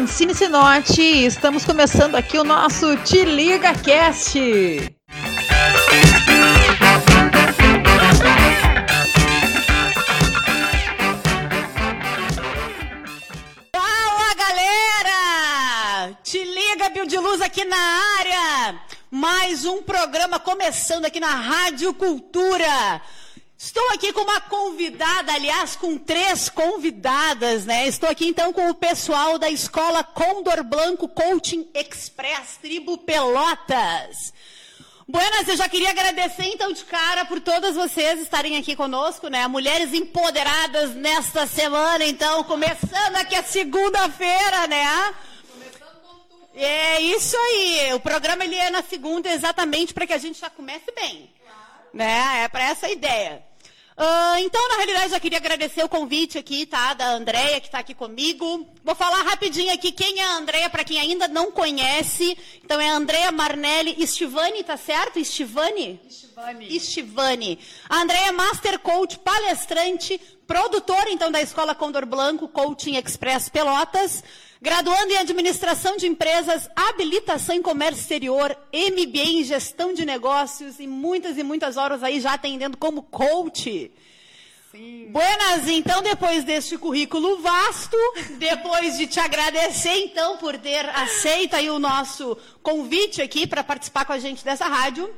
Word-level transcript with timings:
Francine 0.00 0.34
Sinotti 0.34 1.26
estamos 1.26 1.62
começando 1.66 2.14
aqui 2.14 2.38
o 2.38 2.42
nosso 2.42 2.96
Te 3.04 3.22
Liga 3.22 3.74
Cast. 3.74 4.34
Fala 13.76 14.34
galera! 14.38 16.16
Te 16.22 16.44
liga, 16.44 16.88
Bio 16.88 17.06
de 17.06 17.18
Luz 17.18 17.42
aqui 17.42 17.66
na 17.66 17.76
área. 18.20 18.80
Mais 19.10 19.66
um 19.66 19.82
programa 19.82 20.38
começando 20.38 21.04
aqui 21.04 21.20
na 21.20 21.34
Rádio 21.34 21.92
Cultura. 21.92 23.02
Estou 23.70 23.88
aqui 23.90 24.12
com 24.12 24.22
uma 24.22 24.40
convidada, 24.40 25.32
aliás, 25.32 25.76
com 25.76 25.96
três 25.96 26.48
convidadas, 26.48 27.64
né? 27.64 27.86
Estou 27.86 28.10
aqui 28.10 28.26
então 28.26 28.52
com 28.52 28.68
o 28.68 28.74
pessoal 28.74 29.38
da 29.38 29.48
Escola 29.48 30.02
Condor 30.02 30.64
Blanco 30.64 31.06
Coaching 31.06 31.68
Express 31.72 32.58
Tribo 32.60 32.98
Pelotas. 32.98 34.34
Buenas, 35.06 35.46
eu 35.46 35.56
já 35.56 35.68
queria 35.68 35.90
agradecer 35.90 36.46
então 36.46 36.72
de 36.72 36.84
cara 36.84 37.24
por 37.26 37.40
todas 37.40 37.76
vocês 37.76 38.20
estarem 38.20 38.56
aqui 38.56 38.74
conosco, 38.74 39.28
né? 39.28 39.46
Mulheres 39.46 39.94
empoderadas 39.94 40.96
nesta 40.96 41.46
semana, 41.46 42.04
então, 42.04 42.42
começando 42.42 43.14
aqui 43.14 43.36
a 43.36 43.44
segunda-feira, 43.44 44.66
né? 44.66 45.14
É 46.56 47.00
isso 47.02 47.36
aí. 47.36 47.94
O 47.94 48.00
programa 48.00 48.44
ele 48.44 48.56
é 48.56 48.68
na 48.70 48.82
segunda 48.82 49.30
exatamente 49.30 49.94
para 49.94 50.08
que 50.08 50.12
a 50.12 50.18
gente 50.18 50.40
já 50.40 50.50
comece 50.50 50.90
bem. 50.92 51.32
Né? 51.94 52.42
É 52.42 52.48
para 52.48 52.64
essa 52.64 52.88
ideia. 52.88 53.48
Uh, 54.00 54.38
então, 54.38 54.66
na 54.70 54.76
realidade, 54.76 55.10
já 55.10 55.20
queria 55.20 55.36
agradecer 55.36 55.84
o 55.84 55.88
convite 55.88 56.38
aqui, 56.38 56.64
tá? 56.64 56.94
Da 56.94 57.10
Andréia, 57.10 57.60
que 57.60 57.66
está 57.66 57.80
aqui 57.80 57.92
comigo. 57.92 58.66
Vou 58.82 58.94
falar 58.94 59.20
rapidinho 59.24 59.70
aqui 59.74 59.92
quem 59.92 60.20
é 60.20 60.24
a 60.24 60.36
Andréia, 60.38 60.70
para 60.70 60.82
quem 60.84 60.98
ainda 60.98 61.28
não 61.28 61.52
conhece. 61.52 62.34
Então, 62.64 62.80
é 62.80 62.88
a 62.88 62.94
Andréia 62.94 63.30
Marnelli 63.30 64.02
Estivani, 64.02 64.64
tá 64.64 64.78
certo? 64.78 65.18
Estivani? 65.18 66.00
Estivani. 66.08 66.74
Estivani. 66.74 67.58
A 67.90 68.00
Andréia 68.00 68.28
é 68.28 68.32
Master 68.32 68.78
Coach, 68.78 69.18
palestrante, 69.18 70.18
produtora, 70.46 71.10
então, 71.10 71.30
da 71.30 71.42
Escola 71.42 71.74
Condor 71.74 72.06
Blanco, 72.06 72.48
Coaching 72.48 72.96
Express 72.96 73.50
Pelotas. 73.50 74.24
Graduando 74.62 75.10
em 75.10 75.16
Administração 75.16 75.96
de 75.96 76.06
Empresas, 76.06 76.68
Habilitação 76.76 77.54
em 77.54 77.62
Comércio 77.62 78.02
Exterior, 78.02 78.54
MBA 78.70 79.24
em 79.24 79.42
Gestão 79.42 79.94
de 79.94 80.04
Negócios 80.04 80.78
e 80.78 80.86
muitas 80.86 81.38
e 81.38 81.42
muitas 81.42 81.78
horas 81.78 82.02
aí 82.02 82.20
já 82.20 82.34
atendendo 82.34 82.76
como 82.76 83.02
coach. 83.02 83.90
Sim. 84.70 85.08
Buenas, 85.10 85.66
então, 85.66 86.02
depois 86.02 86.44
deste 86.44 86.76
currículo 86.76 87.38
vasto, 87.38 87.96
depois 88.38 88.98
de 88.98 89.06
te 89.06 89.18
agradecer, 89.18 90.04
então, 90.04 90.36
por 90.36 90.58
ter 90.58 90.86
aceito 90.90 91.56
aí 91.56 91.70
o 91.70 91.78
nosso 91.78 92.36
convite 92.62 93.22
aqui 93.22 93.46
para 93.46 93.64
participar 93.64 94.04
com 94.04 94.12
a 94.12 94.18
gente 94.18 94.44
dessa 94.44 94.66
rádio, 94.66 95.10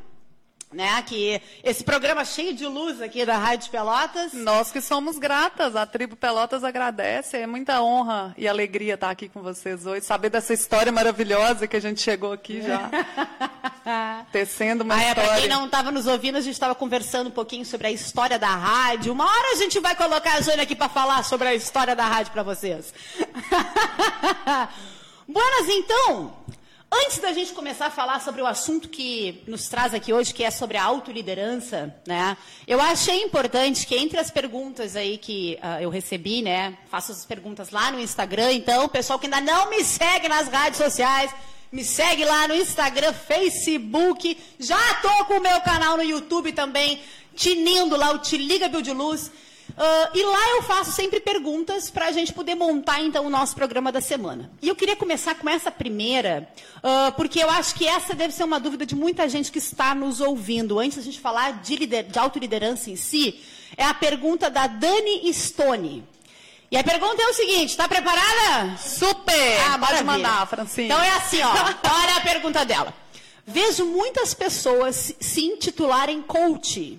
né, 0.73 1.03
que 1.03 1.41
esse 1.63 1.85
programa 1.85 2.25
cheio 2.25 2.55
de 2.55 2.67
luz 2.67 3.01
aqui 3.03 3.25
da 3.27 3.37
Rádio 3.37 3.71
Pelotas. 3.71 4.33
Nós 4.33 4.73
que 4.73 4.81
somos 4.81 5.19
gratas, 5.19 5.77
a 5.77 5.85
tribo 5.87 6.17
Pelotas 6.17 6.65
agradece, 6.65 7.37
é 7.37 7.47
muita 7.47 7.83
honra 7.83 8.35
e 8.39 8.49
alegria 8.49 8.95
estar 8.95 9.11
aqui 9.11 9.29
com 9.29 9.43
vocês 9.43 9.85
hoje, 9.87 10.05
saber 10.07 10.31
dessa 10.31 10.55
história 10.55 10.91
maravilhosa 10.91 11.67
que 11.67 11.77
a 11.77 11.81
gente 11.81 12.01
chegou 12.01 12.33
aqui 12.33 12.63
já, 12.63 12.91
tecendo 14.33 14.85
uma 14.85 14.95
Ah, 14.95 15.03
é, 15.03 15.09
história. 15.09 15.29
para 15.31 15.41
quem 15.41 15.49
não 15.49 15.67
estava 15.67 15.91
nos 15.91 16.07
ouvindo, 16.07 16.37
a 16.37 16.41
gente 16.41 16.53
estava 16.55 16.75
conversando 16.75 17.29
um 17.29 17.33
pouquinho 17.33 17.65
sobre 17.65 17.89
a 17.89 17.91
história 17.91 18.39
da 18.39 18.49
rádio. 18.49 19.13
Uma 19.13 19.25
hora 19.25 19.53
a 19.53 19.57
gente 19.57 19.79
vai 19.81 19.95
colocar 19.95 20.35
a 20.35 20.41
Jônia 20.41 20.63
aqui 20.63 20.75
para 20.75 20.89
falar 20.89 21.23
sobre 21.25 21.49
a 21.49 21.55
história 21.55 21.95
da 21.95 22.05
rádio 22.07 22.33
para 22.33 22.43
vocês. 22.43 22.93
Buenas, 25.29 25.69
então. 25.69 26.33
Antes 26.95 27.21
da 27.21 27.33
gente 27.33 27.55
começar 27.55 27.87
a 27.87 27.91
falar 27.91 28.21
sobre 28.21 28.43
o 28.43 28.47
assunto 28.47 28.87
que 28.87 29.43
nos 29.47 29.67
traz 29.67 29.95
aqui 29.95 30.13
hoje, 30.13 30.35
que 30.35 30.45
é 30.45 30.51
sobre 30.51 30.77
a 30.77 30.85
autoliderança, 30.85 31.97
né? 32.07 32.37
Eu 32.67 32.83
achei 32.83 33.23
importante 33.23 33.87
que 33.87 33.97
entre 33.97 34.19
as 34.19 34.31
perguntas 34.31 34.95
aí 34.95 35.17
que 35.17 35.59
ah, 35.63 35.81
eu 35.81 35.89
recebi, 35.89 36.43
né? 36.43 36.77
Faço 36.91 37.13
as 37.13 37.25
perguntas 37.25 37.71
lá 37.71 37.91
no 37.91 37.99
Instagram, 37.99 38.53
então, 38.53 38.91
pessoal 38.91 39.19
que 39.19 39.25
ainda 39.25 39.41
não 39.41 39.71
me 39.71 39.83
segue 39.83 40.29
nas 40.29 40.49
redes 40.49 40.77
sociais, 40.77 41.35
me 41.73 41.83
segue 41.83 42.27
lá 42.27 42.47
no 42.47 42.55
Instagram, 42.55 43.15
Facebook. 43.15 44.37
Já 44.59 44.95
tô 44.97 45.25
com 45.25 45.39
o 45.39 45.43
meu 45.43 45.63
canal 45.63 45.97
no 45.97 46.03
YouTube 46.03 46.53
também, 46.53 47.01
tinindo 47.35 47.97
lá 47.97 48.11
o 48.11 48.19
Te 48.19 48.37
Liga 48.37 48.69
de 48.69 48.93
Luz. 48.93 49.31
Ah, 49.77 50.11
e 50.15 50.23
lá 50.23 50.51
eu 50.51 50.63
faço 50.65 50.93
sempre 50.93 51.19
perguntas 51.21 51.89
para 51.91 52.07
a 52.07 52.13
gente 52.13 52.33
poder 52.33 52.55
montar 52.55 53.01
então 53.01 53.25
o 53.27 53.31
nosso 53.31 53.55
programa 53.55 53.91
da 53.91 54.01
semana. 54.01 54.51
E 54.61 54.69
eu 54.69 54.77
queria 54.77 54.95
começar 54.97 55.35
com 55.35 55.49
essa 55.49 55.71
primeira, 55.71 56.49
ah, 56.83 57.13
porque 57.17 57.43
eu 57.43 57.49
acho 57.51 57.75
que 57.75 57.87
essa 57.89 58.15
deve 58.15 58.35
ser 58.35 58.45
uma 58.45 58.61
dúvida 58.61 58.85
de 58.85 58.95
muita 58.95 59.29
gente 59.29 59.51
que 59.51 59.59
está 59.59 59.95
nos 59.95 60.21
ouvindo. 60.21 60.79
Antes 60.79 60.99
da 60.99 61.03
gente 61.05 61.21
falar 61.21 61.63
de, 61.63 61.77
lider, 61.77 62.05
de 62.05 62.19
autoliderança 62.19 62.91
em 62.91 62.97
si, 62.97 63.41
é 63.77 63.85
a 63.85 63.95
pergunta 63.95 64.51
da 64.51 64.67
Dani 64.67 65.33
Stone. 65.33 66.05
E 66.71 66.77
a 66.77 66.83
pergunta 66.85 67.23
é 67.23 67.27
o 67.27 67.35
seguinte, 67.35 67.71
está 67.71 67.87
preparada? 67.89 68.77
Super! 68.79 69.61
Ah, 69.71 69.79
Pode 69.79 70.05
mandar, 70.05 70.47
Francine. 70.47 70.87
Então 70.87 71.03
é 71.03 71.11
assim, 71.11 71.41
ó. 71.43 71.51
Olha 72.03 72.17
a 72.17 72.21
pergunta 72.21 72.65
dela. 72.65 72.95
Vejo 73.47 73.85
muitas 73.87 74.33
pessoas 74.35 74.97
se- 74.97 75.17
se 75.21 75.41
intitularem 75.45 76.23
coach. 76.23 76.99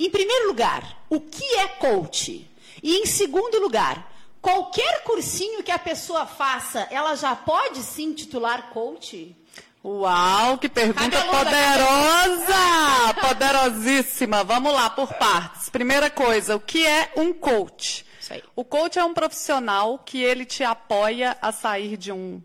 Em 0.00 0.08
primeiro 0.08 0.46
lugar, 0.46 1.04
o 1.10 1.20
que 1.20 1.44
é 1.56 1.68
coach? 1.68 2.50
E 2.82 2.96
em 2.96 3.04
segundo 3.04 3.60
lugar, 3.60 4.10
qualquer 4.40 5.04
cursinho 5.04 5.62
que 5.62 5.70
a 5.70 5.78
pessoa 5.78 6.24
faça, 6.24 6.88
ela 6.90 7.14
já 7.14 7.36
pode 7.36 7.82
se 7.82 8.02
intitular 8.02 8.70
coach? 8.70 9.36
Uau, 9.84 10.56
que 10.56 10.70
pergunta 10.70 11.22
poderosa! 11.26 13.14
Poderosíssima. 13.20 14.42
Vamos 14.42 14.72
lá, 14.72 14.88
por 14.88 15.12
partes. 15.12 15.68
Primeira 15.68 16.08
coisa, 16.08 16.56
o 16.56 16.60
que 16.60 16.86
é 16.86 17.12
um 17.18 17.34
coach? 17.34 18.06
Isso 18.18 18.32
aí. 18.32 18.42
O 18.56 18.64
coach 18.64 18.98
é 18.98 19.04
um 19.04 19.12
profissional 19.12 19.98
que 19.98 20.22
ele 20.22 20.46
te 20.46 20.64
apoia 20.64 21.36
a 21.42 21.52
sair 21.52 21.98
de 21.98 22.10
um, 22.10 22.42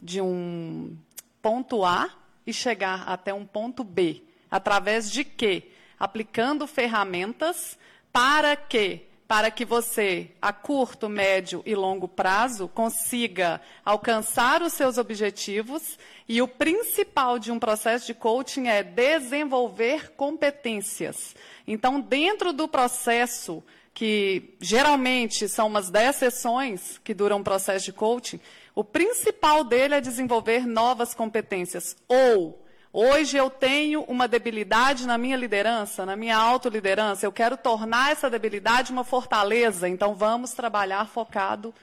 de 0.00 0.20
um 0.20 0.96
ponto 1.42 1.84
A 1.84 2.08
e 2.46 2.52
chegar 2.52 3.08
até 3.08 3.34
um 3.34 3.44
ponto 3.44 3.82
B. 3.82 4.22
Através 4.48 5.10
de 5.10 5.24
quê? 5.24 5.71
Aplicando 6.02 6.66
ferramentas 6.66 7.78
para 8.12 8.56
quê? 8.56 9.02
Para 9.28 9.52
que 9.52 9.64
você, 9.64 10.32
a 10.42 10.52
curto, 10.52 11.08
médio 11.08 11.62
e 11.64 11.76
longo 11.76 12.08
prazo, 12.08 12.66
consiga 12.66 13.60
alcançar 13.84 14.62
os 14.62 14.72
seus 14.72 14.98
objetivos. 14.98 15.96
E 16.28 16.42
o 16.42 16.48
principal 16.48 17.38
de 17.38 17.52
um 17.52 17.58
processo 17.60 18.04
de 18.04 18.14
coaching 18.14 18.66
é 18.66 18.82
desenvolver 18.82 20.10
competências. 20.16 21.36
Então, 21.68 22.00
dentro 22.00 22.52
do 22.52 22.66
processo 22.66 23.62
que 23.94 24.56
geralmente 24.58 25.48
são 25.48 25.68
umas 25.68 25.88
10 25.88 26.16
sessões 26.16 27.00
que 27.04 27.14
duram 27.14 27.38
um 27.38 27.44
processo 27.44 27.84
de 27.84 27.92
coaching, 27.92 28.40
o 28.74 28.82
principal 28.82 29.62
dele 29.62 29.94
é 29.94 30.00
desenvolver 30.00 30.66
novas 30.66 31.14
competências. 31.14 31.96
Ou, 32.08 32.60
hoje 32.92 33.36
eu 33.36 33.48
tenho 33.48 34.02
uma 34.02 34.28
debilidade 34.28 35.06
na 35.06 35.16
minha 35.16 35.36
liderança, 35.36 36.04
na 36.04 36.14
minha 36.16 36.36
autoliderança, 36.36 37.24
eu 37.24 37.32
quero 37.32 37.56
tornar 37.56 38.12
essa 38.12 38.28
debilidade 38.28 38.92
uma 38.92 39.04
fortaleza, 39.04 39.88
então 39.88 40.14
vamos 40.14 40.52
trabalhar 40.52 41.06
focado 41.06 41.74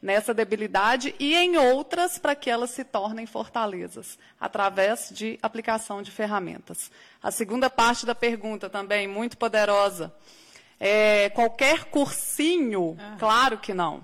nessa 0.00 0.34
debilidade 0.34 1.14
e 1.18 1.34
em 1.34 1.56
outras 1.56 2.18
para 2.18 2.34
que 2.34 2.50
elas 2.50 2.70
se 2.70 2.84
tornem 2.84 3.26
fortalezas, 3.26 4.18
através 4.40 5.08
de 5.10 5.38
aplicação 5.42 6.02
de 6.02 6.10
ferramentas. 6.10 6.90
A 7.22 7.30
segunda 7.30 7.70
parte 7.70 8.06
da 8.06 8.14
pergunta 8.14 8.68
também, 8.68 9.08
muito 9.08 9.36
poderosa. 9.36 10.14
É, 10.78 11.30
qualquer 11.30 11.84
cursinho? 11.86 12.96
Claro 13.18 13.58
que 13.58 13.72
não. 13.72 14.02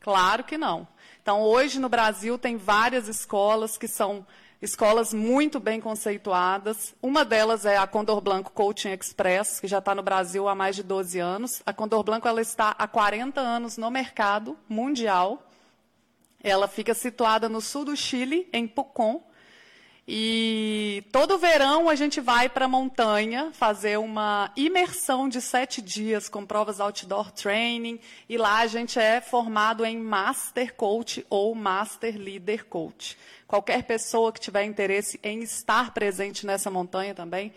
Claro 0.00 0.44
que 0.44 0.58
não. 0.58 0.86
Então, 1.22 1.40
hoje 1.42 1.78
no 1.78 1.88
Brasil 1.88 2.36
tem 2.36 2.56
várias 2.56 3.08
escolas 3.08 3.78
que 3.78 3.88
são 3.88 4.26
escolas 4.64 5.12
muito 5.12 5.60
bem 5.60 5.78
conceituadas. 5.78 6.94
Uma 7.02 7.22
delas 7.22 7.66
é 7.66 7.76
a 7.76 7.86
Condor 7.86 8.20
Blanco 8.22 8.50
Coaching 8.50 8.92
Express, 8.92 9.60
que 9.60 9.68
já 9.68 9.78
está 9.78 9.94
no 9.94 10.02
Brasil 10.02 10.48
há 10.48 10.54
mais 10.54 10.74
de 10.74 10.82
12 10.82 11.18
anos. 11.18 11.62
A 11.66 11.72
Condor 11.72 12.02
Blanco 12.02 12.26
ela 12.26 12.40
está 12.40 12.70
há 12.70 12.88
40 12.88 13.40
anos 13.40 13.76
no 13.76 13.90
mercado 13.90 14.58
mundial. 14.66 15.46
Ela 16.42 16.66
fica 16.66 16.94
situada 16.94 17.46
no 17.46 17.60
sul 17.60 17.84
do 17.84 17.94
Chile, 17.94 18.48
em 18.52 18.66
Pucón. 18.66 19.22
E 20.06 21.02
todo 21.10 21.38
verão 21.38 21.88
a 21.88 21.94
gente 21.94 22.20
vai 22.20 22.46
para 22.46 22.66
a 22.66 22.68
montanha 22.68 23.50
fazer 23.54 23.98
uma 23.98 24.52
imersão 24.54 25.30
de 25.30 25.40
sete 25.40 25.80
dias 25.80 26.28
com 26.28 26.44
provas 26.44 26.78
outdoor 26.78 27.30
training. 27.32 27.98
E 28.28 28.36
lá 28.36 28.58
a 28.58 28.66
gente 28.66 28.98
é 28.98 29.22
formado 29.22 29.82
em 29.82 29.96
Master 29.96 30.74
Coach 30.74 31.24
ou 31.30 31.54
Master 31.54 32.18
Leader 32.18 32.66
Coach. 32.66 33.16
Qualquer 33.46 33.82
pessoa 33.84 34.30
que 34.30 34.40
tiver 34.40 34.64
interesse 34.64 35.18
em 35.22 35.42
estar 35.42 35.94
presente 35.94 36.44
nessa 36.44 36.70
montanha 36.70 37.14
também 37.14 37.52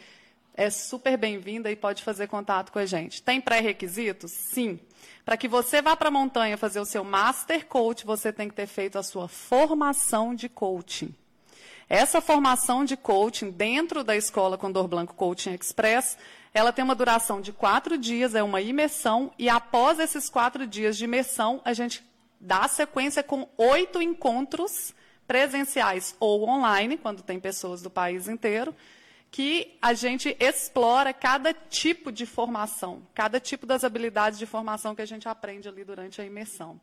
é 0.54 0.70
super 0.70 1.18
bem-vinda 1.18 1.70
e 1.70 1.76
pode 1.76 2.02
fazer 2.02 2.28
contato 2.28 2.72
com 2.72 2.80
a 2.80 2.86
gente. 2.86 3.22
Tem 3.22 3.42
pré-requisitos? 3.42 4.32
Sim. 4.32 4.80
Para 5.26 5.36
que 5.36 5.50
você 5.50 5.82
vá 5.82 5.98
para 5.98 6.08
a 6.08 6.12
montanha 6.12 6.58
fazer 6.58 6.80
o 6.80 6.86
seu 6.86 7.04
Master 7.04 7.66
Coach, 7.68 8.06
você 8.06 8.32
tem 8.32 8.48
que 8.48 8.56
ter 8.56 8.68
feito 8.68 8.98
a 8.98 9.04
sua 9.04 9.28
formação 9.28 10.34
de 10.34 10.48
coaching. 10.48 11.14
Essa 11.90 12.20
formação 12.20 12.84
de 12.84 12.98
coaching 12.98 13.50
dentro 13.50 14.04
da 14.04 14.16
escola 14.16 14.58
Condor 14.58 14.90
Blanco 14.90 15.14
Coaching 15.14 15.54
Express, 15.54 16.18
ela 16.54 16.74
tem 16.74 16.84
uma 16.84 16.96
duração 16.96 17.40
de 17.40 17.54
quatro 17.54 17.98
dias, 17.98 18.36
é 18.36 18.44
uma 18.44 18.60
imersão, 18.60 19.32
e 19.40 19.48
após 19.48 19.98
esses 19.98 20.30
quatro 20.30 20.68
dias 20.68 20.98
de 20.98 21.06
imersão, 21.06 21.62
a 21.64 21.72
gente 21.72 22.04
dá 22.42 22.68
sequência 22.68 23.24
com 23.24 23.48
oito 23.58 24.02
encontros 24.02 24.94
presenciais 25.26 26.14
ou 26.20 26.48
online, 26.50 26.98
quando 26.98 27.22
tem 27.22 27.40
pessoas 27.40 27.82
do 27.82 27.90
país 27.90 28.28
inteiro, 28.28 28.76
que 29.32 29.78
a 29.82 29.94
gente 29.94 30.36
explora 30.40 31.14
cada 31.14 31.54
tipo 31.54 32.12
de 32.12 32.26
formação, 32.26 33.02
cada 33.14 33.40
tipo 33.40 33.66
das 33.66 33.84
habilidades 33.84 34.40
de 34.40 34.46
formação 34.46 34.94
que 34.94 35.02
a 35.02 35.06
gente 35.06 35.28
aprende 35.28 35.70
ali 35.70 35.86
durante 35.86 36.22
a 36.22 36.26
imersão. 36.26 36.80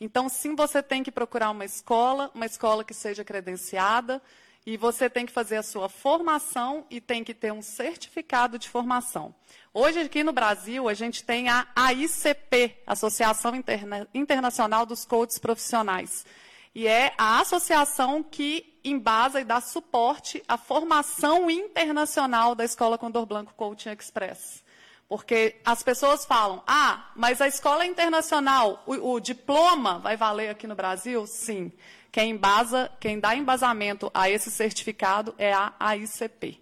Então, 0.00 0.28
sim, 0.28 0.54
você 0.54 0.82
tem 0.82 1.02
que 1.02 1.10
procurar 1.10 1.50
uma 1.50 1.64
escola, 1.64 2.30
uma 2.34 2.46
escola 2.46 2.84
que 2.84 2.94
seja 2.94 3.24
credenciada, 3.24 4.22
e 4.68 4.76
você 4.76 5.08
tem 5.08 5.24
que 5.24 5.32
fazer 5.32 5.56
a 5.56 5.62
sua 5.62 5.88
formação 5.88 6.84
e 6.90 7.00
tem 7.00 7.24
que 7.24 7.32
ter 7.32 7.50
um 7.50 7.62
certificado 7.62 8.58
de 8.58 8.68
formação. 8.68 9.34
Hoje, 9.72 10.00
aqui 10.00 10.22
no 10.22 10.30
Brasil, 10.30 10.90
a 10.90 10.92
gente 10.92 11.24
tem 11.24 11.48
a 11.48 11.66
AICP, 11.74 12.76
Associação 12.86 13.56
Interna 13.56 14.06
Internacional 14.12 14.84
dos 14.84 15.06
Coaches 15.06 15.38
Profissionais. 15.38 16.26
E 16.74 16.86
é 16.86 17.14
a 17.16 17.40
associação 17.40 18.22
que 18.22 18.78
embasa 18.84 19.40
e 19.40 19.44
dá 19.44 19.58
suporte 19.58 20.44
à 20.46 20.58
formação 20.58 21.50
internacional 21.50 22.54
da 22.54 22.62
Escola 22.62 22.98
Condor 22.98 23.24
Blanco 23.24 23.54
Coaching 23.54 23.96
Express. 23.98 24.62
Porque 25.08 25.56
as 25.64 25.82
pessoas 25.82 26.26
falam, 26.26 26.62
ah, 26.66 27.10
mas 27.16 27.40
a 27.40 27.48
escola 27.48 27.86
internacional, 27.86 28.82
o, 28.86 29.12
o 29.14 29.18
diploma 29.18 29.98
vai 29.98 30.14
valer 30.14 30.50
aqui 30.50 30.66
no 30.66 30.74
Brasil? 30.74 31.26
Sim. 31.26 31.72
Quem, 32.18 32.30
embasa, 32.30 32.90
quem 32.98 33.20
dá 33.20 33.36
embasamento 33.36 34.10
a 34.12 34.28
esse 34.28 34.50
certificado 34.50 35.36
é 35.38 35.52
a 35.52 35.72
AICP. 35.78 36.60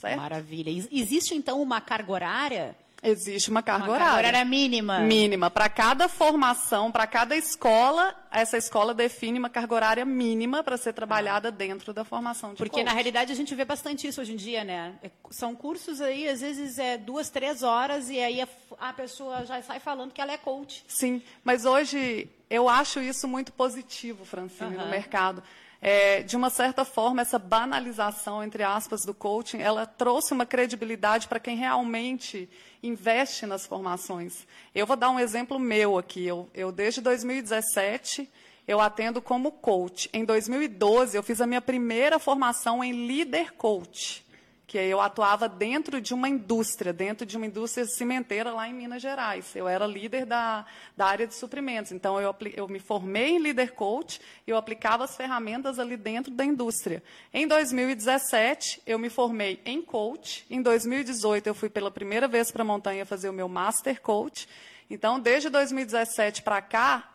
Certo? 0.00 0.16
Maravilha. 0.16 0.70
Existe, 0.90 1.34
então, 1.34 1.60
uma 1.60 1.82
carga 1.82 2.10
horária 2.10 2.76
Existe 3.06 3.50
uma 3.50 3.62
carga 3.62 3.84
uma 3.84 3.92
horária. 3.92 4.12
Carga 4.12 4.28
horária 4.28 4.44
mínima. 4.46 5.00
Mínima. 5.00 5.50
Para 5.50 5.68
cada 5.68 6.08
formação, 6.08 6.90
para 6.90 7.06
cada 7.06 7.36
escola, 7.36 8.16
essa 8.30 8.56
escola 8.56 8.94
define 8.94 9.38
uma 9.38 9.50
carga 9.50 9.74
horária 9.74 10.04
mínima 10.06 10.64
para 10.64 10.78
ser 10.78 10.94
trabalhada 10.94 11.52
dentro 11.52 11.92
da 11.92 12.02
formação 12.02 12.52
de 12.52 12.56
Porque, 12.56 12.76
coach. 12.76 12.86
na 12.86 12.92
realidade, 12.92 13.30
a 13.30 13.34
gente 13.34 13.54
vê 13.54 13.66
bastante 13.66 14.08
isso 14.08 14.22
hoje 14.22 14.32
em 14.32 14.36
dia, 14.36 14.64
né? 14.64 14.94
É, 15.02 15.10
são 15.30 15.54
cursos 15.54 16.00
aí, 16.00 16.26
às 16.26 16.40
vezes, 16.40 16.78
é 16.78 16.96
duas, 16.96 17.28
três 17.28 17.62
horas, 17.62 18.08
e 18.08 18.18
aí 18.18 18.40
a, 18.40 18.48
a 18.80 18.94
pessoa 18.94 19.44
já 19.44 19.60
sai 19.60 19.80
falando 19.80 20.10
que 20.10 20.22
ela 20.22 20.32
é 20.32 20.38
coach. 20.38 20.82
Sim, 20.88 21.20
mas 21.44 21.66
hoje 21.66 22.26
eu 22.54 22.68
acho 22.68 23.00
isso 23.00 23.26
muito 23.26 23.52
positivo, 23.52 24.24
Francine, 24.24 24.76
uhum. 24.76 24.84
no 24.84 24.90
mercado. 24.90 25.42
É, 25.82 26.22
de 26.22 26.34
uma 26.34 26.48
certa 26.48 26.84
forma, 26.84 27.20
essa 27.20 27.38
banalização, 27.38 28.42
entre 28.42 28.62
aspas, 28.62 29.04
do 29.04 29.12
coaching, 29.12 29.58
ela 29.58 29.84
trouxe 29.84 30.32
uma 30.32 30.46
credibilidade 30.46 31.28
para 31.28 31.38
quem 31.38 31.56
realmente 31.56 32.48
investe 32.82 33.44
nas 33.44 33.66
formações. 33.66 34.46
Eu 34.74 34.86
vou 34.86 34.96
dar 34.96 35.10
um 35.10 35.20
exemplo 35.20 35.58
meu 35.58 35.98
aqui. 35.98 36.24
Eu, 36.24 36.48
eu 36.54 36.72
desde 36.72 37.02
2017, 37.02 38.30
eu 38.66 38.80
atendo 38.80 39.20
como 39.20 39.52
coach. 39.52 40.08
Em 40.12 40.24
2012, 40.24 41.16
eu 41.16 41.22
fiz 41.22 41.40
a 41.40 41.46
minha 41.46 41.60
primeira 41.60 42.18
formação 42.18 42.82
em 42.82 43.06
líder 43.06 43.52
coach 43.52 44.23
que 44.66 44.78
eu 44.78 45.00
atuava 45.00 45.48
dentro 45.48 46.00
de 46.00 46.14
uma 46.14 46.28
indústria, 46.28 46.92
dentro 46.92 47.26
de 47.26 47.36
uma 47.36 47.46
indústria 47.46 47.86
cimenteira 47.86 48.50
lá 48.50 48.68
em 48.68 48.72
Minas 48.72 49.02
Gerais. 49.02 49.54
Eu 49.54 49.68
era 49.68 49.86
líder 49.86 50.24
da, 50.24 50.64
da 50.96 51.06
área 51.06 51.26
de 51.26 51.34
suprimentos. 51.34 51.92
Então, 51.92 52.20
eu, 52.20 52.34
eu 52.56 52.66
me 52.66 52.78
formei 52.78 53.36
em 53.36 53.38
líder 53.38 53.72
coach 53.72 54.20
e 54.46 54.50
eu 54.50 54.56
aplicava 54.56 55.04
as 55.04 55.16
ferramentas 55.16 55.78
ali 55.78 55.96
dentro 55.96 56.32
da 56.32 56.44
indústria. 56.44 57.02
Em 57.32 57.46
2017, 57.46 58.82
eu 58.86 58.98
me 58.98 59.10
formei 59.10 59.60
em 59.66 59.82
coach. 59.82 60.46
Em 60.48 60.62
2018, 60.62 61.46
eu 61.46 61.54
fui 61.54 61.68
pela 61.68 61.90
primeira 61.90 62.26
vez 62.26 62.50
para 62.50 62.62
a 62.62 62.66
montanha 62.66 63.04
fazer 63.04 63.28
o 63.28 63.32
meu 63.32 63.48
master 63.48 64.00
coach. 64.00 64.48
Então, 64.88 65.20
desde 65.20 65.50
2017 65.50 66.42
para 66.42 66.62
cá, 66.62 67.10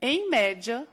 em 0.00 0.28
média, 0.28 0.86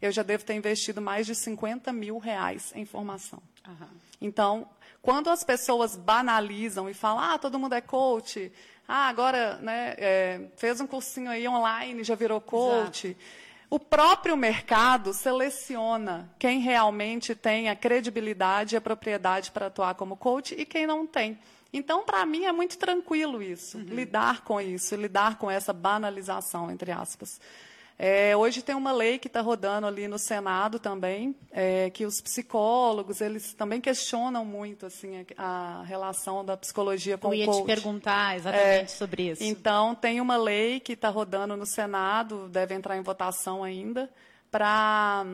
eu 0.00 0.10
já 0.10 0.22
devo 0.22 0.44
ter 0.44 0.54
investido 0.54 1.02
mais 1.02 1.26
de 1.26 1.34
50 1.34 1.92
mil 1.92 2.18
reais 2.18 2.72
em 2.74 2.84
formação. 2.84 3.42
Uhum. 3.66 3.88
Então, 4.20 4.68
quando 5.04 5.28
as 5.28 5.44
pessoas 5.44 5.96
banalizam 5.96 6.88
e 6.88 6.94
falam, 6.94 7.22
ah, 7.22 7.38
todo 7.38 7.58
mundo 7.58 7.74
é 7.74 7.80
coach, 7.82 8.50
ah, 8.88 9.06
agora 9.06 9.56
né, 9.56 9.94
é, 9.98 10.40
fez 10.56 10.80
um 10.80 10.86
cursinho 10.86 11.30
aí 11.30 11.46
online, 11.46 12.02
já 12.02 12.14
virou 12.14 12.40
coach. 12.40 13.08
Exato. 13.08 13.24
O 13.68 13.78
próprio 13.78 14.34
mercado 14.34 15.12
seleciona 15.12 16.30
quem 16.38 16.60
realmente 16.60 17.34
tem 17.34 17.68
a 17.68 17.76
credibilidade 17.76 18.74
e 18.74 18.78
a 18.78 18.80
propriedade 18.80 19.50
para 19.50 19.66
atuar 19.66 19.94
como 19.94 20.16
coach 20.16 20.54
e 20.56 20.64
quem 20.64 20.86
não 20.86 21.06
tem. 21.06 21.38
Então, 21.70 22.02
para 22.02 22.24
mim, 22.24 22.46
é 22.46 22.52
muito 22.52 22.78
tranquilo 22.78 23.42
isso, 23.42 23.76
uhum. 23.76 23.84
lidar 23.84 24.40
com 24.42 24.58
isso, 24.58 24.96
lidar 24.96 25.36
com 25.36 25.50
essa 25.50 25.72
banalização, 25.72 26.70
entre 26.70 26.92
aspas. 26.92 27.38
É, 27.96 28.36
hoje 28.36 28.60
tem 28.60 28.74
uma 28.74 28.90
lei 28.90 29.18
que 29.20 29.28
está 29.28 29.40
rodando 29.40 29.86
ali 29.86 30.08
no 30.08 30.18
Senado 30.18 30.80
também, 30.80 31.34
é, 31.52 31.90
que 31.90 32.04
os 32.04 32.20
psicólogos 32.20 33.20
eles 33.20 33.54
também 33.54 33.80
questionam 33.80 34.44
muito 34.44 34.86
assim 34.86 35.24
a, 35.38 35.80
a 35.80 35.82
relação 35.84 36.44
da 36.44 36.56
psicologia 36.56 37.16
com 37.16 37.28
Eu 37.28 37.34
ia 37.34 37.44
o 37.44 37.52
coach. 37.52 37.60
te 37.62 37.66
perguntar 37.66 38.36
exatamente 38.36 38.84
é, 38.84 38.86
sobre 38.86 39.30
isso. 39.30 39.44
Então 39.44 39.94
tem 39.94 40.20
uma 40.20 40.36
lei 40.36 40.80
que 40.80 40.94
está 40.94 41.08
rodando 41.08 41.56
no 41.56 41.64
Senado, 41.64 42.48
deve 42.48 42.74
entrar 42.74 42.96
em 42.96 43.02
votação 43.02 43.62
ainda, 43.62 44.10
para 44.50 45.24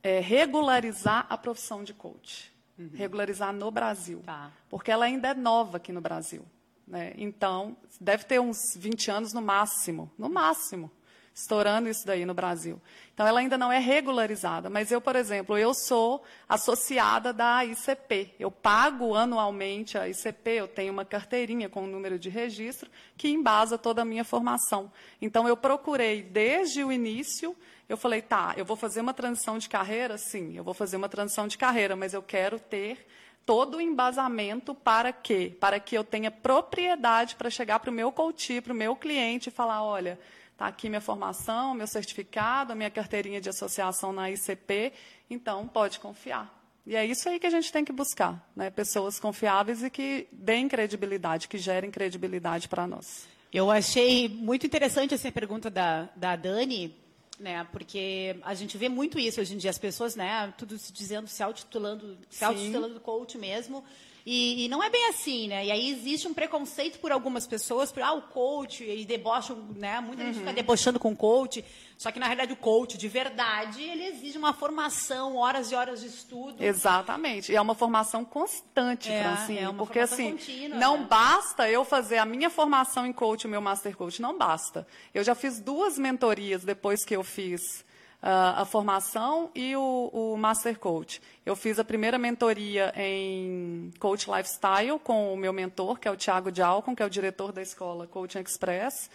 é, 0.00 0.20
regularizar 0.20 1.26
a 1.28 1.36
profissão 1.36 1.82
de 1.82 1.92
coach, 1.92 2.52
uhum. 2.78 2.90
regularizar 2.94 3.52
no 3.52 3.68
Brasil, 3.72 4.22
tá. 4.24 4.52
porque 4.70 4.92
ela 4.92 5.06
ainda 5.06 5.28
é 5.28 5.34
nova 5.34 5.78
aqui 5.78 5.90
no 5.90 6.00
Brasil. 6.00 6.44
Né? 6.86 7.14
Então 7.18 7.76
deve 8.00 8.24
ter 8.24 8.40
uns 8.40 8.76
20 8.76 9.10
anos 9.10 9.32
no 9.32 9.42
máximo, 9.42 10.08
no 10.16 10.28
máximo 10.28 10.88
estourando 11.38 11.88
isso 11.88 12.04
daí 12.04 12.26
no 12.26 12.34
Brasil. 12.34 12.80
Então, 13.14 13.24
ela 13.24 13.38
ainda 13.38 13.56
não 13.56 13.70
é 13.70 13.78
regularizada. 13.78 14.68
Mas 14.68 14.90
eu, 14.90 15.00
por 15.00 15.14
exemplo, 15.14 15.56
eu 15.56 15.72
sou 15.72 16.24
associada 16.48 17.32
da 17.32 17.64
ICP. 17.64 18.34
Eu 18.40 18.50
pago 18.50 19.14
anualmente 19.14 19.96
a 19.96 20.08
ICP, 20.08 20.50
eu 20.50 20.68
tenho 20.68 20.92
uma 20.92 21.04
carteirinha 21.04 21.68
com 21.68 21.80
o 21.80 21.84
um 21.84 21.86
número 21.86 22.18
de 22.18 22.28
registro 22.28 22.90
que 23.16 23.28
embasa 23.28 23.78
toda 23.78 24.02
a 24.02 24.04
minha 24.04 24.24
formação. 24.24 24.90
Então, 25.22 25.46
eu 25.46 25.56
procurei 25.56 26.22
desde 26.22 26.82
o 26.82 26.90
início, 26.90 27.56
eu 27.88 27.96
falei, 27.96 28.20
tá, 28.20 28.54
eu 28.56 28.64
vou 28.64 28.76
fazer 28.76 29.00
uma 29.00 29.14
transição 29.14 29.58
de 29.58 29.68
carreira? 29.68 30.18
Sim, 30.18 30.56
eu 30.56 30.64
vou 30.64 30.74
fazer 30.74 30.96
uma 30.96 31.08
transição 31.08 31.46
de 31.46 31.56
carreira, 31.56 31.94
mas 31.94 32.14
eu 32.14 32.22
quero 32.22 32.58
ter 32.58 33.06
todo 33.46 33.76
o 33.76 33.80
embasamento 33.80 34.74
para 34.74 35.12
quê? 35.12 35.56
Para 35.58 35.78
que 35.78 35.96
eu 35.96 36.02
tenha 36.02 36.30
propriedade 36.30 37.36
para 37.36 37.48
chegar 37.48 37.78
para 37.78 37.90
o 37.90 37.94
meu 37.94 38.10
coach, 38.10 38.60
para 38.60 38.72
o 38.72 38.76
meu 38.76 38.96
cliente 38.96 39.48
e 39.48 39.52
falar, 39.52 39.82
olha, 39.84 40.18
Está 40.58 40.66
aqui 40.66 40.88
minha 40.88 41.00
formação, 41.00 41.72
meu 41.72 41.86
certificado, 41.86 42.74
minha 42.74 42.90
carteirinha 42.90 43.40
de 43.40 43.48
associação 43.48 44.12
na 44.12 44.28
ICP, 44.28 44.92
então 45.30 45.68
pode 45.68 46.00
confiar. 46.00 46.52
E 46.84 46.96
é 46.96 47.06
isso 47.06 47.28
aí 47.28 47.38
que 47.38 47.46
a 47.46 47.50
gente 47.50 47.70
tem 47.70 47.84
que 47.84 47.92
buscar, 47.92 48.44
né? 48.56 48.68
pessoas 48.68 49.20
confiáveis 49.20 49.84
e 49.84 49.88
que 49.88 50.26
deem 50.32 50.66
credibilidade, 50.66 51.46
que 51.46 51.58
gerem 51.58 51.92
credibilidade 51.92 52.68
para 52.68 52.88
nós. 52.88 53.28
Eu 53.52 53.70
achei 53.70 54.28
muito 54.28 54.66
interessante 54.66 55.14
essa 55.14 55.30
pergunta 55.30 55.70
da, 55.70 56.08
da 56.16 56.34
Dani, 56.34 56.92
né? 57.38 57.64
Porque 57.70 58.34
a 58.42 58.52
gente 58.52 58.76
vê 58.76 58.88
muito 58.88 59.16
isso 59.16 59.40
hoje 59.40 59.54
em 59.54 59.58
dia, 59.58 59.70
as 59.70 59.78
pessoas, 59.78 60.16
né? 60.16 60.52
Tudo 60.58 60.76
se 60.76 60.92
dizendo, 60.92 61.28
se 61.28 61.40
autotitulando, 61.40 62.18
se 62.28 62.44
autotitulando 62.44 62.98
coach 62.98 63.38
mesmo. 63.38 63.84
E, 64.30 64.66
e, 64.66 64.68
não 64.68 64.82
é 64.82 64.90
bem 64.90 65.08
assim, 65.08 65.48
né? 65.48 65.64
E 65.64 65.70
aí 65.70 65.88
existe 65.88 66.28
um 66.28 66.34
preconceito 66.34 66.98
por 66.98 67.10
algumas 67.10 67.46
pessoas, 67.46 67.90
por 67.90 68.02
ah, 68.02 68.12
o 68.12 68.20
coach, 68.20 68.84
e 68.84 69.06
debocham, 69.06 69.56
né? 69.74 70.00
Muita 70.00 70.22
uhum. 70.22 70.28
gente 70.28 70.40
fica 70.40 70.52
debochando 70.52 71.00
com 71.00 71.12
o 71.12 71.16
coach. 71.16 71.64
Só 71.96 72.12
que, 72.12 72.18
na 72.18 72.26
realidade, 72.26 72.52
o 72.52 72.56
coach, 72.56 72.98
de 72.98 73.08
verdade, 73.08 73.82
ele 73.82 74.04
exige 74.04 74.36
uma 74.36 74.52
formação, 74.52 75.36
horas 75.36 75.72
e 75.72 75.74
horas 75.74 76.02
de 76.02 76.08
estudo. 76.08 76.62
Exatamente. 76.62 77.50
E 77.50 77.56
é 77.56 77.60
uma 77.60 77.74
formação 77.74 78.22
constante, 78.22 79.10
é, 79.10 79.22
Francine. 79.22 79.60
É 79.60 79.68
uma 79.70 79.78
porque, 79.78 80.00
assim, 80.00 80.32
contínua, 80.32 80.78
não 80.78 80.98
né? 80.98 81.06
basta 81.08 81.70
eu 81.70 81.82
fazer 81.82 82.18
a 82.18 82.26
minha 82.26 82.50
formação 82.50 83.06
em 83.06 83.14
coach, 83.14 83.46
o 83.46 83.48
meu 83.48 83.62
master 83.62 83.96
coach. 83.96 84.20
Não 84.20 84.36
basta. 84.36 84.86
Eu 85.14 85.24
já 85.24 85.34
fiz 85.34 85.58
duas 85.58 85.98
mentorias 85.98 86.64
depois 86.64 87.02
que 87.02 87.16
eu 87.16 87.24
fiz 87.24 87.82
a 88.20 88.64
formação 88.64 89.50
e 89.54 89.76
o, 89.76 90.10
o, 90.12 90.36
Master 90.36 90.78
Coach. 90.78 91.22
Eu 91.46 91.54
fiz 91.54 91.78
a 91.78 91.84
primeira 91.84 92.18
mentoria 92.18 92.92
em 92.96 93.92
Coach 93.98 94.28
Lifestyle 94.28 94.98
com 94.98 95.32
o 95.32 95.36
meu 95.36 95.52
mentor, 95.52 95.98
que 95.98 96.08
é 96.08 96.10
o 96.10 96.16
Thiago 96.16 96.50
Dialcon, 96.50 96.96
que 96.96 97.02
é 97.02 97.06
o 97.06 97.10
diretor 97.10 97.52
da 97.52 97.62
escola 97.62 98.06
Coaching 98.06 98.40
Express. 98.40 99.08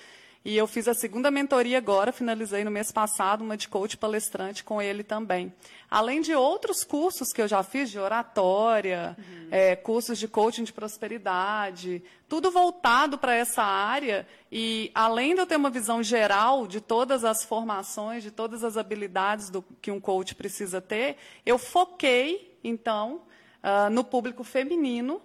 E 0.46 0.58
eu 0.58 0.68
fiz 0.68 0.90
a 0.90 0.94
segunda 0.94 1.32
mentoria 1.32 1.78
agora, 1.78 2.12
finalizei 2.12 2.66
no 2.66 2.72
mês 2.72 2.92
passado, 2.92 3.42
uma 3.46 3.56
de 3.56 3.70
coach 3.70 3.96
palestrante 3.96 4.62
com 4.62 4.82
ele 4.82 5.02
também. 5.02 5.54
Além 5.90 6.20
de 6.20 6.36
outros 6.36 6.84
cursos 6.84 7.32
que 7.32 7.42
eu 7.42 7.48
já 7.48 7.64
fiz, 7.64 7.90
de 7.90 7.98
oratória, 7.98 9.16
uhum. 9.18 9.48
é, 9.50 9.74
cursos 9.78 10.20
de 10.20 10.28
coaching 10.28 10.66
de 10.66 10.74
prosperidade, 10.74 12.04
tudo 12.28 12.52
voltado 12.52 13.18
para 13.18 13.34
essa 13.34 13.64
área. 13.64 14.28
E 14.52 14.92
além 14.94 15.34
de 15.34 15.40
eu 15.40 15.46
ter 15.48 15.56
uma 15.56 15.70
visão 15.70 16.04
geral 16.04 16.68
de 16.68 16.82
todas 16.82 17.24
as 17.24 17.46
formações, 17.46 18.22
de 18.22 18.30
todas 18.30 18.66
as 18.66 18.76
habilidades 18.76 19.50
do, 19.50 19.64
que 19.82 19.92
um 19.92 20.00
coach 20.00 20.36
precisa 20.36 20.82
ter, 20.82 21.16
eu 21.46 21.58
foquei, 21.58 22.60
então, 22.62 23.22
uh, 23.64 23.90
no 23.90 24.04
público 24.04 24.44
feminino 24.44 25.22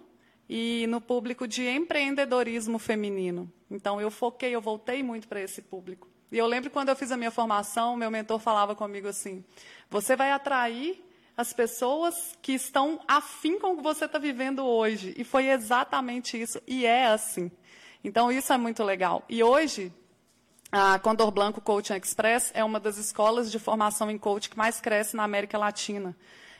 e 0.47 0.87
no 0.87 1.01
público 1.01 1.45
de 1.45 1.67
empreendedorismo 1.67 2.79
feminino. 2.79 3.51
Então, 3.69 4.01
eu 4.01 4.09
foquei, 4.09 4.55
eu 4.55 4.61
voltei 4.61 5.03
muito 5.03 5.27
para 5.27 5.41
esse 5.41 5.61
público. 5.61 6.07
E 6.31 6.37
eu 6.37 6.45
lembro 6.45 6.69
quando 6.69 6.89
eu 6.89 6.95
fiz 6.95 7.11
a 7.11 7.17
minha 7.17 7.31
formação, 7.31 7.95
meu 7.95 8.11
mentor 8.11 8.39
falava 8.39 8.75
comigo 8.75 9.07
assim: 9.07 9.43
você 9.89 10.15
vai 10.15 10.31
atrair 10.31 11.03
as 11.35 11.53
pessoas 11.53 12.37
que 12.41 12.51
estão 12.51 12.99
afim 13.07 13.57
com 13.57 13.73
o 13.73 13.77
que 13.77 13.83
você 13.83 14.05
está 14.05 14.19
vivendo 14.19 14.65
hoje. 14.65 15.13
E 15.17 15.23
foi 15.23 15.47
exatamente 15.47 16.39
isso, 16.39 16.61
e 16.67 16.85
é 16.85 17.07
assim. 17.07 17.49
Então, 18.03 18.31
isso 18.31 18.51
é 18.51 18.57
muito 18.57 18.83
legal. 18.83 19.23
E 19.29 19.43
hoje, 19.43 19.91
a 20.71 20.99
Condor 20.99 21.31
Blanco 21.31 21.61
Coaching 21.61 21.95
Express 21.95 22.51
é 22.53 22.63
uma 22.63 22.79
das 22.79 22.97
escolas 22.97 23.51
de 23.51 23.57
formação 23.57 24.11
em 24.11 24.17
coaching 24.17 24.51
que 24.51 24.57
mais 24.57 24.79
cresce 24.79 25.15
na 25.15 25.23
América 25.23 25.57
Latina. 25.57 26.15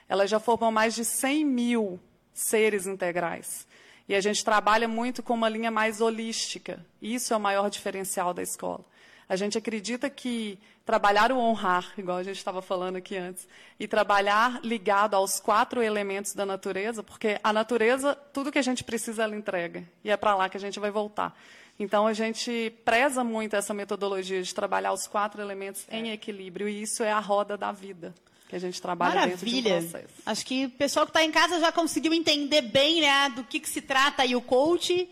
Ela 0.08 0.26
já 0.26 0.40
formou 0.40 0.72
mais 0.72 0.96
de 0.96 1.06
100 1.06 1.46
mil 1.46 2.00
seres 2.34 2.88
integrais. 2.88 3.68
E 4.10 4.16
a 4.16 4.22
gente 4.22 4.44
trabalha 4.44 4.88
muito 4.88 5.22
com 5.22 5.36
uma 5.36 5.48
linha 5.48 5.70
mais 5.70 6.02
holística. 6.02 6.84
Isso 7.00 7.32
é 7.32 7.38
o 7.38 7.40
maior 7.40 7.70
diferencial 7.70 8.34
da 8.34 8.42
escola. 8.42 8.84
A 9.30 9.36
gente 9.36 9.56
acredita 9.56 10.10
que 10.10 10.58
trabalhar 10.84 11.32
o 11.32 11.38
honrar, 11.38 11.94
igual 11.96 12.18
a 12.18 12.24
gente 12.24 12.38
estava 12.38 12.60
falando 12.60 12.96
aqui 12.96 13.16
antes, 13.16 13.48
e 13.80 13.88
trabalhar 13.88 14.62
ligado 14.64 15.14
aos 15.14 15.40
quatro 15.40 15.84
elementos 15.84 16.34
da 16.34 16.44
natureza, 16.44 17.04
porque 17.04 17.40
a 17.44 17.54
natureza, 17.54 18.16
tudo 18.34 18.52
que 18.52 18.58
a 18.58 18.64
gente 18.64 18.84
precisa, 18.84 19.22
ela 19.22 19.36
entrega. 19.36 19.88
E 20.04 20.10
é 20.10 20.18
para 20.18 20.36
lá 20.36 20.50
que 20.50 20.58
a 20.58 20.60
gente 20.60 20.80
vai 20.80 20.90
voltar. 20.90 21.40
Então, 21.78 22.08
a 22.08 22.14
gente 22.14 22.74
preza 22.84 23.24
muito 23.24 23.56
essa 23.56 23.76
metodologia 23.76 24.42
de 24.42 24.56
trabalhar 24.56 24.92
os 24.92 25.06
quatro 25.06 25.40
elementos 25.40 25.86
é. 25.88 25.96
em 25.96 26.12
equilíbrio, 26.12 26.68
e 26.68 26.82
isso 26.82 27.04
é 27.04 27.12
a 27.12 27.20
roda 27.20 27.56
da 27.56 27.72
vida 27.72 28.16
que 28.50 28.56
a 28.56 28.60
gente 28.60 28.82
trabalha 28.82 29.28
Maravilha. 29.28 29.36
dentro 29.38 29.80
de 29.80 29.86
um 29.86 29.92
processo. 29.92 30.14
Acho 30.26 30.46
que 30.46 30.66
o 30.66 30.70
pessoal 30.72 31.06
que 31.06 31.12
está 31.12 31.24
em 31.24 31.32
casa 31.32 31.60
já 31.60 31.72
conseguiu 31.72 32.12
entender 32.12 32.64
bem 32.64 33.00
né, 33.00 33.30
do 33.30 33.44
que, 33.44 33.60
que 33.60 33.70
se 33.70 33.80
trata 33.80 34.24
aí 34.24 34.36
o 34.36 34.42
coach. 34.42 35.08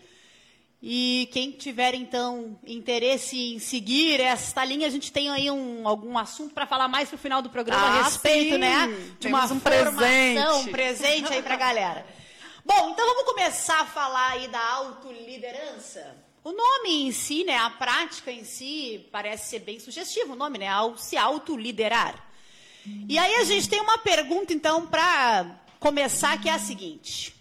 E 0.82 1.28
quem 1.32 1.52
tiver, 1.52 1.94
então, 1.94 2.58
interesse 2.66 3.36
em 3.54 3.58
seguir 3.58 4.20
esta 4.20 4.64
linha, 4.64 4.86
a 4.86 4.90
gente 4.90 5.12
tem 5.12 5.30
aí 5.30 5.50
um, 5.50 5.86
algum 5.86 6.18
assunto 6.18 6.52
para 6.52 6.66
falar 6.66 6.88
mais 6.88 7.10
no 7.10 7.18
final 7.18 7.40
do 7.40 7.48
programa 7.48 7.82
ah, 7.82 8.00
a 8.00 8.02
respeito, 8.04 8.54
sim. 8.54 8.58
né? 8.58 8.86
De 8.86 9.28
Temos 9.28 9.50
uma 9.50 9.56
um 9.56 9.60
formação, 9.60 9.94
presente. 9.94 10.68
um 10.68 10.72
presente 10.72 11.32
aí 11.32 11.42
para 11.42 11.54
a 11.54 11.58
galera. 11.58 12.06
Bom, 12.64 12.90
então 12.90 13.06
vamos 13.06 13.24
começar 13.24 13.80
a 13.80 13.86
falar 13.86 14.32
aí 14.32 14.48
da 14.48 14.72
autoliderança. 14.74 16.16
O 16.44 16.52
nome 16.52 17.08
em 17.08 17.12
si, 17.12 17.44
né, 17.44 17.56
a 17.56 17.70
prática 17.70 18.30
em 18.30 18.44
si, 18.44 19.08
parece 19.10 19.50
ser 19.50 19.60
bem 19.60 19.80
sugestivo 19.80 20.32
o 20.32 20.36
nome, 20.36 20.58
né? 20.58 20.68
Se 20.96 21.16
autoliderar. 21.16 22.27
E 23.08 23.18
aí 23.18 23.36
a 23.36 23.44
gente 23.44 23.68
tem 23.68 23.80
uma 23.80 23.98
pergunta, 23.98 24.52
então, 24.52 24.86
para 24.86 25.46
começar, 25.80 26.40
que 26.40 26.48
é 26.48 26.52
a 26.52 26.58
seguinte. 26.58 27.34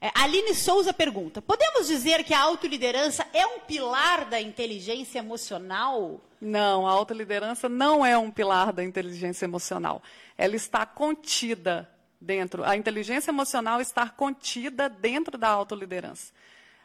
É, 0.00 0.10
Aline 0.14 0.54
Souza 0.54 0.92
pergunta: 0.92 1.42
Podemos 1.42 1.86
dizer 1.86 2.24
que 2.24 2.32
a 2.32 2.40
autoliderança 2.40 3.26
é 3.32 3.46
um 3.46 3.60
pilar 3.60 4.24
da 4.24 4.40
inteligência 4.40 5.18
emocional? 5.18 6.20
Não, 6.40 6.86
a 6.86 6.90
autoliderança 6.90 7.68
não 7.68 8.04
é 8.04 8.16
um 8.16 8.30
pilar 8.30 8.72
da 8.72 8.82
inteligência 8.82 9.44
emocional. 9.44 10.02
Ela 10.38 10.56
está 10.56 10.86
contida 10.86 11.88
dentro. 12.18 12.64
A 12.64 12.76
inteligência 12.76 13.30
emocional 13.30 13.80
está 13.80 14.08
contida 14.08 14.88
dentro 14.88 15.36
da 15.36 15.48
autoliderança. 15.48 16.32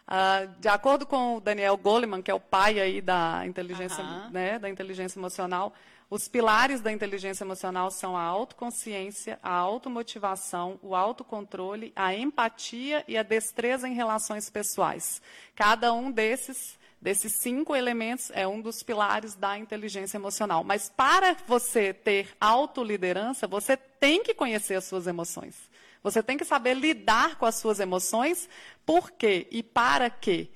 Uh, 0.07 0.47
de 0.59 0.67
acordo 0.67 1.05
com 1.05 1.37
o 1.37 1.41
Daniel 1.41 1.75
Goleman, 1.77 2.21
que 2.21 2.29
é 2.29 2.33
o 2.33 2.39
pai 2.39 2.79
aí 2.79 3.01
da 3.01 3.43
inteligência, 3.45 4.03
né, 4.29 4.59
da 4.59 4.69
inteligência 4.69 5.17
emocional, 5.17 5.73
os 6.09 6.27
pilares 6.27 6.81
da 6.81 6.91
inteligência 6.91 7.43
emocional 7.43 7.89
são 7.89 8.15
a 8.15 8.21
autoconsciência, 8.21 9.39
a 9.41 9.51
automotivação, 9.51 10.79
o 10.81 10.95
autocontrole, 10.95 11.91
a 11.95 12.13
empatia 12.13 13.03
e 13.07 13.17
a 13.17 13.23
destreza 13.23 13.87
em 13.87 13.93
relações 13.93 14.49
pessoais. 14.49 15.21
Cada 15.55 15.93
um 15.93 16.11
desses 16.11 16.77
desses 17.01 17.33
cinco 17.33 17.75
elementos 17.75 18.31
é 18.33 18.47
um 18.47 18.59
dos 18.59 18.81
pilares 18.81 19.35
da 19.35 19.55
inteligência 19.59 20.17
emocional. 20.17 20.63
Mas 20.63 20.89
para 20.89 21.37
você 21.45 21.93
ter 21.93 22.35
autoliderança, 22.41 23.45
você 23.45 23.77
tem 23.77 24.23
que 24.23 24.33
conhecer 24.33 24.73
as 24.73 24.85
suas 24.85 25.05
emoções. 25.05 25.55
Você 26.01 26.23
tem 26.23 26.35
que 26.35 26.45
saber 26.45 26.73
lidar 26.73 27.35
com 27.35 27.45
as 27.45 27.55
suas 27.55 27.79
emoções. 27.79 28.49
Por 28.83 29.11
quê 29.11 29.47
e 29.51 29.61
para 29.61 30.09
quê? 30.09 30.49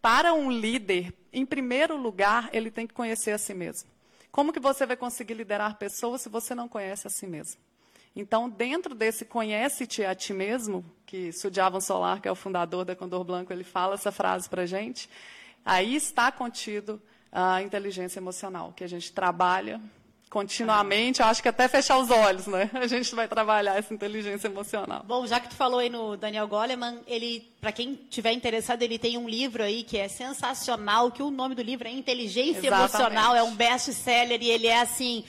Para 0.00 0.32
um 0.32 0.50
líder, 0.50 1.12
em 1.32 1.44
primeiro 1.44 1.96
lugar, 1.96 2.48
ele 2.52 2.70
tem 2.70 2.86
que 2.86 2.94
conhecer 2.94 3.32
a 3.32 3.38
si 3.38 3.52
mesmo. 3.52 3.90
Como 4.30 4.52
que 4.52 4.60
você 4.60 4.86
vai 4.86 4.96
conseguir 4.96 5.34
liderar 5.34 5.76
pessoas 5.76 6.22
se 6.22 6.28
você 6.28 6.54
não 6.54 6.68
conhece 6.68 7.06
a 7.06 7.10
si 7.10 7.26
mesmo? 7.26 7.60
Então, 8.14 8.48
dentro 8.48 8.94
desse 8.94 9.24
conhece-te 9.24 10.04
a 10.04 10.14
ti 10.14 10.32
mesmo, 10.32 10.84
que 11.06 11.32
Sudiavan 11.32 11.80
Solar, 11.80 12.20
que 12.20 12.28
é 12.28 12.32
o 12.32 12.36
fundador 12.36 12.84
da 12.84 12.96
Condor 12.96 13.24
Blanco, 13.24 13.52
ele 13.52 13.64
fala 13.64 13.94
essa 13.94 14.10
frase 14.10 14.48
para 14.48 14.62
a 14.62 14.66
gente, 14.66 15.08
aí 15.64 15.94
está 15.94 16.30
contido 16.32 17.00
a 17.30 17.62
inteligência 17.62 18.18
emocional, 18.18 18.72
que 18.72 18.82
a 18.82 18.88
gente 18.88 19.12
trabalha 19.12 19.80
continuamente, 20.30 21.20
acho 21.20 21.42
que 21.42 21.48
até 21.48 21.66
fechar 21.66 21.98
os 21.98 22.08
olhos, 22.08 22.46
né? 22.46 22.70
A 22.72 22.86
gente 22.86 23.12
vai 23.16 23.26
trabalhar 23.26 23.76
essa 23.76 23.92
inteligência 23.92 24.46
emocional. 24.46 25.02
Bom, 25.04 25.26
já 25.26 25.40
que 25.40 25.48
tu 25.48 25.56
falou 25.56 25.80
aí 25.80 25.90
no 25.90 26.16
Daniel 26.16 26.46
Goleman, 26.46 27.00
ele, 27.04 27.52
para 27.60 27.72
quem 27.72 27.96
tiver 28.08 28.30
interessado, 28.30 28.80
ele 28.82 28.96
tem 28.96 29.18
um 29.18 29.28
livro 29.28 29.60
aí 29.60 29.82
que 29.82 29.98
é 29.98 30.06
sensacional, 30.06 31.10
que 31.10 31.20
o 31.20 31.32
nome 31.32 31.56
do 31.56 31.62
livro 31.62 31.88
é 31.88 31.90
Inteligência 31.90 32.68
Exatamente. 32.68 32.94
Emocional, 32.94 33.34
é 33.34 33.42
um 33.42 33.56
best-seller 33.56 34.40
e 34.40 34.48
ele 34.48 34.68
é 34.68 34.80
assim 34.80 35.24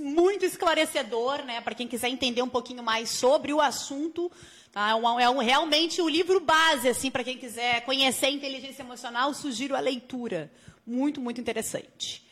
muito 0.00 0.44
esclarecedor, 0.44 1.42
né? 1.44 1.62
Para 1.62 1.74
quem 1.74 1.88
quiser 1.88 2.10
entender 2.10 2.42
um 2.42 2.48
pouquinho 2.48 2.82
mais 2.82 3.08
sobre 3.08 3.54
o 3.54 3.60
assunto. 3.60 4.30
Tá? 4.70 4.90
É, 4.90 4.94
um, 4.94 5.20
é 5.20 5.30
um, 5.30 5.38
realmente 5.38 6.02
o 6.02 6.04
um 6.04 6.08
livro 6.10 6.40
base, 6.40 6.90
assim, 6.90 7.10
para 7.10 7.24
quem 7.24 7.38
quiser 7.38 7.80
conhecer 7.86 8.26
a 8.26 8.30
inteligência 8.30 8.82
emocional, 8.82 9.32
sugiro 9.32 9.74
a 9.74 9.80
leitura. 9.80 10.52
Muito, 10.86 11.22
muito 11.22 11.40
interessante. 11.40 12.22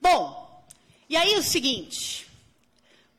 Bom, 0.00 0.53
e 1.08 1.16
aí 1.16 1.36
o 1.36 1.42
seguinte, 1.42 2.26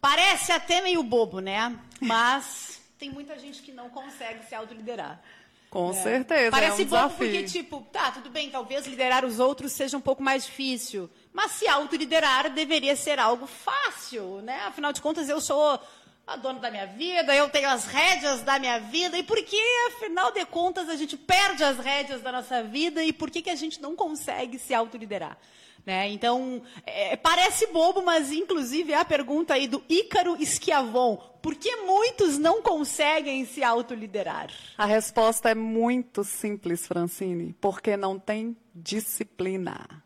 parece 0.01 0.51
até 0.51 0.81
meio 0.81 1.03
bobo, 1.03 1.39
né? 1.39 1.77
Mas 1.99 2.81
tem 2.97 3.09
muita 3.09 3.37
gente 3.37 3.61
que 3.61 3.71
não 3.71 3.89
consegue 3.89 4.45
se 4.45 4.55
autoliderar. 4.55 5.21
Com 5.69 5.89
é. 5.89 5.93
certeza. 5.93 6.51
Parece 6.51 6.83
é 6.83 6.85
um 6.85 6.87
bobo 6.87 7.15
porque, 7.15 7.43
tipo, 7.43 7.81
tá, 7.91 8.11
tudo 8.11 8.29
bem, 8.29 8.49
talvez 8.49 8.87
liderar 8.87 9.25
os 9.25 9.39
outros 9.39 9.73
seja 9.73 9.97
um 9.97 10.01
pouco 10.01 10.23
mais 10.23 10.45
difícil. 10.45 11.09
Mas 11.33 11.51
se 11.51 11.67
autoliderar 11.67 12.49
deveria 12.49 12.95
ser 12.95 13.19
algo 13.19 13.45
fácil, 13.45 14.41
né? 14.41 14.61
Afinal 14.67 14.93
de 14.93 15.01
contas, 15.01 15.27
eu 15.27 15.41
sou 15.41 15.79
a 16.25 16.35
dona 16.37 16.59
da 16.59 16.71
minha 16.71 16.87
vida, 16.87 17.35
eu 17.35 17.49
tenho 17.49 17.69
as 17.69 17.85
rédeas 17.85 18.41
da 18.41 18.57
minha 18.57 18.79
vida. 18.79 19.17
E 19.17 19.23
por 19.23 19.37
que, 19.43 19.61
afinal 19.87 20.31
de 20.31 20.45
contas, 20.45 20.89
a 20.89 20.95
gente 20.95 21.17
perde 21.17 21.63
as 21.63 21.77
rédeas 21.77 22.21
da 22.21 22.31
nossa 22.31 22.63
vida 22.63 23.03
e 23.03 23.11
por 23.11 23.29
que, 23.29 23.41
que 23.41 23.49
a 23.49 23.55
gente 23.55 23.81
não 23.81 23.95
consegue 23.95 24.57
se 24.57 24.73
autoliderar? 24.73 25.37
Né? 25.85 26.09
Então, 26.09 26.61
é, 26.85 27.15
parece 27.15 27.67
bobo, 27.67 28.01
mas 28.01 28.31
inclusive 28.31 28.91
é 28.91 28.97
a 28.97 29.05
pergunta 29.05 29.53
aí 29.53 29.67
do 29.67 29.83
Ícaro 29.87 30.35
Schiavon. 30.43 31.17
Por 31.41 31.53
que 31.53 31.75
muitos 31.75 32.39
não 32.39 32.61
conseguem 32.61 33.45
se 33.45 33.63
autoliderar? 33.63 34.49
A 34.75 34.85
resposta 34.85 35.49
é 35.49 35.55
muito 35.55 36.23
simples, 36.23 36.87
Francine. 36.87 37.55
Porque 37.61 37.95
não 37.95 38.17
tem 38.17 38.57
disciplina. 38.73 40.03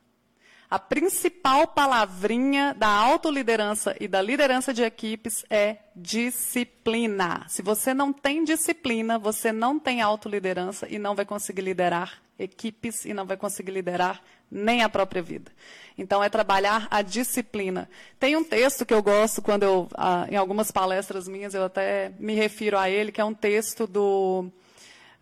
A 0.70 0.78
principal 0.78 1.66
palavrinha 1.66 2.76
da 2.78 2.88
autoliderança 2.88 3.96
e 4.00 4.08
da 4.08 4.22
liderança 4.22 4.72
de 4.72 4.84
equipes 4.84 5.44
é 5.50 5.78
disciplina. 5.96 7.44
Se 7.50 7.64
você 7.64 7.92
não 7.92 8.14
tem 8.14 8.44
disciplina, 8.44 9.18
você 9.18 9.52
não 9.52 9.80
tem 9.80 10.00
autoliderança 10.00 10.88
e 10.88 11.00
não 11.00 11.16
vai 11.16 11.26
conseguir 11.26 11.64
liderar 11.64 12.22
equipes 12.38 13.04
e 13.04 13.16
não 13.16 13.26
vai 13.26 13.36
conseguir 13.36 13.72
liderar 13.72 14.22
nem 14.50 14.84
a 14.84 14.90
própria 14.90 15.24
vida. 15.24 15.52
Então, 15.98 16.24
é 16.24 16.30
trabalhar 16.30 16.88
a 16.92 17.02
disciplina. 17.02 17.90
Tem 18.20 18.36
um 18.36 18.44
texto 18.44 18.86
que 18.86 18.94
eu 18.94 19.02
gosto, 19.02 19.42
quando 19.42 19.64
eu, 19.64 19.90
ah, 19.96 20.28
em 20.30 20.36
algumas 20.36 20.70
palestras 20.70 21.28
minhas, 21.28 21.56
eu 21.56 21.66
até 21.66 22.12
me 22.20 22.36
refiro 22.36 22.78
a 22.78 22.88
ele, 22.88 23.12
que 23.12 23.20
é 23.20 23.26
um 23.26 23.34
texto 23.34 23.88
do 23.88 24.46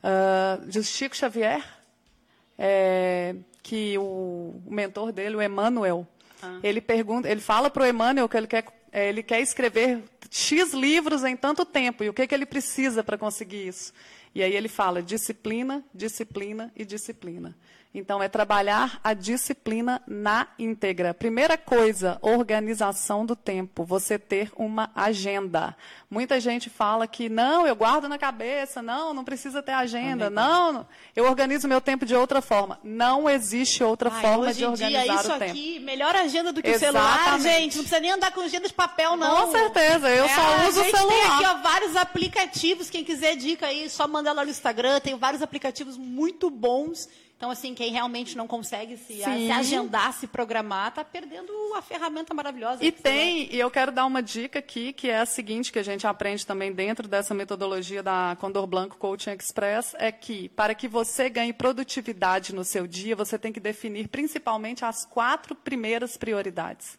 uh, 0.04 0.68
de 0.68 0.84
Chico 0.84 1.16
Xavier, 1.16 1.63
é, 2.58 3.36
que 3.62 3.98
o, 3.98 4.62
o, 4.66 4.74
mentor 4.74 5.12
dele, 5.12 5.36
o 5.36 5.42
Emmanuel, 5.42 6.08
ah. 6.42 6.60
ele 6.64 6.82
pergunta, 6.82 7.30
ele 7.30 7.42
fala 7.42 7.70
para 7.70 7.84
o 7.84 7.88
Emmanuel 7.88 8.30
que 8.30 8.38
ele 8.38 8.48
quer, 8.48 8.66
é, 8.92 9.10
ele 9.10 9.22
quer 9.22 9.42
escrever 9.42 10.04
X 10.30 10.74
livros 10.74 11.24
em 11.24 11.36
tanto 11.36 11.66
tempo, 11.66 12.04
e 12.04 12.10
o 12.10 12.14
que, 12.14 12.28
que 12.28 12.36
ele 12.36 12.46
precisa 12.46 13.04
para 13.04 13.18
conseguir 13.18 13.68
isso. 13.68 13.94
E 14.34 14.44
aí 14.44 14.56
ele 14.56 14.68
fala 14.68 15.02
disciplina, 15.02 15.84
disciplina 15.94 16.72
e 16.76 16.86
disciplina. 16.86 17.58
Então, 17.98 18.22
é 18.22 18.30
trabalhar 18.30 19.00
a 19.04 19.16
disciplina 19.16 20.00
na 20.06 20.46
íntegra. 20.60 21.16
Primeira 21.16 21.58
coisa, 21.58 22.20
organização 22.22 23.25
do 23.25 23.36
tempo. 23.36 23.84
Você 23.84 24.20
ter 24.20 24.51
uma 24.56 24.92
agenda. 24.94 25.75
Muita 26.10 26.39
gente 26.39 26.70
fala 26.70 27.08
que 27.08 27.27
não, 27.27 27.66
eu 27.66 27.75
guardo 27.75 28.08
na 28.08 28.18
cabeça, 28.20 28.84
não, 28.84 29.16
não 29.16 29.25
precisa 29.25 29.62
ter 29.63 29.72
agenda, 29.74 30.30
não, 30.30 30.88
eu 31.16 31.25
organizo 31.25 31.68
meu 31.68 31.82
tempo 31.82 32.06
de 32.06 32.16
outra 32.16 32.39
forma. 32.42 32.80
Não 32.84 33.27
existe 33.30 33.84
outra 33.84 34.10
Ai, 34.13 34.22
forma 34.22 34.54
de 34.54 34.63
organizar 34.63 35.04
dia, 35.04 35.16
isso 35.16 35.27
o 35.34 35.39
tempo. 35.39 35.51
aqui, 35.51 35.80
melhor 35.80 36.16
agenda 36.16 36.54
do 36.54 36.62
que 36.62 36.70
o 36.70 36.75
Exatamente. 36.75 37.04
celular, 37.10 37.39
gente. 37.42 37.75
Não 37.77 37.84
precisa 37.84 38.00
nem 38.00 38.12
andar 38.12 38.32
com 38.32 38.42
agenda 38.42 38.68
de 38.68 38.74
papel, 38.74 39.18
não. 39.18 39.48
Com 39.48 39.51
certeza, 39.51 40.08
eu 40.10 40.24
É, 40.25 40.30
só 40.30 40.68
uso 40.70 40.80
o 40.80 40.84
gente 40.84 40.92
tem 40.94 41.00
celular. 41.10 41.36
aqui 41.36 41.46
ó, 41.48 41.54
vários 41.63 41.96
aplicativos. 41.96 42.89
Quem 42.89 43.04
quiser 43.04 43.36
dica 43.36 43.66
aí, 43.66 43.89
só 43.89 44.08
mandar 44.08 44.32
lá 44.34 44.46
no 44.46 44.51
Instagram. 44.51 45.00
Tem 45.01 45.18
vários 45.18 45.42
aplicativos 45.42 45.98
muito 45.98 46.50
bons. 46.50 47.10
Então, 47.38 47.51
assim, 47.51 47.75
quem 47.75 47.91
realmente 47.91 48.36
não 48.36 48.48
consegue 48.48 48.98
se, 48.98 49.22
Sim. 49.22 49.46
se 49.46 49.51
agendar, 49.51 50.12
se 50.12 50.25
programar, 50.25 50.91
tá 50.91 51.03
perdendo 51.03 51.53
a 51.75 51.84
ferramenta 51.84 52.34
maravilhosa. 52.34 52.84
E 52.84 52.91
tem, 52.91 53.48
e 53.53 53.60
eu 53.60 53.70
quero 53.70 53.91
dar 53.91 54.08
uma 54.08 54.24
dica 54.24 54.58
aqui, 54.58 54.91
que 54.91 55.08
é 55.08 55.20
a 55.20 55.25
seguinte, 55.25 55.72
que 55.72 55.77
a 55.77 55.84
gente 55.84 56.08
aprende 56.08 56.44
também 56.44 56.74
dentro 56.74 57.08
dessa 57.08 57.36
metodologia 57.36 58.01
da 58.01 58.36
Condor 58.39 58.65
Blanco 58.65 58.98
Coaching 58.98 59.38
Express, 59.39 59.94
é 60.00 60.12
que 60.12 60.50
para 60.50 60.74
que 60.74 60.88
você 60.88 61.29
ganhe 61.29 61.53
produtividade 61.53 62.56
no 62.56 62.63
seu 62.63 62.88
dia, 62.88 63.15
você 63.15 63.38
tem 63.38 63.53
que 63.53 63.60
definir 63.60 64.08
principalmente 64.08 64.84
as 64.84 65.06
quatro 65.06 65.53
primeiras 65.53 66.17
prioridades. 66.17 66.98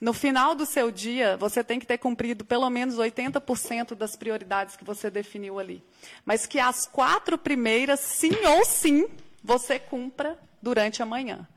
No 0.00 0.12
final 0.12 0.54
do 0.54 0.66
seu 0.66 0.90
dia, 0.90 1.36
você 1.36 1.62
tem 1.62 1.78
que 1.78 1.86
ter 1.86 1.98
cumprido 1.98 2.44
pelo 2.44 2.68
menos 2.70 2.96
80% 2.96 3.94
das 3.94 4.16
prioridades 4.16 4.74
que 4.74 4.82
você 4.82 5.10
definiu 5.10 5.60
ali. 5.60 5.84
Mas 6.24 6.44
que 6.44 6.58
as 6.58 6.88
quatro 6.88 7.38
primeiras, 7.38 8.00
sim 8.00 8.34
ou 8.46 8.64
sim, 8.64 9.06
você 9.42 9.78
cumpra 9.78 10.38
durante 10.62 11.02
a 11.02 11.06
manhã. 11.06 11.48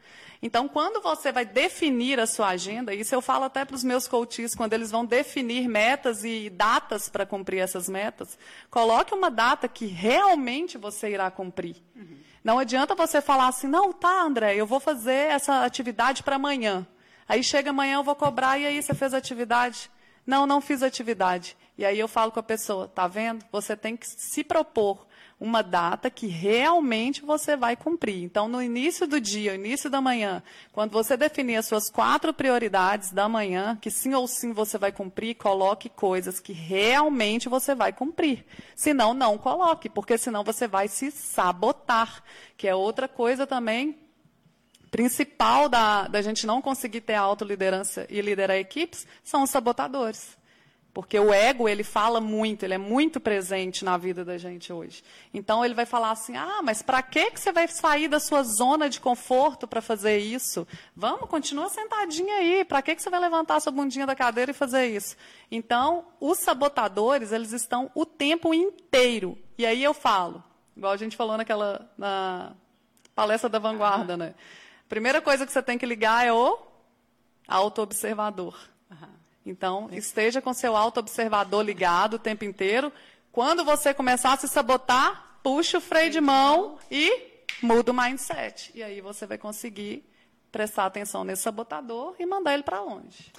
Então, 0.42 0.68
quando 0.68 1.02
você 1.02 1.32
vai 1.32 1.46
definir 1.46 2.20
a 2.20 2.28
sua 2.28 2.50
agenda, 2.50 2.94
isso 2.94 3.16
eu 3.16 3.22
falo 3.22 3.46
até 3.46 3.64
para 3.64 3.78
os 3.78 3.84
meus 3.84 4.10
coaches, 4.10 4.54
quando 4.54 4.74
eles 4.74 4.92
vão 4.92 5.06
definir 5.06 5.70
metas 5.70 6.26
e 6.26 6.50
datas 6.50 7.08
para 7.08 7.26
cumprir 7.26 7.60
essas 7.60 7.88
metas, 7.88 8.38
coloque 8.70 9.14
uma 9.14 9.32
data 9.32 9.70
que 9.70 9.86
realmente 9.86 10.78
você 10.78 11.12
irá 11.12 11.32
cumprir. 11.32 11.78
Não 12.44 12.60
adianta 12.60 12.94
você 12.94 13.22
falar 13.22 13.48
assim, 13.48 13.68
não, 13.68 13.94
tá, 13.94 14.22
André, 14.22 14.54
eu 14.56 14.68
vou 14.68 14.82
fazer 14.82 15.32
essa 15.32 15.64
atividade 15.64 16.24
para 16.24 16.36
amanhã. 16.36 16.86
Aí 17.26 17.42
chega 17.42 17.70
amanhã, 17.70 17.96
eu 17.96 18.04
vou 18.04 18.16
cobrar, 18.16 18.58
e 18.58 18.66
aí 18.66 18.84
você 18.84 18.94
fez 18.94 19.14
a 19.14 19.18
atividade? 19.18 19.90
Não, 20.28 20.46
não 20.46 20.60
fiz 20.60 20.84
atividade. 20.84 21.56
E 21.78 21.86
aí 21.86 21.98
eu 21.98 22.08
falo 22.08 22.34
com 22.34 22.40
a 22.42 22.44
pessoa, 22.44 22.90
tá 22.90 23.08
vendo? 23.08 23.46
Você 23.50 23.78
tem 23.78 23.96
que 23.96 24.06
se 24.06 24.44
propor 24.44 25.08
uma 25.40 25.62
data 25.62 26.10
que 26.10 26.28
realmente 26.28 27.22
você 27.22 27.56
vai 27.56 27.76
cumprir. 27.76 28.24
Então, 28.24 28.48
no 28.48 28.62
início 28.62 29.08
do 29.08 29.20
dia, 29.20 29.56
início 29.56 29.90
da 29.90 30.00
manhã, 30.00 30.42
quando 30.72 30.92
você 30.92 31.18
definir 31.18 31.58
as 31.58 31.66
suas 31.66 31.90
quatro 31.90 32.34
prioridades 32.34 33.12
da 33.12 33.28
manhã, 33.28 33.78
que 33.82 33.92
sim 33.92 34.14
ou 34.14 34.28
sim 34.28 34.54
você 34.54 34.78
vai 34.78 34.92
cumprir, 34.92 35.36
coloque 35.36 35.90
coisas 35.90 36.40
que 36.40 36.54
realmente 36.54 37.50
você 37.50 37.76
vai 37.76 37.92
cumprir. 37.92 38.46
Senão, 38.76 39.14
não 39.14 39.38
coloque, 39.38 39.90
porque 39.90 40.18
senão 40.18 40.44
você 40.44 40.68
vai 40.68 40.88
se 40.88 41.12
sabotar, 41.12 42.24
que 42.58 42.68
é 42.68 42.76
outra 42.76 43.08
coisa 43.08 43.46
também 43.46 43.98
principal 44.94 45.68
da, 45.68 46.08
da 46.08 46.22
gente 46.22 46.46
não 46.46 46.62
conseguir 46.62 47.02
ter 47.02 47.16
autoliderança 47.16 48.06
e 48.12 48.22
liderar 48.22 48.58
equipes 48.58 49.08
são 49.24 49.42
os 49.42 49.50
sabotadores. 49.50 50.38
Porque 50.94 51.18
o 51.18 51.34
ego, 51.34 51.68
ele 51.68 51.84
fala 51.84 52.22
muito, 52.22 52.64
ele 52.64 52.76
é 52.76 52.78
muito 52.78 53.20
presente 53.20 53.84
na 53.84 53.98
vida 53.98 54.24
da 54.24 54.38
gente 54.38 54.72
hoje. 54.72 55.04
Então, 55.34 55.66
ele 55.66 55.74
vai 55.74 55.88
falar 55.88 56.12
assim, 56.12 56.38
ah, 56.38 56.62
mas 56.64 56.84
para 56.84 57.02
que 57.02 57.32
que 57.32 57.40
você 57.40 57.52
vai 57.52 57.68
sair 57.68 58.08
da 58.08 58.20
sua 58.20 58.44
zona 58.44 58.88
de 58.88 59.00
conforto 59.00 59.68
para 59.68 59.82
fazer 59.82 60.20
isso? 60.20 60.68
Vamos, 60.96 61.28
continua 61.28 61.68
sentadinha 61.70 62.36
aí, 62.36 62.64
para 62.64 62.80
que 62.84 62.96
que 62.96 63.02
você 63.02 63.10
vai 63.10 63.20
levantar 63.20 63.60
sua 63.60 63.72
bundinha 63.72 64.06
da 64.06 64.16
cadeira 64.16 64.52
e 64.52 64.54
fazer 64.54 64.86
isso? 64.86 65.16
Então, 65.50 66.06
os 66.20 66.38
sabotadores, 66.38 67.32
eles 67.32 67.54
estão 67.54 67.90
o 67.96 68.06
tempo 68.06 68.54
inteiro. 68.54 69.36
E 69.58 69.66
aí 69.66 69.84
eu 69.84 69.96
falo, 69.96 70.44
igual 70.78 70.94
a 70.94 70.98
gente 70.98 71.18
falou 71.18 71.38
naquela, 71.38 71.92
na 71.98 72.52
palestra 73.16 73.50
da 73.50 73.58
vanguarda, 73.58 74.16
né? 74.16 74.36
Primeira 74.88 75.20
coisa 75.22 75.44
que 75.44 75.52
você 75.52 75.64
tem 75.64 75.76
que 75.76 75.88
ligar 75.88 76.24
é 76.24 76.32
o 76.32 76.60
auto-observador. 77.48 78.56
Então, 79.46 79.90
esteja 79.92 80.42
com 80.42 80.54
seu 80.54 80.76
auto-observador 80.76 81.64
ligado 81.64 82.16
o 82.16 82.20
tempo 82.20 82.46
inteiro. 82.46 82.92
Quando 83.32 83.66
você 83.66 83.94
começar 83.94 84.34
a 84.34 84.38
se 84.38 84.48
sabotar, 84.48 85.40
puxa 85.44 85.78
o 85.78 85.82
freio 85.82 86.10
de 86.10 86.22
mão 86.22 86.78
e 86.90 87.32
muda 87.62 87.92
o 87.92 87.96
mindset. 87.96 88.72
E 88.74 88.82
aí 88.82 89.02
você 89.02 89.26
vai 89.26 89.38
conseguir 89.38 90.06
prestar 90.52 90.86
atenção 90.86 91.24
nesse 91.24 91.42
sabotador 91.42 92.16
e 92.20 92.26
mandar 92.26 92.54
ele 92.54 92.64
para 92.64 92.80
longe. 92.80 93.32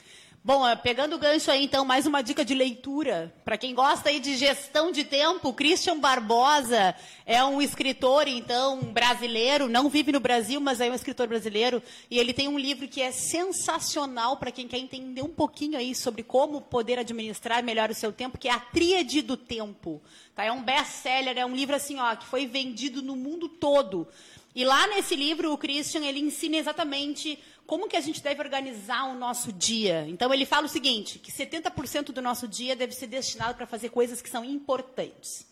Bom, 0.46 0.68
eh, 0.68 0.76
pegando 0.76 1.16
o 1.16 1.18
gancho 1.18 1.50
aí, 1.50 1.64
então, 1.64 1.86
mais 1.86 2.04
uma 2.06 2.22
dica 2.22 2.44
de 2.44 2.54
leitura. 2.54 3.34
Para 3.46 3.56
quem 3.56 3.74
gosta 3.74 4.10
aí 4.10 4.20
de 4.20 4.36
gestão 4.36 4.92
de 4.92 5.02
tempo, 5.02 5.54
Christian 5.54 5.98
Barbosa 5.98 6.94
é 7.24 7.42
um 7.42 7.62
escritor, 7.62 8.28
então, 8.28 8.80
brasileiro, 8.92 9.70
não 9.70 9.88
vive 9.88 10.12
no 10.12 10.20
Brasil, 10.20 10.60
mas 10.60 10.82
é 10.82 10.90
um 10.90 10.94
escritor 10.94 11.26
brasileiro, 11.28 11.82
e 12.10 12.18
ele 12.18 12.34
tem 12.34 12.46
um 12.46 12.58
livro 12.58 12.86
que 12.86 13.00
é 13.00 13.10
sensacional 13.10 14.36
para 14.36 14.50
quem 14.50 14.68
quer 14.68 14.76
entender 14.76 15.22
um 15.22 15.32
pouquinho 15.32 15.78
aí 15.78 15.94
sobre 15.94 16.22
como 16.22 16.60
poder 16.60 16.98
administrar 16.98 17.64
melhor 17.64 17.88
o 17.88 17.94
seu 17.94 18.12
tempo, 18.12 18.36
que 18.36 18.46
é 18.48 18.52
a 18.52 18.60
Tríade 18.60 19.22
do 19.22 19.38
Tempo. 19.38 20.02
Tá? 20.34 20.44
É 20.44 20.52
um 20.52 20.62
best-seller, 20.62 21.38
é 21.38 21.46
um 21.46 21.56
livro 21.56 21.74
assim, 21.74 21.98
ó, 21.98 22.14
que 22.16 22.26
foi 22.26 22.46
vendido 22.46 23.00
no 23.00 23.16
mundo 23.16 23.48
todo. 23.48 24.06
E 24.54 24.64
lá 24.64 24.86
nesse 24.86 25.16
livro, 25.16 25.52
o 25.52 25.58
Christian, 25.58 26.04
ele 26.04 26.20
ensina 26.20 26.56
exatamente 26.56 27.36
como 27.66 27.88
que 27.88 27.96
a 27.96 28.00
gente 28.00 28.22
deve 28.22 28.42
organizar 28.42 29.04
o 29.04 29.14
nosso 29.14 29.52
dia. 29.52 30.04
Então, 30.08 30.32
ele 30.32 30.44
fala 30.44 30.66
o 30.66 30.68
seguinte, 30.68 31.18
que 31.18 31.32
70% 31.32 32.12
do 32.12 32.20
nosso 32.20 32.46
dia 32.46 32.76
deve 32.76 32.92
ser 32.92 33.06
destinado 33.06 33.54
para 33.54 33.66
fazer 33.66 33.88
coisas 33.88 34.20
que 34.20 34.28
são 34.28 34.44
importantes. 34.44 35.46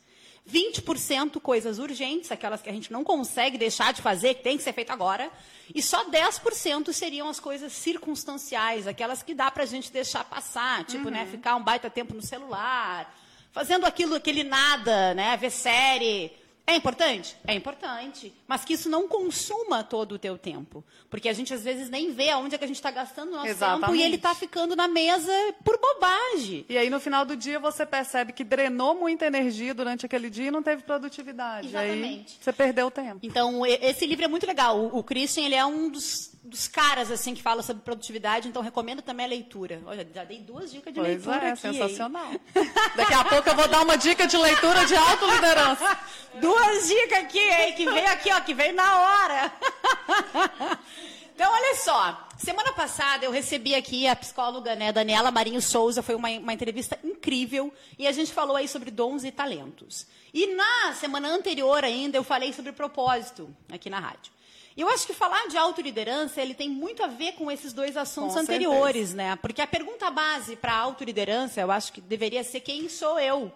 20% 0.51 1.41
coisas 1.41 1.79
urgentes, 1.79 2.33
aquelas 2.33 2.61
que 2.61 2.69
a 2.69 2.73
gente 2.73 2.93
não 2.93 3.05
consegue 3.05 3.57
deixar 3.57 3.93
de 3.93 4.03
fazer, 4.03 4.35
que 4.35 4.43
tem 4.43 4.57
que 4.57 4.63
ser 4.63 4.73
feito 4.73 4.91
agora. 4.91 5.31
E 5.73 5.81
só 5.81 6.05
10% 6.05 6.93
seriam 6.93 7.29
as 7.29 7.39
coisas 7.39 7.73
circunstanciais, 7.73 8.87
aquelas 8.87 9.23
que 9.23 9.35
dá 9.35 9.51
para 9.51 9.63
a 9.63 9.67
gente 9.67 9.93
deixar 9.93 10.25
passar. 10.25 10.85
Tipo, 10.85 11.11
né, 11.11 11.27
ficar 11.27 11.55
um 11.55 11.63
baita 11.63 11.89
tempo 11.89 12.13
no 12.13 12.23
celular, 12.23 13.15
fazendo 13.53 13.87
aquilo, 13.87 14.17
aquele 14.17 14.43
nada, 14.43 15.15
né, 15.15 15.37
ver 15.37 15.51
série. 15.51 16.33
É 16.67 16.77
importante? 16.77 17.37
É 17.47 17.55
importante. 17.55 18.33
Mas 18.47 18.65
que 18.65 18.75
isso 18.75 18.89
não 18.89 19.09
consuma 19.09 19.83
todo 19.83 20.13
o 20.13 20.19
teu 20.19 20.39
tempo. 20.39 20.85
Porque 21.11 21.29
a 21.29 21.33
gente, 21.33 21.53
às 21.53 21.63
vezes, 21.63 21.91
nem 21.91 22.13
vê 22.13 22.31
aonde 22.31 22.55
é 22.55 22.59
que 22.59 22.65
a 22.65 22.67
gente 22.67 22.77
está 22.77 22.91
gastando 22.91 23.29
o 23.29 23.33
nosso 23.33 23.43
tempo 23.43 23.53
e 23.53 23.57
Exatamente. 23.57 24.03
ele 24.03 24.17
está 24.17 24.35
ficando 24.35 24.77
na 24.77 24.87
mesa 24.87 25.33
por 25.65 25.79
bobagem. 25.79 26.65
E 26.69 26.79
aí, 26.79 26.89
no 26.89 27.01
final 27.01 27.25
do 27.25 27.37
dia, 27.37 27.59
você 27.59 27.85
percebe 27.85 28.33
que 28.33 28.45
drenou 28.45 28.95
muita 28.95 29.27
energia 29.27 29.75
durante 29.75 30.07
aquele 30.07 30.31
dia 30.31 30.49
e 30.49 30.51
não 30.51 30.63
teve 30.63 30.83
produtividade. 30.83 31.77
Aí 31.77 31.91
Exatamente. 31.91 32.39
você 32.41 32.53
perdeu 32.53 32.87
o 32.87 32.91
tempo. 32.91 33.19
Então, 33.23 33.67
esse 33.67 34.07
livro 34.07 34.25
é 34.25 34.29
muito 34.29 34.47
legal. 34.47 34.87
O, 34.93 35.03
Christian, 35.03 35.45
ele 35.45 35.57
é 35.57 35.67
um 35.67 35.91
dos, 35.91 36.31
dos 36.45 36.69
caras, 36.69 37.11
assim, 37.11 37.35
que 37.35 37.43
fala 37.43 37.63
sobre 37.63 37.83
produtividade, 37.83 38.49
então 38.49 38.63
recomendo 38.63 39.03
também 39.03 39.27
a 39.27 39.29
leitura. 39.29 39.83
Olha, 39.85 40.07
já 40.15 40.23
dei 40.25 40.39
duas 40.39 40.71
dicas 40.71 40.95
de 40.95 41.01
Pois 41.01 41.13
leitura 41.13 41.49
é, 41.49 41.51
aqui, 41.51 41.67
hein? 41.67 41.73
sensacional. 41.73 42.31
Daqui 42.97 43.15
a 43.15 43.25
pouco 43.25 43.49
eu 43.49 43.57
vou 43.57 43.69
dar 43.69 43.83
uma 43.83 43.97
dica 43.97 44.27
de 44.27 44.37
leitura 44.37 44.85
de 44.87 44.95
autoliderança. 44.95 45.99
Duas 46.55 46.89
dicas 46.89 47.19
aqui, 47.19 47.39
hein? 47.39 47.73
Que 47.75 47.85
veio 47.91 48.09
aqui, 48.09 48.33
ó, 48.33 48.41
que 48.41 48.55
veio 48.55 48.75
na 48.75 49.01
hora. 49.01 49.53
Então, 51.35 51.51
olha 51.53 51.75
só. 51.77 52.29
Semana 52.37 52.73
passada 52.73 53.25
eu 53.25 53.31
recebi 53.31 53.75
aqui 53.75 54.07
a 54.07 54.15
psicóloga, 54.17 54.75
né, 54.75 54.93
Daniela 54.93 55.31
Marinho 55.31 55.63
Souza, 55.63 56.03
foi 56.03 56.15
uma, 56.17 56.29
uma 56.29 56.53
entrevista 56.53 56.99
incrível, 57.05 57.73
e 57.97 58.07
a 58.09 58.13
gente 58.13 58.33
falou 58.33 58.57
aí 58.57 58.67
sobre 58.67 58.91
dons 58.91 59.23
e 59.25 59.31
talentos. 59.31 60.07
E 60.35 60.49
na 60.55 60.93
semana 60.95 61.29
anterior 61.29 61.85
ainda 61.85 62.19
eu 62.19 62.25
falei 62.25 62.53
sobre 62.53 62.73
propósito 62.73 63.49
aqui 63.73 63.89
na 63.89 64.01
rádio. 64.01 64.33
E 64.77 64.81
eu 64.81 64.89
acho 64.89 65.07
que 65.07 65.15
falar 65.15 65.47
de 65.49 65.57
autoliderança, 65.57 66.41
ele 66.41 66.55
tem 66.55 66.69
muito 66.69 67.03
a 67.05 67.07
ver 67.07 67.33
com 67.33 67.51
esses 67.51 67.73
dois 67.73 67.97
assuntos 67.97 68.35
Com 68.35 68.41
anteriores, 68.41 69.15
né? 69.15 69.37
Porque 69.41 69.61
a 69.63 69.67
pergunta 69.67 70.11
base 70.11 70.57
para 70.57 70.73
a 70.73 70.79
autoliderança, 70.79 71.61
eu 71.61 71.71
acho 71.71 71.93
que 71.93 72.01
deveria 72.01 72.43
ser 72.43 72.61
quem 72.61 72.89
sou 72.89 73.21
eu? 73.21 73.53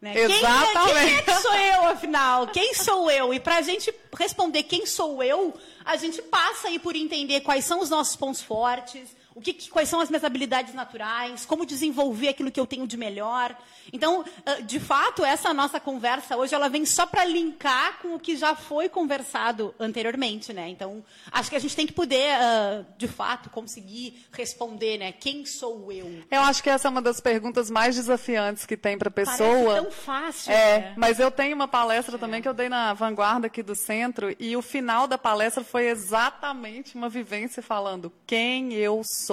Né? 0.00 0.12
Quem 0.12 0.22
é- 0.22 0.26
Quem, 0.26 0.36
é 0.36 0.38
Exatamente. 0.38 1.22
que 1.22 1.34
sou 1.40 1.54
eu, 1.54 1.63
afinal? 1.94 2.46
Quem 2.48 2.74
sou 2.74 3.10
eu? 3.10 3.32
E 3.32 3.40
para 3.40 3.56
a 3.56 3.62
gente 3.62 3.92
responder 4.16 4.64
quem 4.64 4.86
sou 4.86 5.22
eu, 5.22 5.54
a 5.84 5.96
gente 5.96 6.20
passa 6.22 6.68
aí 6.68 6.78
por 6.78 6.94
entender 6.94 7.40
quais 7.40 7.64
são 7.64 7.80
os 7.80 7.90
nossos 7.90 8.14
pontos 8.16 8.42
fortes, 8.42 9.16
o 9.34 9.40
que, 9.40 9.68
quais 9.68 9.88
são 9.88 10.00
as 10.00 10.08
minhas 10.08 10.22
habilidades 10.22 10.74
naturais, 10.74 11.44
como 11.44 11.66
desenvolver 11.66 12.28
aquilo 12.28 12.50
que 12.50 12.60
eu 12.60 12.66
tenho 12.66 12.86
de 12.86 12.96
melhor. 12.96 13.56
Então, 13.92 14.24
ah, 14.46 14.60
de 14.60 14.78
fato, 14.78 15.24
essa 15.24 15.52
nossa 15.52 15.80
conversa 15.80 16.36
hoje 16.36 16.54
ela 16.54 16.68
vem 16.68 16.86
só 16.86 17.04
para 17.04 17.24
linkar 17.24 17.98
com 18.00 18.14
o 18.14 18.20
que 18.20 18.36
já 18.36 18.54
foi 18.54 18.88
conversado 18.88 19.74
anteriormente, 19.78 20.52
né? 20.52 20.68
Então, 20.68 21.04
acho 21.32 21.50
que 21.50 21.56
a 21.56 21.58
gente 21.58 21.74
tem 21.74 21.86
que 21.86 21.92
poder, 21.92 22.36
uh, 22.38 22.86
de 22.96 23.08
fato, 23.08 23.50
conseguir 23.50 24.24
responder, 24.32 24.98
né? 24.98 25.12
Quem 25.12 25.44
sou 25.44 25.90
eu? 25.90 26.22
Eu 26.30 26.42
acho 26.42 26.62
que 26.62 26.70
essa 26.70 26.86
é 26.86 26.90
uma 26.90 27.02
das 27.02 27.20
perguntas 27.20 27.70
mais 27.70 27.96
desafiantes 27.96 28.64
que 28.64 28.76
tem 28.76 28.96
para 28.96 29.08
a 29.08 29.12
pessoa. 29.12 29.64
Parece 29.64 29.82
tão 29.82 29.90
fácil. 29.90 30.52
É, 30.52 30.78
né? 30.78 30.94
mas 30.96 31.18
eu 31.18 31.30
tenho 31.30 31.56
uma 31.56 31.68
palestra 31.68 32.16
é. 32.16 32.18
também 32.18 32.40
que 32.40 32.48
eu 32.48 32.54
dei 32.54 32.68
na 32.68 32.94
vanguarda 32.94 33.48
aqui 33.48 33.62
do 33.62 33.74
centro 33.74 34.34
e 34.38 34.56
o 34.56 34.62
final 34.62 35.06
da 35.08 35.18
palestra 35.18 35.64
foi 35.64 35.88
exatamente 35.88 36.94
uma 36.94 37.08
vivência 37.08 37.62
falando 37.62 38.12
quem 38.26 38.74
eu 38.74 39.02
sou. 39.02 39.23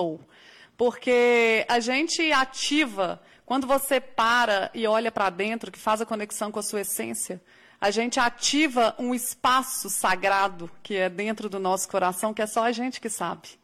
Porque 0.77 1.65
a 1.67 1.80
gente 1.80 2.32
ativa, 2.32 3.21
quando 3.45 3.67
você 3.67 3.99
para 3.99 4.71
e 4.73 4.88
olha 4.88 5.12
para 5.12 5.30
dentro, 5.30 5.71
que 5.71 5.80
faz 5.80 6.01
a 6.01 6.06
conexão 6.06 6.51
com 6.51 6.60
a 6.60 6.63
sua 6.63 6.82
essência, 6.82 7.41
a 7.80 7.89
gente 7.91 8.19
ativa 8.19 8.95
um 8.99 9.13
espaço 9.13 9.89
sagrado 9.89 10.69
que 10.84 10.95
é 10.95 11.10
dentro 11.10 11.49
do 11.49 11.60
nosso 11.60 11.89
coração, 11.89 12.34
que 12.34 12.41
é 12.41 12.47
só 12.47 12.63
a 12.63 12.71
gente 12.71 13.01
que 13.01 13.10
sabe. 13.10 13.61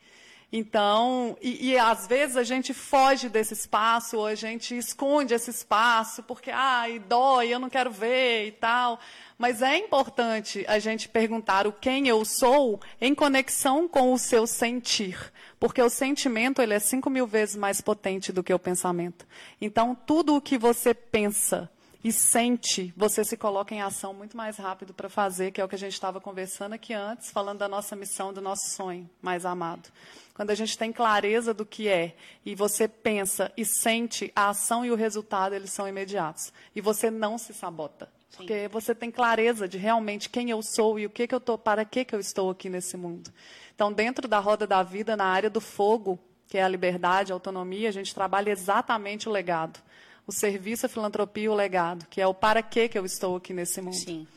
Então, 0.52 1.38
e, 1.42 1.72
e, 1.72 1.78
às 1.78 2.08
vezes 2.08 2.38
a 2.38 2.44
gente 2.44 2.74
foge 2.74 3.28
desse 3.28 3.54
espaço, 3.54 4.18
ou 4.18 4.26
a 4.26 4.36
gente 4.36 4.78
esconde 4.78 5.34
esse 5.34 5.50
espaço, 5.50 6.24
porque, 6.24 6.50
ai, 6.50 7.00
dói, 7.00 7.50
eu 7.50 7.60
não 7.60 7.70
quero 7.70 7.92
ver 7.92 8.48
e 8.48 8.52
tal. 8.54 8.98
Mas 9.38 9.62
é 9.62 9.78
importante 9.78 10.64
a 10.68 10.80
gente 10.80 11.10
perguntar 11.10 11.68
o 11.68 11.74
quem 11.74 12.08
eu 12.08 12.24
sou 12.24 12.80
em 13.00 13.14
conexão 13.14 13.90
com 13.90 14.14
o 14.14 14.18
seu 14.18 14.48
sentir. 14.48 15.34
Porque 15.60 15.82
o 15.82 15.90
sentimento, 15.90 16.62
ele 16.62 16.74
é 16.74 16.80
cinco 16.80 17.10
mil 17.10 17.28
vezes 17.28 17.58
mais 17.58 17.82
potente 17.82 18.32
do 18.32 18.44
que 18.44 18.54
o 18.54 18.60
pensamento. 18.60 19.28
Então, 19.60 19.94
tudo 19.94 20.36
o 20.36 20.42
que 20.42 20.58
você 20.58 20.94
pensa, 20.94 21.70
e 22.04 22.12
sente, 22.12 22.94
você 22.96 23.24
se 23.24 23.36
coloca 23.36 23.76
em 23.76 23.82
ação 23.82 24.14
muito 24.14 24.38
mais 24.38 24.56
rápido 24.58 24.94
para 24.94 25.10
fazer, 25.10 25.52
que 25.52 25.60
é 25.60 25.66
o 25.66 25.68
que 25.68 25.76
a 25.76 25.80
gente 25.80 25.94
estava 25.94 26.22
conversando 26.22 26.74
aqui 26.74 26.94
antes, 26.94 27.32
falando 27.32 27.60
da 27.60 27.68
nossa 27.68 27.96
missão, 27.96 28.32
do 28.32 28.40
nosso 28.40 28.70
sonho 28.70 29.10
mais 29.22 29.46
amado. 29.46 29.90
Quando 30.38 30.52
a 30.52 30.56
gente 30.56 30.78
tem 30.78 30.93
clareza 30.93 31.52
do 31.52 31.65
que 31.65 31.88
é 31.88 32.15
e 32.45 32.54
você 32.54 32.88
pensa 32.88 33.52
e 33.58 33.65
sente, 33.65 34.32
a 34.36 34.50
ação 34.50 34.86
e 34.86 34.91
o 34.91 34.95
resultado 34.95 35.56
eles 35.56 35.71
são 35.71 35.88
imediatos. 35.88 36.54
E 36.76 36.80
você 36.80 37.10
não 37.10 37.39
se 37.39 37.56
sabota. 37.56 38.08
Sim. 38.30 38.38
Porque 38.38 38.67
você 38.67 38.93
tem 38.93 39.10
clareza 39.10 39.67
de 39.67 39.80
realmente 39.80 40.30
quem 40.30 40.52
eu 40.52 40.62
sou 40.62 41.00
e 41.00 41.08
o 41.08 41.10
que, 41.10 41.26
que 41.26 41.34
eu 41.34 41.39
estou, 41.39 41.58
para 41.58 41.84
que, 41.84 42.06
que 42.06 42.13
eu 42.13 42.19
estou 42.19 42.52
aqui 42.52 42.69
nesse 42.69 42.95
mundo. 42.95 43.34
Então, 43.73 43.91
dentro 43.91 44.28
da 44.28 44.38
roda 44.38 44.67
da 44.67 44.84
vida, 44.84 45.17
na 45.17 45.26
área 45.26 45.50
do 45.50 45.60
fogo, 45.60 46.19
que 46.47 46.60
é 46.60 46.63
a 46.63 46.67
liberdade, 46.67 47.32
a 47.32 47.36
autonomia, 47.36 47.89
a 47.89 47.91
gente 47.91 48.13
trabalha 48.13 48.52
exatamente 48.52 49.28
o 49.28 49.32
legado 49.32 49.82
o 50.28 50.32
serviço, 50.32 50.86
a 50.86 50.89
filantropia 50.89 51.45
e 51.45 51.50
o 51.50 51.56
legado, 51.56 52.06
que 52.10 52.19
é 52.19 52.28
o 52.28 52.34
para 52.34 52.62
que 52.62 52.89
que 52.89 53.00
eu 53.00 53.06
estou 53.06 53.38
aqui 53.38 53.54
nesse 53.54 53.82
mundo. 53.82 53.95
Sim. 53.95 54.28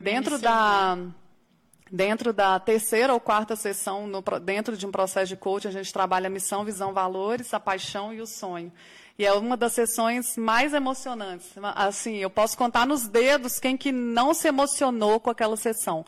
Dentro 0.00 0.38
da 0.38 0.96
dentro 1.90 2.32
da 2.32 2.58
terceira 2.58 3.12
ou 3.12 3.20
quarta 3.20 3.56
sessão, 3.56 4.06
no, 4.06 4.22
dentro 4.40 4.76
de 4.76 4.86
um 4.86 4.90
processo 4.90 5.28
de 5.28 5.36
coaching, 5.36 5.68
a 5.68 5.72
gente 5.72 5.92
trabalha 5.92 6.26
a 6.26 6.30
missão, 6.30 6.64
visão, 6.64 6.92
valores, 6.92 7.52
a 7.54 7.60
paixão 7.60 8.12
e 8.12 8.20
o 8.20 8.26
sonho. 8.26 8.72
E 9.18 9.26
é 9.26 9.32
uma 9.32 9.56
das 9.56 9.72
sessões 9.72 10.36
mais 10.36 10.72
emocionantes. 10.72 11.50
Assim, 11.74 12.16
eu 12.18 12.30
posso 12.30 12.56
contar 12.56 12.86
nos 12.86 13.08
dedos 13.08 13.58
quem 13.58 13.76
que 13.76 13.90
não 13.90 14.32
se 14.32 14.46
emocionou 14.46 15.18
com 15.18 15.28
aquela 15.28 15.56
sessão. 15.56 16.04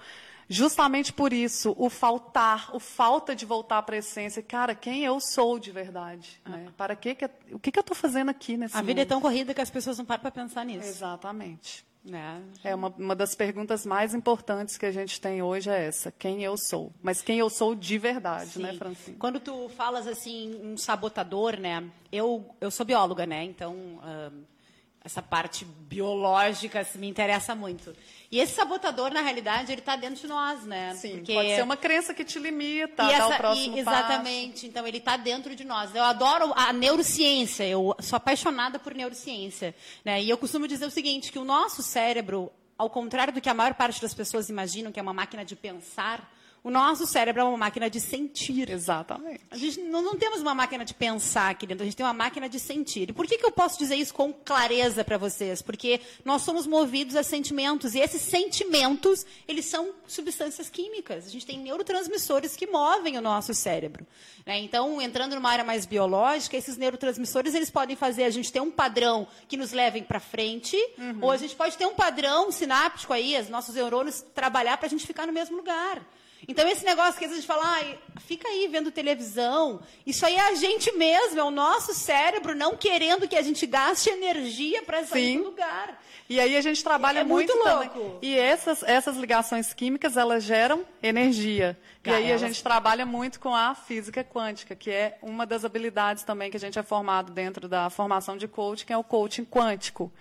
Justamente 0.48 1.12
por 1.12 1.32
isso, 1.32 1.74
o 1.78 1.88
faltar, 1.88 2.74
o 2.74 2.80
falta 2.80 3.36
de 3.36 3.46
voltar 3.46 3.82
para 3.82 3.94
a 3.94 3.98
essência. 3.98 4.42
Cara, 4.42 4.74
quem 4.74 5.04
eu 5.04 5.20
sou 5.20 5.60
de 5.60 5.70
verdade? 5.70 6.40
Né? 6.44 6.68
Para 6.76 6.96
que, 6.96 7.14
que 7.14 7.30
o 7.52 7.58
que, 7.58 7.70
que 7.70 7.78
eu 7.78 7.82
estou 7.82 7.96
fazendo 7.96 8.30
aqui 8.30 8.56
nesse 8.56 8.74
A 8.74 8.78
mundo? 8.78 8.86
vida 8.86 9.02
é 9.02 9.04
tão 9.04 9.20
corrida 9.20 9.54
que 9.54 9.60
as 9.60 9.70
pessoas 9.70 9.98
não 9.98 10.04
param 10.04 10.22
para 10.22 10.30
pensar 10.32 10.64
nisso. 10.64 10.88
Exatamente. 10.88 11.84
É, 12.08 12.70
é 12.70 12.74
uma, 12.74 12.88
uma 12.88 13.14
das 13.14 13.34
perguntas 13.34 13.84
mais 13.84 14.14
importantes 14.14 14.78
que 14.78 14.86
a 14.86 14.90
gente 14.90 15.20
tem 15.20 15.42
hoje 15.42 15.68
é 15.68 15.86
essa: 15.86 16.10
quem 16.10 16.42
eu 16.42 16.56
sou? 16.56 16.92
Mas 17.02 17.20
quem 17.20 17.38
eu 17.38 17.50
sou 17.50 17.74
de 17.74 17.98
verdade, 17.98 18.52
Sim. 18.52 18.62
né, 18.62 18.72
Francine? 18.74 19.16
Quando 19.18 19.38
tu 19.38 19.68
falas 19.70 20.06
assim, 20.06 20.58
um 20.62 20.76
sabotador, 20.76 21.58
né? 21.58 21.84
Eu, 22.10 22.54
eu 22.60 22.70
sou 22.70 22.86
bióloga, 22.86 23.26
né? 23.26 23.44
Então. 23.44 23.74
Uh 23.74 24.59
essa 25.02 25.22
parte 25.22 25.64
biológica 25.64 26.80
assim, 26.80 26.98
me 26.98 27.08
interessa 27.08 27.54
muito. 27.54 27.94
E 28.30 28.38
esse 28.38 28.54
sabotador, 28.54 29.12
na 29.12 29.22
realidade, 29.22 29.72
ele 29.72 29.80
está 29.80 29.96
dentro 29.96 30.20
de 30.20 30.26
nós, 30.28 30.62
né? 30.64 30.94
Sim, 30.94 31.16
Porque... 31.16 31.32
pode 31.32 31.48
ser 31.48 31.62
uma 31.62 31.76
crença 31.76 32.14
que 32.14 32.24
te 32.24 32.38
limita 32.38 33.04
e 33.04 33.12
essa, 33.12 33.28
o 33.28 33.36
próximo 33.36 33.76
e, 33.76 33.80
Exatamente, 33.80 34.52
passo. 34.52 34.66
então 34.66 34.86
ele 34.86 34.98
está 34.98 35.16
dentro 35.16 35.56
de 35.56 35.64
nós. 35.64 35.94
Eu 35.94 36.04
adoro 36.04 36.52
a 36.54 36.72
neurociência, 36.72 37.66
eu 37.66 37.96
sou 37.98 38.16
apaixonada 38.16 38.78
por 38.78 38.94
neurociência. 38.94 39.74
Né? 40.04 40.22
E 40.22 40.30
eu 40.30 40.38
costumo 40.38 40.68
dizer 40.68 40.86
o 40.86 40.90
seguinte, 40.90 41.32
que 41.32 41.38
o 41.38 41.44
nosso 41.44 41.82
cérebro, 41.82 42.52
ao 42.76 42.90
contrário 42.90 43.32
do 43.32 43.40
que 43.40 43.48
a 43.48 43.54
maior 43.54 43.74
parte 43.74 44.00
das 44.00 44.14
pessoas 44.14 44.48
imaginam, 44.48 44.92
que 44.92 45.00
é 45.00 45.02
uma 45.02 45.14
máquina 45.14 45.44
de 45.44 45.56
pensar, 45.56 46.30
o 46.62 46.70
nosso 46.70 47.06
cérebro 47.06 47.40
é 47.40 47.44
uma 47.44 47.56
máquina 47.56 47.88
de 47.88 47.98
sentir. 47.98 48.68
Exatamente. 48.68 49.40
A 49.50 49.56
gente 49.56 49.80
não, 49.80 50.02
não, 50.02 50.16
temos 50.16 50.40
uma 50.40 50.54
máquina 50.54 50.84
de 50.84 50.92
pensar 50.92 51.50
aqui 51.50 51.66
dentro, 51.66 51.82
a 51.82 51.86
gente 51.86 51.96
tem 51.96 52.04
uma 52.04 52.12
máquina 52.12 52.48
de 52.48 52.60
sentir. 52.60 53.08
E 53.08 53.12
por 53.12 53.26
que, 53.26 53.38
que 53.38 53.46
eu 53.46 53.50
posso 53.50 53.78
dizer 53.78 53.96
isso 53.96 54.12
com 54.12 54.32
clareza 54.32 55.02
para 55.02 55.16
vocês? 55.16 55.62
Porque 55.62 56.00
nós 56.24 56.42
somos 56.42 56.66
movidos 56.66 57.16
a 57.16 57.22
sentimentos, 57.22 57.94
e 57.94 58.00
esses 58.00 58.20
sentimentos, 58.20 59.24
eles 59.48 59.64
são 59.64 59.94
substâncias 60.06 60.68
químicas. 60.68 61.26
A 61.26 61.30
gente 61.30 61.46
tem 61.46 61.58
neurotransmissores 61.58 62.54
que 62.56 62.66
movem 62.66 63.16
o 63.16 63.22
nosso 63.22 63.54
cérebro. 63.54 64.06
Né? 64.44 64.58
Então, 64.58 65.00
entrando 65.00 65.34
numa 65.34 65.50
área 65.50 65.64
mais 65.64 65.86
biológica, 65.86 66.56
esses 66.56 66.76
neurotransmissores, 66.76 67.54
eles 67.54 67.70
podem 67.70 67.96
fazer 67.96 68.24
a 68.24 68.30
gente 68.30 68.52
ter 68.52 68.60
um 68.60 68.70
padrão 68.70 69.26
que 69.48 69.56
nos 69.56 69.72
levem 69.72 70.02
para 70.02 70.20
frente, 70.20 70.76
uhum. 70.98 71.18
ou 71.22 71.30
a 71.30 71.36
gente 71.38 71.56
pode 71.56 71.78
ter 71.78 71.86
um 71.86 71.94
padrão 71.94 72.52
sináptico 72.52 73.14
aí, 73.14 73.38
os 73.40 73.48
nossos 73.48 73.74
neurônios 73.74 74.22
trabalhar 74.34 74.76
para 74.76 74.86
a 74.86 74.90
gente 74.90 75.06
ficar 75.06 75.26
no 75.26 75.32
mesmo 75.32 75.56
lugar. 75.56 76.02
Então, 76.48 76.66
esse 76.68 76.84
negócio 76.84 77.18
que 77.18 77.24
às 77.24 77.30
vezes 77.30 77.44
a 77.44 77.54
gente 77.54 77.62
fala, 77.62 77.80
ah, 77.80 78.20
fica 78.20 78.48
aí 78.48 78.68
vendo 78.68 78.90
televisão, 78.90 79.80
isso 80.06 80.24
aí 80.24 80.34
é 80.34 80.48
a 80.48 80.54
gente 80.54 80.92
mesmo, 80.92 81.38
é 81.38 81.42
o 81.42 81.50
nosso 81.50 81.92
cérebro 81.94 82.54
não 82.54 82.76
querendo 82.76 83.28
que 83.28 83.36
a 83.36 83.42
gente 83.42 83.66
gaste 83.66 84.10
energia 84.10 84.82
para 84.82 85.04
sair 85.04 85.38
do 85.38 85.44
lugar. 85.44 86.00
E 86.28 86.38
aí 86.38 86.56
a 86.56 86.60
gente 86.60 86.82
trabalha 86.84 87.20
é 87.20 87.24
muito, 87.24 87.52
muito 87.52 87.68
louco. 87.68 87.88
Também. 87.88 88.18
E 88.22 88.38
essas, 88.38 88.84
essas 88.84 89.16
ligações 89.16 89.74
químicas, 89.74 90.16
elas 90.16 90.44
geram 90.44 90.86
energia. 91.02 91.76
e 92.04 92.10
aí 92.10 92.30
elas... 92.30 92.42
a 92.42 92.46
gente 92.46 92.62
trabalha 92.62 93.04
muito 93.04 93.40
com 93.40 93.52
a 93.52 93.74
física 93.74 94.22
quântica, 94.22 94.76
que 94.76 94.90
é 94.90 95.18
uma 95.22 95.44
das 95.44 95.64
habilidades 95.64 96.22
também 96.22 96.48
que 96.48 96.56
a 96.56 96.60
gente 96.60 96.78
é 96.78 96.82
formado 96.84 97.32
dentro 97.32 97.68
da 97.68 97.90
formação 97.90 98.36
de 98.36 98.46
coaching, 98.46 98.86
que 98.86 98.92
é 98.92 98.96
o 98.96 99.02
coaching 99.02 99.44
quântico. 99.44 100.12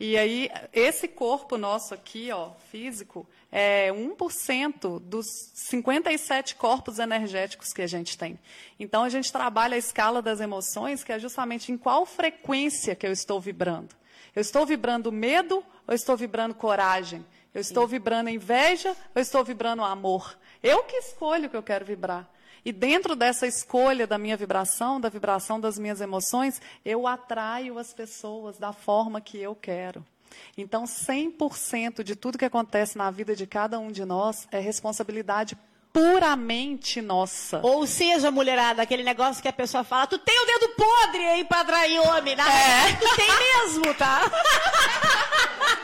E 0.00 0.18
aí, 0.18 0.50
esse 0.72 1.06
corpo 1.06 1.56
nosso 1.56 1.94
aqui, 1.94 2.32
ó, 2.32 2.50
físico, 2.72 3.24
é 3.54 3.90
1% 3.92 4.98
dos 4.98 5.26
57 5.52 6.54
corpos 6.54 6.98
energéticos 6.98 7.74
que 7.74 7.82
a 7.82 7.86
gente 7.86 8.16
tem. 8.16 8.38
Então, 8.80 9.04
a 9.04 9.10
gente 9.10 9.30
trabalha 9.30 9.74
a 9.74 9.78
escala 9.78 10.22
das 10.22 10.40
emoções, 10.40 11.04
que 11.04 11.12
é 11.12 11.18
justamente 11.18 11.70
em 11.70 11.76
qual 11.76 12.06
frequência 12.06 12.96
que 12.96 13.06
eu 13.06 13.12
estou 13.12 13.38
vibrando. 13.38 13.94
Eu 14.34 14.40
estou 14.40 14.64
vibrando 14.64 15.12
medo 15.12 15.62
ou 15.86 15.94
estou 15.94 16.16
vibrando 16.16 16.54
coragem? 16.54 17.24
Eu 17.54 17.60
estou 17.60 17.84
Sim. 17.84 17.90
vibrando 17.90 18.30
inveja 18.30 18.96
ou 19.14 19.20
estou 19.20 19.44
vibrando 19.44 19.84
amor? 19.84 20.38
Eu 20.62 20.84
que 20.84 20.96
escolho 20.96 21.46
o 21.46 21.50
que 21.50 21.56
eu 21.56 21.62
quero 21.62 21.84
vibrar. 21.84 22.26
E 22.64 22.72
dentro 22.72 23.14
dessa 23.14 23.46
escolha 23.46 24.06
da 24.06 24.16
minha 24.16 24.36
vibração, 24.36 25.00
da 25.00 25.10
vibração 25.10 25.60
das 25.60 25.78
minhas 25.78 26.00
emoções, 26.00 26.62
eu 26.84 27.06
atraio 27.06 27.76
as 27.76 27.92
pessoas 27.92 28.56
da 28.56 28.72
forma 28.72 29.20
que 29.20 29.36
eu 29.36 29.54
quero. 29.54 30.02
Então, 30.56 30.84
100% 30.84 32.02
de 32.02 32.16
tudo 32.16 32.38
que 32.38 32.44
acontece 32.44 32.96
na 32.96 33.10
vida 33.10 33.34
de 33.34 33.46
cada 33.46 33.78
um 33.78 33.90
de 33.90 34.04
nós 34.04 34.46
é 34.50 34.58
responsabilidade 34.58 35.56
puramente 35.92 37.02
nossa. 37.02 37.60
Ou 37.62 37.86
seja, 37.86 38.30
mulherada, 38.30 38.82
aquele 38.82 39.02
negócio 39.02 39.42
que 39.42 39.48
a 39.48 39.52
pessoa 39.52 39.84
fala, 39.84 40.06
tu 40.06 40.18
tem 40.18 40.38
o 40.40 40.46
dedo 40.46 40.68
podre 40.70 41.26
aí 41.26 41.44
pra 41.44 41.60
atrair 41.60 42.00
homem. 42.00 42.34
Na 42.34 42.50
é. 42.50 42.92
tu 42.98 43.16
tem 43.16 43.28
mesmo, 43.28 43.94
tá? 43.94 44.22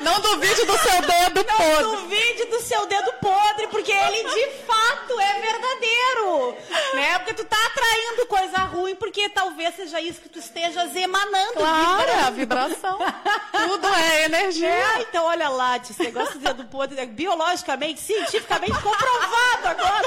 Não 0.01 0.21
duvide 0.21 0.65
do 0.65 0.79
seu 0.79 1.01
dedo 1.03 1.45
Não 1.47 1.57
podre. 1.57 1.83
Não 1.83 1.97
duvide 2.03 2.45
do 2.45 2.61
seu 2.61 2.87
dedo 2.87 3.13
podre, 3.15 3.67
porque 3.69 3.93
ele 3.93 4.23
de 4.23 4.51
fato 4.65 5.21
é 5.21 5.41
verdadeiro. 5.41 6.57
Né? 6.95 7.19
Porque 7.19 7.35
tu 7.35 7.45
tá 7.45 7.57
atraindo 7.67 8.27
coisa 8.27 8.59
ruim, 8.59 8.95
porque 8.95 9.29
talvez 9.29 9.75
seja 9.75 10.01
isso 10.01 10.21
que 10.21 10.29
tu 10.29 10.39
estejas 10.39 10.95
emanando. 10.95 11.55
Claro, 11.55 11.99
vibrando. 11.99 12.27
a 12.27 12.31
vibração. 12.31 12.99
Tudo 13.53 13.89
é 13.89 14.25
energia. 14.25 14.69
É, 14.69 15.01
então 15.01 15.25
olha 15.25 15.49
lá, 15.49 15.77
esse 15.77 16.01
negócio 16.03 16.39
de 16.39 16.45
dedo 16.45 16.65
podre, 16.67 16.99
é 17.01 17.07
biologicamente, 17.07 18.01
cientificamente 18.01 18.81
comprovado 18.81 19.69
agora. 19.69 19.98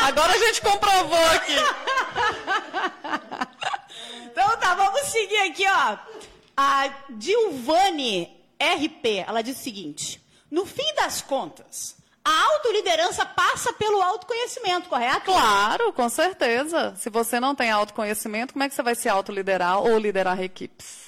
Agora 0.00 0.32
a 0.32 0.38
gente 0.38 0.60
comprovou 0.62 1.24
aqui. 1.34 1.56
Então 4.24 4.56
tá, 4.58 4.74
vamos 4.74 5.00
seguir 5.02 5.38
aqui, 5.38 5.64
ó. 5.68 5.96
A 6.56 6.88
Dilvane 7.10 8.32
RP, 8.60 9.24
ela 9.26 9.42
diz 9.42 9.58
o 9.58 9.62
seguinte: 9.62 10.22
no 10.50 10.64
fim 10.66 10.94
das 10.94 11.20
contas, 11.22 11.96
A 12.28 12.44
autoliderança 12.54 13.24
passa 13.24 13.72
pelo 13.74 14.02
autoconhecimento, 14.02 14.88
correto? 14.88 15.26
Claro, 15.26 15.92
com 15.92 16.08
certeza. 16.08 16.92
Se 16.96 17.08
você 17.08 17.38
não 17.38 17.54
tem 17.54 17.70
autoconhecimento, 17.70 18.52
como 18.52 18.64
é 18.64 18.68
que 18.68 18.74
você 18.74 18.82
vai 18.82 18.96
se 18.96 19.08
autoliderar 19.08 19.78
ou 19.78 19.96
liderar 19.96 20.42
equipes? 20.42 21.06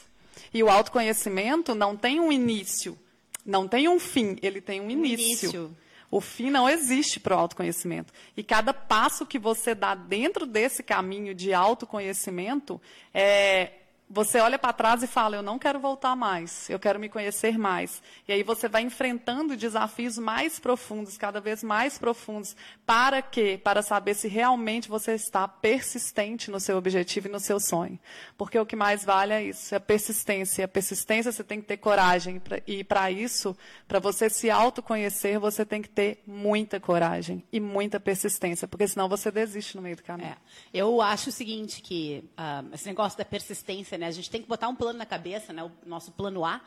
E 0.54 0.62
o 0.62 0.70
autoconhecimento 0.70 1.74
não 1.74 1.96
tem 1.96 2.20
um 2.20 2.30
início, 2.30 2.96
não 3.44 3.66
tem 3.66 3.88
um 3.88 3.98
fim, 3.98 4.38
ele 4.40 4.60
tem 4.60 4.80
um 4.80 4.88
início. 4.88 5.50
início. 5.50 5.76
O 6.10 6.20
fim 6.20 6.50
não 6.50 6.68
existe 6.68 7.20
para 7.20 7.36
o 7.36 7.38
autoconhecimento. 7.38 8.12
E 8.36 8.42
cada 8.42 8.72
passo 8.72 9.26
que 9.26 9.38
você 9.38 9.74
dá 9.74 9.94
dentro 9.94 10.46
desse 10.46 10.82
caminho 10.82 11.34
de 11.34 11.52
autoconhecimento 11.52 12.80
é, 13.12 13.72
você 14.10 14.40
olha 14.40 14.58
para 14.58 14.72
trás 14.72 15.02
e 15.02 15.06
fala: 15.06 15.36
Eu 15.36 15.42
não 15.42 15.58
quero 15.58 15.78
voltar 15.78 16.16
mais, 16.16 16.68
eu 16.70 16.78
quero 16.78 16.98
me 16.98 17.08
conhecer 17.08 17.58
mais. 17.58 18.02
E 18.26 18.32
aí 18.32 18.42
você 18.42 18.68
vai 18.68 18.82
enfrentando 18.82 19.56
desafios 19.56 20.16
mais 20.16 20.58
profundos, 20.58 21.18
cada 21.18 21.40
vez 21.40 21.62
mais 21.62 21.98
profundos. 21.98 22.56
Para 22.86 23.20
quê? 23.20 23.60
Para 23.62 23.82
saber 23.82 24.14
se 24.14 24.26
realmente 24.26 24.88
você 24.88 25.12
está 25.12 25.46
persistente 25.46 26.50
no 26.50 26.58
seu 26.58 26.78
objetivo 26.78 27.28
e 27.28 27.30
no 27.30 27.38
seu 27.38 27.60
sonho. 27.60 27.98
Porque 28.36 28.58
o 28.58 28.64
que 28.64 28.74
mais 28.74 29.04
vale 29.04 29.34
é 29.34 29.42
isso: 29.44 29.74
é 29.74 29.76
a 29.76 29.80
persistência. 29.80 30.64
A 30.64 30.68
persistência 30.68 31.30
você 31.30 31.44
tem 31.44 31.60
que 31.60 31.66
ter 31.66 31.76
coragem. 31.76 32.40
E 32.66 32.82
para 32.82 33.10
isso, 33.10 33.54
para 33.86 33.98
você 33.98 34.30
se 34.30 34.50
autoconhecer, 34.50 35.38
você 35.38 35.66
tem 35.66 35.82
que 35.82 35.88
ter 35.88 36.22
muita 36.26 36.80
coragem 36.80 37.44
e 37.52 37.60
muita 37.60 38.00
persistência. 38.00 38.66
Porque 38.66 38.88
senão 38.88 39.08
você 39.08 39.30
desiste 39.30 39.76
no 39.76 39.82
meio 39.82 39.96
do 39.96 40.02
caminho. 40.02 40.30
É. 40.30 40.36
Eu 40.72 41.02
acho 41.02 41.28
o 41.28 41.32
seguinte: 41.32 41.82
que 41.82 42.24
uh, 42.38 42.74
esse 42.74 42.86
negócio 42.86 43.18
da 43.18 43.24
persistência 43.24 43.97
né? 43.98 44.06
A 44.06 44.10
gente 44.10 44.30
tem 44.30 44.40
que 44.40 44.48
botar 44.48 44.68
um 44.68 44.74
plano 44.74 44.98
na 44.98 45.06
cabeça, 45.06 45.52
né? 45.52 45.62
O 45.62 45.70
nosso 45.86 46.10
plano 46.12 46.44
A. 46.44 46.60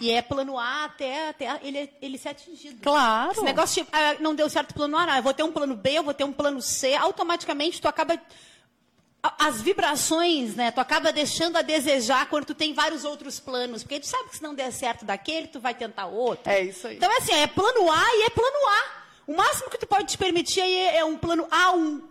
E 0.00 0.10
é 0.10 0.22
plano 0.22 0.58
A 0.58 0.84
até, 0.84 1.30
até 1.30 1.58
ele, 1.62 1.90
ele 2.00 2.18
ser 2.18 2.30
atingido. 2.30 2.80
Claro. 2.82 3.32
Esse 3.32 3.42
negócio 3.42 3.84
tipo, 3.84 3.96
ah, 3.96 4.16
não 4.20 4.34
deu 4.34 4.48
certo 4.48 4.74
plano 4.74 4.96
A, 4.96 5.06
não. 5.06 5.16
eu 5.16 5.22
vou 5.22 5.34
ter 5.34 5.42
um 5.42 5.52
plano 5.52 5.74
B, 5.74 5.90
eu 5.92 6.02
vou 6.02 6.14
ter 6.14 6.24
um 6.24 6.32
plano 6.32 6.62
C, 6.62 6.94
automaticamente 6.94 7.80
tu 7.80 7.88
acaba 7.88 8.20
as 9.38 9.60
vibrações, 9.60 10.54
né? 10.54 10.70
Tu 10.70 10.80
acaba 10.80 11.12
deixando 11.12 11.56
a 11.56 11.62
desejar 11.62 12.28
quando 12.28 12.46
tu 12.46 12.54
tem 12.54 12.72
vários 12.72 13.04
outros 13.04 13.40
planos, 13.40 13.82
porque 13.82 13.98
tu 13.98 14.06
sabe 14.06 14.28
que 14.28 14.36
se 14.36 14.42
não 14.42 14.54
der 14.54 14.72
certo 14.72 15.04
daquele, 15.04 15.48
tu 15.48 15.58
vai 15.58 15.74
tentar 15.74 16.06
outro. 16.06 16.50
É 16.50 16.62
isso 16.62 16.86
aí. 16.86 16.96
Então 16.96 17.10
é 17.10 17.16
assim, 17.16 17.32
é 17.32 17.46
plano 17.46 17.90
A 17.90 18.04
e 18.14 18.22
é 18.26 18.30
plano 18.30 18.68
A. 18.68 18.98
O 19.26 19.36
máximo 19.36 19.70
que 19.70 19.78
tu 19.78 19.86
pode 19.86 20.06
te 20.06 20.16
permitir 20.16 20.60
é 20.60 21.04
um 21.04 21.18
plano 21.18 21.46
A1. 21.48 22.02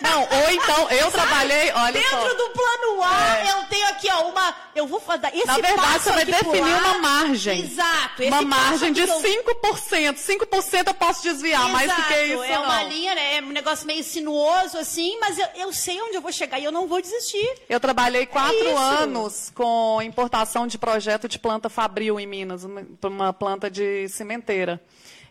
Não, 0.00 0.22
ou 0.22 0.50
então, 0.50 0.90
eu 0.90 1.10
Sabe? 1.10 1.12
trabalhei, 1.12 1.72
olha 1.72 1.92
Dentro 1.92 2.10
só. 2.10 2.34
do 2.34 2.50
plano 2.50 3.02
A, 3.02 3.38
é. 3.38 3.50
eu 3.50 3.62
tenho 3.64 3.88
aqui, 3.88 4.08
ó, 4.10 4.28
uma. 4.28 4.54
Eu 4.74 4.86
vou 4.86 5.00
fazer. 5.00 5.28
Esse 5.34 5.46
Na 5.46 5.58
verdade, 5.58 6.02
você 6.02 6.12
vai 6.12 6.24
definir 6.24 6.60
uma 6.60 6.98
margem. 6.98 7.60
Exato. 7.62 8.22
uma 8.24 8.42
margem 8.42 8.92
de 8.92 9.00
eu... 9.00 9.06
5%. 9.06 10.14
5% 10.14 10.86
eu 10.86 10.94
posso 10.94 11.22
desviar, 11.22 11.60
Exato. 11.60 11.72
mais 11.72 11.94
do 11.94 12.02
que 12.02 12.22
isso. 12.24 12.42
É 12.42 12.54
não. 12.54 12.64
uma 12.64 12.82
linha, 12.84 13.14
né? 13.14 13.36
É 13.36 13.42
um 13.42 13.50
negócio 13.50 13.86
meio 13.86 14.04
sinuoso, 14.04 14.78
assim, 14.78 15.18
mas 15.20 15.38
eu, 15.38 15.46
eu 15.56 15.72
sei 15.72 16.00
onde 16.02 16.16
eu 16.16 16.20
vou 16.20 16.32
chegar 16.32 16.58
e 16.58 16.64
eu 16.64 16.72
não 16.72 16.86
vou 16.86 17.00
desistir. 17.00 17.54
Eu 17.68 17.80
trabalhei 17.80 18.26
quatro 18.26 18.68
é 18.68 18.74
anos 18.74 19.50
com 19.54 20.00
importação 20.02 20.66
de 20.66 20.78
projeto 20.78 21.28
de 21.28 21.38
planta 21.38 21.68
fabril 21.68 22.18
em 22.20 22.26
Minas, 22.26 22.64
uma, 22.64 22.86
uma 23.02 23.32
planta 23.32 23.70
de 23.70 24.08
cimenteira. 24.08 24.80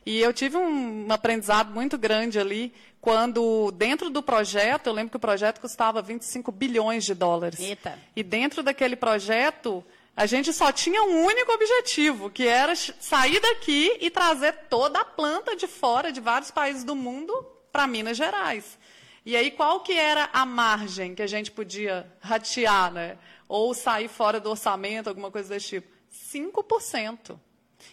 E 0.06 0.20
eu 0.20 0.34
tive 0.34 0.58
um 0.58 1.06
aprendizado 1.12 1.72
muito 1.72 1.98
grande 1.98 2.40
ali, 2.40 2.74
quando 3.02 3.72
dentro 3.72 4.10
do 4.10 4.22
projeto, 4.22 4.88
eu 4.88 4.94
lembro 4.94 5.12
que 5.12 5.18
o 5.18 5.20
projeto 5.20 5.62
custava 5.62 6.02
25 6.02 6.52
bilhões 6.52 7.06
de 7.06 7.14
dólares. 7.14 7.60
Eita. 7.60 7.98
E 8.16 8.22
dentro 8.22 8.62
daquele 8.62 8.96
projeto, 8.96 9.84
a 10.16 10.26
gente 10.26 10.52
só 10.52 10.72
tinha 10.72 11.02
um 11.04 11.24
único 11.24 11.52
objetivo, 11.52 12.30
que 12.30 12.46
era 12.46 12.76
sair 12.76 13.40
daqui 13.40 13.98
e 14.02 14.10
trazer 14.10 14.54
toda 14.70 15.00
a 15.00 15.06
planta 15.06 15.56
de 15.56 15.66
fora, 15.66 16.12
de 16.12 16.20
vários 16.20 16.52
países 16.52 16.84
do 16.84 16.96
mundo, 16.96 17.34
para 17.72 17.88
Minas 17.88 18.18
Gerais. 18.18 18.78
E 19.26 19.36
aí, 19.36 19.52
qual 19.52 19.80
que 19.82 19.94
era 19.94 20.30
a 20.34 20.46
margem 20.46 21.16
que 21.16 21.22
a 21.22 21.28
gente 21.28 21.52
podia 21.52 22.12
ratear, 22.20 22.92
né? 22.92 23.18
Ou 23.48 23.74
sair 23.74 24.08
fora 24.08 24.40
do 24.40 24.50
orçamento, 24.50 25.08
alguma 25.08 25.32
coisa 25.32 25.50
desse 25.50 25.68
tipo? 25.68 25.88
5%. 26.34 27.40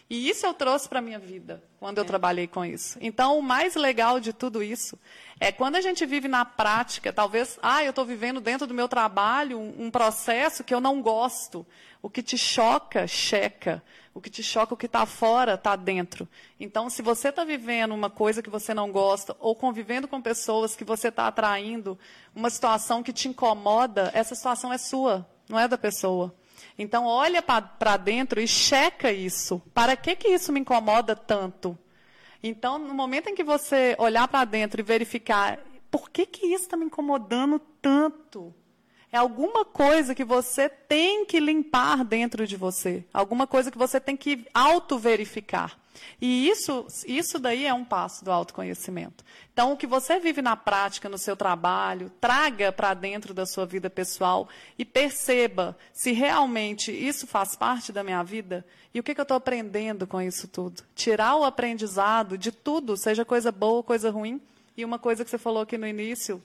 E 0.09 0.29
isso 0.29 0.45
eu 0.45 0.53
trouxe 0.53 0.87
para 0.87 0.99
a 0.99 1.01
minha 1.01 1.19
vida, 1.19 1.63
quando 1.79 1.97
eu 1.97 2.03
é. 2.03 2.07
trabalhei 2.07 2.47
com 2.47 2.63
isso. 2.63 2.97
Então, 3.01 3.37
o 3.37 3.41
mais 3.41 3.75
legal 3.75 4.19
de 4.19 4.31
tudo 4.31 4.63
isso 4.63 4.97
é 5.39 5.51
quando 5.51 5.75
a 5.75 5.81
gente 5.81 6.05
vive 6.05 6.27
na 6.27 6.45
prática, 6.45 7.11
talvez, 7.13 7.59
ah, 7.61 7.83
eu 7.83 7.89
estou 7.89 8.05
vivendo 8.05 8.39
dentro 8.39 8.65
do 8.65 8.73
meu 8.73 8.87
trabalho 8.87 9.59
um, 9.59 9.85
um, 9.85 9.91
processo 9.91 10.63
que 10.63 10.73
eu 10.73 10.79
não 10.79 11.01
gosto. 11.01 11.65
O 12.01 12.09
que 12.09 12.23
te 12.23 12.37
choca, 12.37 13.05
checa. 13.07 13.83
O 14.13 14.21
que 14.21 14.29
te 14.29 14.41
choca, 14.41 14.73
o 14.73 14.77
que 14.77 14.87
está 14.87 15.05
fora, 15.05 15.53
está 15.53 15.75
dentro. 15.75 16.27
Então, 16.59 16.89
se 16.89 17.01
você 17.01 17.29
está 17.29 17.43
vivendo 17.43 17.93
uma 17.93 18.09
coisa 18.09 18.41
que 18.41 18.49
você 18.49 18.73
não 18.73 18.91
gosta, 18.91 19.35
ou 19.39 19.55
convivendo 19.55 20.07
com 20.07 20.21
pessoas 20.21 20.75
que 20.75 20.83
você 20.83 21.09
está 21.09 21.27
atraindo, 21.27 21.99
uma 22.35 22.49
situação 22.49 23.03
que 23.03 23.13
te 23.13 23.27
incomoda, 23.27 24.09
essa 24.13 24.33
situação 24.33 24.73
é 24.73 24.77
sua, 24.77 25.27
não 25.47 25.59
é 25.59 25.67
da 25.67 25.77
pessoa. 25.77 26.33
Então, 26.77 27.05
olha 27.05 27.41
para 27.41 27.97
dentro 27.97 28.39
e 28.39 28.47
checa 28.47 29.11
isso. 29.11 29.61
Para 29.73 29.95
que, 29.95 30.15
que 30.15 30.27
isso 30.27 30.53
me 30.53 30.59
incomoda 30.59 31.15
tanto? 31.15 31.77
Então, 32.41 32.77
no 32.77 32.93
momento 32.93 33.29
em 33.29 33.35
que 33.35 33.43
você 33.43 33.95
olhar 33.97 34.27
para 34.27 34.45
dentro 34.45 34.79
e 34.79 34.83
verificar 34.83 35.59
por 35.89 36.09
que, 36.09 36.25
que 36.25 36.45
isso 36.45 36.65
está 36.65 36.77
me 36.77 36.85
incomodando 36.85 37.59
tanto, 37.81 38.53
é 39.11 39.17
alguma 39.17 39.63
coisa 39.63 40.13
que 40.13 40.23
você 40.23 40.67
tem 40.67 41.25
que 41.25 41.39
limpar 41.39 42.03
dentro 42.03 42.45
de 42.45 42.57
você. 42.57 43.05
Alguma 43.13 43.47
coisa 43.47 43.71
que 43.71 43.77
você 43.77 43.99
tem 43.99 44.17
que 44.17 44.45
auto-verificar. 44.53 45.77
E 46.21 46.47
isso, 46.47 46.85
isso 47.07 47.39
daí 47.39 47.65
é 47.65 47.73
um 47.73 47.85
passo 47.85 48.23
do 48.23 48.31
autoconhecimento. 48.31 49.23
Então, 49.51 49.71
o 49.71 49.77
que 49.77 49.87
você 49.87 50.19
vive 50.19 50.41
na 50.41 50.55
prática, 50.55 51.09
no 51.09 51.17
seu 51.17 51.35
trabalho, 51.35 52.11
traga 52.21 52.71
para 52.71 52.93
dentro 52.93 53.33
da 53.33 53.45
sua 53.45 53.65
vida 53.65 53.89
pessoal 53.89 54.47
e 54.77 54.85
perceba 54.85 55.77
se 55.93 56.11
realmente 56.11 56.91
isso 56.91 57.25
faz 57.25 57.55
parte 57.55 57.91
da 57.91 58.03
minha 58.03 58.23
vida 58.23 58.65
e 58.93 58.99
o 58.99 59.03
que, 59.03 59.13
que 59.13 59.21
eu 59.21 59.23
estou 59.23 59.37
aprendendo 59.37 60.05
com 60.05 60.21
isso 60.21 60.47
tudo. 60.47 60.83
Tirar 60.95 61.35
o 61.35 61.43
aprendizado 61.43 62.37
de 62.37 62.51
tudo, 62.51 62.97
seja 62.97 63.25
coisa 63.25 63.51
boa, 63.51 63.83
coisa 63.83 64.09
ruim. 64.09 64.41
E 64.75 64.85
uma 64.85 64.99
coisa 64.99 65.23
que 65.23 65.29
você 65.29 65.37
falou 65.37 65.63
aqui 65.63 65.77
no 65.77 65.87
início, 65.87 66.41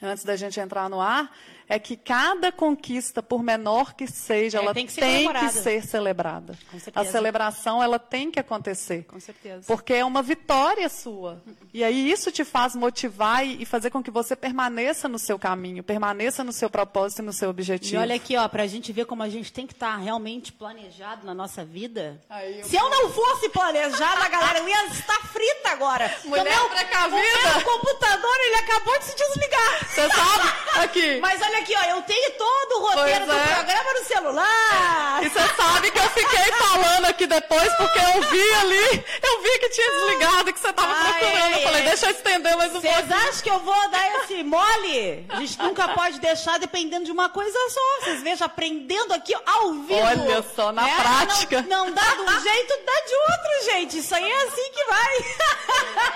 antes 0.00 0.24
da 0.24 0.36
gente 0.36 0.58
entrar 0.60 0.88
no 0.88 1.00
ar, 1.00 1.32
é 1.70 1.78
que 1.78 1.96
cada 1.96 2.50
conquista, 2.50 3.22
por 3.22 3.44
menor 3.44 3.94
que 3.94 4.04
seja, 4.08 4.58
é, 4.58 4.60
ela 4.60 4.74
tem, 4.74 4.86
que 4.86 4.92
ser, 4.92 5.02
tem 5.02 5.32
que 5.32 5.48
ser, 5.50 5.86
celebrada. 5.86 6.58
A 6.92 7.04
celebração 7.04 7.80
ela 7.80 7.96
tem 7.96 8.28
que 8.28 8.40
acontecer. 8.40 9.04
Com 9.04 9.20
certeza. 9.20 9.62
Porque 9.68 9.94
é 9.94 10.04
uma 10.04 10.20
vitória 10.20 10.88
sua. 10.88 11.40
E 11.72 11.84
aí 11.84 12.10
isso 12.10 12.32
te 12.32 12.44
faz 12.44 12.74
motivar 12.74 13.46
e 13.46 13.64
fazer 13.64 13.90
com 13.90 14.02
que 14.02 14.10
você 14.10 14.34
permaneça 14.34 15.08
no 15.08 15.16
seu 15.16 15.38
caminho, 15.38 15.84
permaneça 15.84 16.42
no 16.42 16.52
seu 16.52 16.68
propósito 16.68 17.22
e 17.22 17.24
no 17.24 17.32
seu 17.32 17.48
objetivo. 17.48 17.94
E 17.94 17.98
olha 17.98 18.16
aqui, 18.16 18.36
ó, 18.36 18.48
para 18.48 18.64
a 18.64 18.66
gente 18.66 18.92
ver 18.92 19.04
como 19.04 19.22
a 19.22 19.28
gente 19.28 19.52
tem 19.52 19.64
que 19.64 19.72
estar 19.72 19.92
tá 19.92 19.96
realmente 19.96 20.52
planejado 20.52 21.24
na 21.24 21.34
nossa 21.34 21.64
vida. 21.64 22.20
eu 22.58 22.64
Se 22.64 22.74
eu 22.74 22.90
não 22.90 23.10
fosse 23.10 23.48
planejada, 23.50 24.28
galera, 24.28 24.58
eu 24.58 24.68
ia 24.68 24.86
estar 24.86 25.20
frita 25.28 25.68
agora. 25.68 26.12
Mulher 26.26 26.44
meu, 26.44 26.68
precavida. 26.68 27.16
O 27.16 27.54
meu 27.54 27.64
computador, 27.64 28.36
ele 28.40 28.56
acabou 28.56 28.98
de 28.98 29.04
se 29.04 29.14
desligar. 29.14 29.88
Você 29.88 30.08
sabe? 30.08 30.84
Aqui. 30.84 31.20
Mas 31.22 31.40
olha 31.40 31.59
aqui, 31.60 31.74
ó, 31.76 31.96
eu 31.96 32.02
tenho 32.02 32.30
todo 32.32 32.72
o 32.78 32.86
roteiro 32.86 33.26
do 33.26 33.32
é. 33.32 33.46
programa 33.54 33.92
no 33.92 34.04
celular. 34.04 35.22
E 35.22 35.28
você 35.28 35.54
sabe 35.54 35.90
que 35.90 35.98
eu 35.98 36.10
fiquei 36.10 36.52
falando 36.52 37.04
aqui 37.06 37.26
depois, 37.26 37.72
porque 37.74 37.98
eu 37.98 38.22
vi 38.30 38.54
ali, 38.54 39.04
eu 39.22 39.42
vi 39.42 39.58
que 39.58 39.68
tinha 39.68 39.90
desligado, 39.90 40.52
que 40.52 40.60
você 40.60 40.70
estava 40.70 40.94
procurando. 40.94 41.52
eu 41.52 41.62
falei, 41.62 41.82
deixa 41.82 42.06
eu 42.06 42.10
estender 42.10 42.56
mais 42.56 42.74
um 42.74 42.80
pouco. 42.80 42.96
Vocês 42.96 43.12
acham 43.12 43.42
que 43.42 43.50
eu 43.50 43.58
vou 43.60 43.90
dar 43.90 44.22
esse 44.22 44.42
mole? 44.42 45.26
A 45.28 45.36
gente 45.36 45.58
nunca 45.58 45.88
pode 45.88 46.18
deixar 46.20 46.58
dependendo 46.58 47.04
de 47.04 47.12
uma 47.12 47.28
coisa 47.28 47.58
só. 47.68 48.04
Vocês 48.04 48.22
vejam, 48.22 48.46
aprendendo 48.46 49.12
aqui 49.12 49.34
ao 49.46 49.72
vivo. 49.74 50.00
Olha 50.00 50.44
só, 50.54 50.72
na 50.72 50.82
né? 50.82 50.96
prática. 50.98 51.62
Não, 51.68 51.86
não 51.86 51.92
dá 51.92 52.14
de 52.14 52.22
um 52.22 52.40
jeito, 52.40 52.78
dá 52.84 53.00
de 53.06 53.14
outro, 53.14 53.64
gente. 53.72 53.98
Isso 53.98 54.14
aí 54.14 54.30
é 54.30 54.42
assim 54.46 54.70
que 54.72 54.84
vai. 54.84 55.36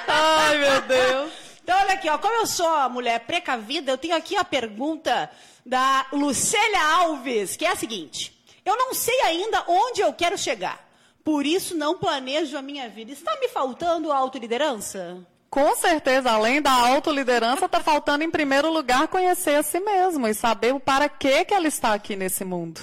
Ai, 0.08 0.58
meu 0.58 0.80
Deus. 0.82 1.43
Então, 1.64 1.78
olha 1.78 1.94
aqui, 1.94 2.10
ó, 2.10 2.18
como 2.18 2.34
eu 2.34 2.46
sou 2.46 2.90
mulher 2.90 3.20
precavida, 3.20 3.90
eu 3.90 3.96
tenho 3.96 4.14
aqui 4.14 4.36
a 4.36 4.44
pergunta 4.44 5.30
da 5.64 6.04
Lucélia 6.12 6.78
Alves, 6.98 7.56
que 7.56 7.64
é 7.64 7.70
a 7.70 7.76
seguinte: 7.76 8.38
Eu 8.66 8.76
não 8.76 8.92
sei 8.92 9.18
ainda 9.22 9.64
onde 9.66 10.02
eu 10.02 10.12
quero 10.12 10.36
chegar, 10.36 10.86
por 11.24 11.46
isso 11.46 11.74
não 11.74 11.96
planejo 11.96 12.54
a 12.58 12.60
minha 12.60 12.86
vida. 12.90 13.12
Está 13.12 13.34
me 13.40 13.48
faltando 13.48 14.12
autoliderança? 14.12 15.26
Com 15.48 15.74
certeza, 15.74 16.32
além 16.32 16.60
da 16.60 16.70
autoliderança, 16.70 17.64
está 17.64 17.80
faltando, 17.80 18.24
em 18.24 18.30
primeiro 18.30 18.70
lugar, 18.70 19.08
conhecer 19.08 19.54
a 19.54 19.62
si 19.62 19.80
mesmo 19.80 20.28
e 20.28 20.34
saber 20.34 20.74
o 20.74 20.80
para 20.80 21.08
que, 21.08 21.46
que 21.46 21.54
ela 21.54 21.66
está 21.66 21.94
aqui 21.94 22.14
nesse 22.14 22.44
mundo. 22.44 22.82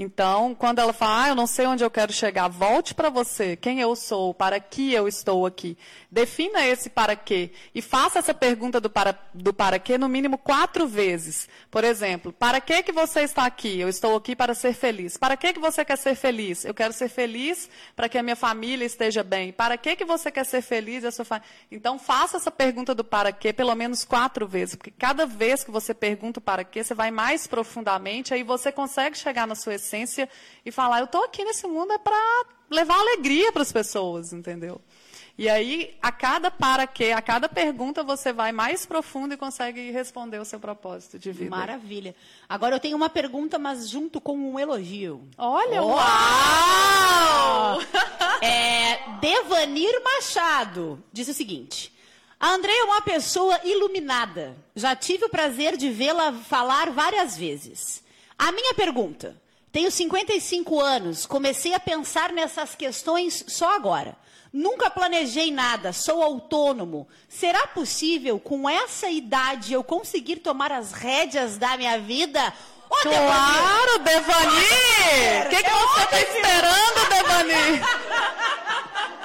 Então, 0.00 0.54
quando 0.54 0.78
ela 0.78 0.92
fala, 0.92 1.24
ah, 1.24 1.28
eu 1.30 1.34
não 1.34 1.48
sei 1.48 1.66
onde 1.66 1.82
eu 1.82 1.90
quero 1.90 2.12
chegar, 2.12 2.46
volte 2.46 2.94
para 2.94 3.10
você, 3.10 3.56
quem 3.56 3.80
eu 3.80 3.96
sou, 3.96 4.32
para 4.32 4.60
que 4.60 4.92
eu 4.92 5.08
estou 5.08 5.44
aqui. 5.44 5.76
Defina 6.08 6.64
esse 6.64 6.88
para 6.88 7.16
quê 7.16 7.50
e 7.74 7.82
faça 7.82 8.20
essa 8.20 8.32
pergunta 8.32 8.80
do 8.80 8.88
para, 8.88 9.18
do 9.34 9.52
para 9.52 9.76
quê 9.80 9.98
no 9.98 10.08
mínimo 10.08 10.38
quatro 10.38 10.86
vezes. 10.86 11.48
Por 11.68 11.82
exemplo, 11.82 12.32
para 12.32 12.60
que 12.60 12.80
que 12.84 12.92
você 12.92 13.22
está 13.22 13.44
aqui? 13.44 13.80
Eu 13.80 13.88
estou 13.88 14.14
aqui 14.14 14.36
para 14.36 14.54
ser 14.54 14.72
feliz. 14.72 15.16
Para 15.16 15.36
que 15.36 15.52
que 15.52 15.58
você 15.58 15.84
quer 15.84 15.98
ser 15.98 16.14
feliz? 16.14 16.64
Eu 16.64 16.72
quero 16.72 16.92
ser 16.92 17.08
feliz 17.08 17.68
para 17.96 18.08
que 18.08 18.16
a 18.16 18.22
minha 18.22 18.36
família 18.36 18.84
esteja 18.84 19.24
bem. 19.24 19.50
Para 19.50 19.76
que 19.76 19.96
que 19.96 20.04
você 20.04 20.30
quer 20.30 20.46
ser 20.46 20.62
feliz? 20.62 21.04
A 21.04 21.10
sua. 21.10 21.42
Então, 21.72 21.98
faça 21.98 22.36
essa 22.36 22.52
pergunta 22.52 22.94
do 22.94 23.02
para 23.02 23.32
quê 23.32 23.52
pelo 23.52 23.74
menos 23.74 24.04
quatro 24.04 24.46
vezes, 24.46 24.76
porque 24.76 24.92
cada 24.92 25.26
vez 25.26 25.64
que 25.64 25.72
você 25.72 25.92
pergunta 25.92 26.38
o 26.38 26.42
para 26.42 26.62
quê, 26.62 26.84
você 26.84 26.94
vai 26.94 27.10
mais 27.10 27.48
profundamente, 27.48 28.32
aí 28.32 28.44
você 28.44 28.70
consegue 28.70 29.18
chegar 29.18 29.44
na 29.44 29.56
sua 29.56 29.74
essência 29.74 29.87
e 30.64 30.70
falar: 30.70 31.00
eu 31.00 31.04
estou 31.04 31.24
aqui 31.24 31.44
nesse 31.44 31.66
mundo 31.66 31.92
é 31.92 31.98
para 31.98 32.44
levar 32.70 32.98
alegria 32.98 33.52
para 33.52 33.62
as 33.62 33.72
pessoas, 33.72 34.32
entendeu? 34.32 34.80
E 35.38 35.48
aí, 35.48 35.96
a 36.02 36.10
cada 36.10 36.50
para 36.50 36.84
quê, 36.84 37.12
a 37.12 37.22
cada 37.22 37.48
pergunta, 37.48 38.02
você 38.02 38.32
vai 38.32 38.50
mais 38.50 38.84
profundo 38.84 39.34
e 39.34 39.36
consegue 39.36 39.92
responder 39.92 40.40
o 40.40 40.44
seu 40.44 40.58
propósito 40.58 41.16
de 41.16 41.30
vida. 41.30 41.50
Maravilha. 41.50 42.12
Agora 42.48 42.74
eu 42.74 42.80
tenho 42.80 42.96
uma 42.96 43.08
pergunta, 43.08 43.56
mas 43.56 43.88
junto 43.88 44.20
com 44.20 44.36
um 44.36 44.58
elogio. 44.58 45.22
Olha, 45.38 45.80
uau! 45.82 45.96
uau! 45.96 47.80
É, 48.40 49.18
Devanir 49.20 50.00
Machado 50.04 51.02
disse 51.12 51.32
o 51.32 51.34
seguinte. 51.34 51.92
A 52.38 52.50
Andréia 52.50 52.82
é 52.82 52.84
uma 52.84 53.02
pessoa 53.02 53.60
iluminada. 53.64 54.56
Já 54.76 54.94
tive 54.94 55.24
o 55.24 55.28
prazer 55.28 55.76
de 55.76 55.88
vê-la 55.88 56.32
falar 56.32 56.90
várias 56.90 57.36
vezes. 57.36 58.04
A 58.38 58.52
minha 58.52 58.74
pergunta: 58.74 59.36
tenho 59.70 59.90
55 59.90 60.80
anos, 60.80 61.26
comecei 61.26 61.74
a 61.74 61.80
pensar 61.80 62.32
nessas 62.32 62.74
questões 62.74 63.44
só 63.48 63.74
agora. 63.74 64.16
Nunca 64.52 64.88
planejei 64.88 65.50
nada, 65.50 65.92
sou 65.92 66.22
autônomo. 66.22 67.06
Será 67.28 67.66
possível, 67.66 68.40
com 68.40 68.68
essa 68.68 69.10
idade, 69.10 69.74
eu 69.74 69.84
conseguir 69.84 70.36
tomar 70.36 70.72
as 70.72 70.92
rédeas 70.92 71.58
da 71.58 71.76
minha 71.76 71.98
vida? 71.98 72.52
Ô, 72.88 72.96
claro, 73.02 73.98
Devani! 73.98 74.64
O 75.44 75.48
que, 75.50 75.62
que 75.62 75.70
você 75.70 76.02
está 76.02 76.20
esperando, 76.22 77.08
Devani? 77.10 77.82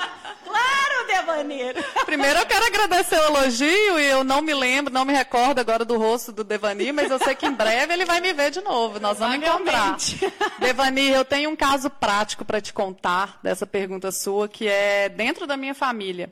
Devanir! 1.14 1.76
Primeiro 2.06 2.40
eu 2.40 2.46
quero 2.46 2.66
agradecer 2.66 3.18
o 3.18 3.26
elogio 3.26 4.00
e 4.00 4.06
eu 4.06 4.24
não 4.24 4.42
me 4.42 4.54
lembro, 4.54 4.92
não 4.92 5.06
me 5.06 5.14
recordo 5.14 5.60
agora 5.60 5.86
do 5.86 5.98
rosto 5.98 6.32
do 6.32 6.44
Devani, 6.44 6.92
mas 6.92 7.12
eu 7.12 7.20
sei 7.20 7.36
que 7.36 7.46
em 7.46 7.54
breve 7.54 7.94
ele 7.94 8.06
vai 8.06 8.20
me 8.20 8.34
ver 8.34 8.50
de 8.50 8.62
novo. 8.62 9.00
Nós 9.00 9.20
vamos 9.20 9.38
encontrar. 9.38 9.96
Devani, 10.60 11.10
eu 11.10 11.24
tenho 11.24 11.52
um 11.52 11.56
caso 11.56 11.90
prático 11.90 12.44
para 12.44 12.60
te 12.60 12.74
contar 12.74 13.40
dessa 13.44 13.68
pergunta 13.68 14.12
sua, 14.12 14.48
que 14.48 14.68
é 14.68 15.08
dentro 15.08 15.46
da 15.46 15.56
minha 15.56 15.76
família. 15.76 16.32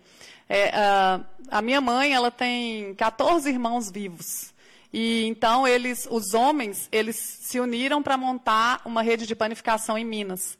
É, 0.49 0.69
uh, 0.69 1.25
a 1.49 1.61
minha 1.61 1.79
mãe, 1.79 2.13
ela 2.13 2.31
tem 2.31 2.95
14 2.95 3.47
irmãos 3.49 3.91
vivos. 3.91 4.51
E 4.91 5.25
então 5.27 5.67
eles, 5.67 6.07
os 6.09 6.33
homens, 6.33 6.89
eles 6.91 7.15
se 7.15 7.59
uniram 7.59 8.01
para 8.01 8.17
montar 8.17 8.81
uma 8.83 9.01
rede 9.01 9.25
de 9.25 9.35
panificação 9.35 9.97
em 9.97 10.03
Minas. 10.03 10.57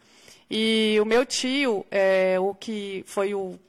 E 0.49 0.97
o 1.01 1.05
meu 1.05 1.25
tio, 1.25 1.85
é, 1.89 2.37
o 2.39 2.53
que 2.53 3.03
foi 3.07 3.33
o, 3.33 3.59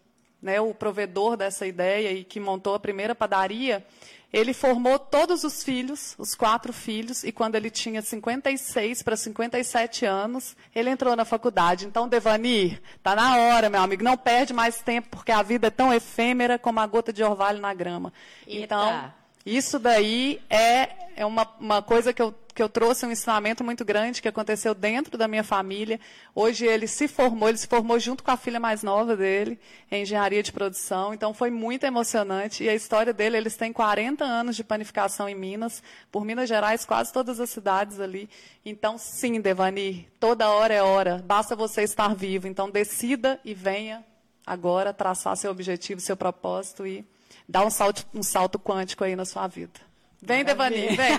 né, 0.42 0.61
o 0.61 0.74
provedor 0.74 1.37
dessa 1.37 1.66
ideia 1.66 2.11
e 2.12 2.24
que 2.24 2.40
montou 2.40 2.74
a 2.74 2.81
primeira 2.81 3.14
padaria, 3.14 3.87
ele 4.33 4.55
formou 4.55 4.98
todos 4.98 5.44
os 5.44 5.62
filhos, 5.62 6.14
os 6.18 6.35
quatro 6.35 6.72
filhos, 6.72 7.22
e 7.22 7.31
quando 7.31 7.55
ele 7.55 7.70
tinha 7.70 8.00
56 8.00 9.02
para 9.02 9.14
57 9.14 10.07
anos, 10.07 10.57
ele 10.74 10.88
entrou 10.88 11.14
na 11.14 11.24
faculdade. 11.24 11.85
Então, 11.85 12.09
Devanir, 12.09 12.81
tá 13.02 13.14
na 13.14 13.37
hora, 13.37 13.68
meu 13.68 13.83
amigo, 13.83 14.02
não 14.02 14.16
perde 14.16 14.55
mais 14.55 14.81
tempo, 14.81 15.09
porque 15.11 15.31
a 15.31 15.42
vida 15.42 15.66
é 15.66 15.70
tão 15.70 15.92
efêmera 15.92 16.59
como 16.59 16.81
a 16.81 16.87
gota 16.87 17.12
de 17.12 17.22
orvalho 17.22 17.61
na 17.61 17.74
grama. 17.74 18.11
Eita. 18.46 18.64
Então, 18.64 19.12
isso 19.44 19.78
daí 19.78 20.40
é, 20.48 20.88
é 21.14 21.26
uma, 21.26 21.46
uma 21.61 21.83
coisa 21.83 22.12
que 22.12 22.22
eu, 22.22 22.33
que 22.54 22.62
eu 22.62 22.68
trouxe 22.68 23.06
um 23.06 23.10
ensinamento 23.10 23.64
muito 23.64 23.84
grande 23.84 24.20
que 24.20 24.28
aconteceu 24.28 24.74
dentro 24.74 25.16
da 25.16 25.26
minha 25.26 25.42
família. 25.42 25.98
Hoje 26.34 26.66
ele 26.66 26.86
se 26.86 27.08
formou, 27.08 27.48
ele 27.48 27.58
se 27.58 27.66
formou 27.66 27.98
junto 27.98 28.22
com 28.22 28.30
a 28.30 28.36
filha 28.36 28.60
mais 28.60 28.82
nova 28.82 29.16
dele, 29.16 29.58
em 29.90 30.02
engenharia 30.02 30.42
de 30.42 30.52
produção. 30.52 31.14
Então 31.14 31.32
foi 31.32 31.50
muito 31.50 31.84
emocionante. 31.84 32.64
E 32.64 32.68
a 32.68 32.74
história 32.74 33.12
dele, 33.12 33.36
eles 33.36 33.56
têm 33.56 33.72
40 33.72 34.24
anos 34.24 34.56
de 34.56 34.64
panificação 34.64 35.28
em 35.28 35.34
Minas, 35.34 35.82
por 36.10 36.24
Minas 36.24 36.48
Gerais, 36.48 36.84
quase 36.84 37.12
todas 37.12 37.40
as 37.40 37.50
cidades 37.50 38.00
ali. 38.00 38.28
Então, 38.64 38.98
sim, 38.98 39.40
Devani, 39.40 40.08
toda 40.20 40.50
hora 40.50 40.74
é 40.74 40.82
hora. 40.82 41.22
Basta 41.24 41.56
você 41.56 41.82
estar 41.82 42.14
vivo. 42.14 42.46
Então 42.46 42.70
decida 42.70 43.40
e 43.44 43.54
venha 43.54 44.04
agora 44.46 44.92
traçar 44.92 45.36
seu 45.36 45.50
objetivo, 45.50 46.00
seu 46.00 46.16
propósito 46.16 46.86
e 46.86 47.04
dá 47.48 47.64
um 47.64 47.70
salto, 47.70 48.04
um 48.14 48.22
salto 48.22 48.58
quântico 48.58 49.04
aí 49.04 49.16
na 49.16 49.24
sua 49.24 49.46
vida. 49.46 49.91
Vem, 50.22 50.44
Devani, 50.44 50.94
vem. 50.94 51.14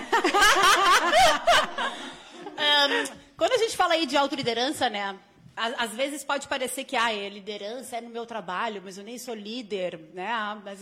um, 2.56 3.04
quando 3.36 3.52
a 3.52 3.58
gente 3.58 3.76
fala 3.76 3.92
aí 3.92 4.06
de 4.06 4.16
autoliderança, 4.16 4.88
né? 4.88 5.14
Às 5.56 5.92
vezes 5.92 6.24
pode 6.24 6.48
parecer 6.48 6.82
que 6.82 6.96
ah, 6.96 7.14
é 7.14 7.28
liderança 7.28 7.96
é 7.96 8.00
no 8.00 8.10
meu 8.10 8.26
trabalho, 8.26 8.82
mas 8.84 8.98
eu 8.98 9.04
nem 9.04 9.16
sou 9.18 9.34
líder, 9.34 10.00
né? 10.12 10.26
Ah, 10.28 10.58
mas, 10.64 10.80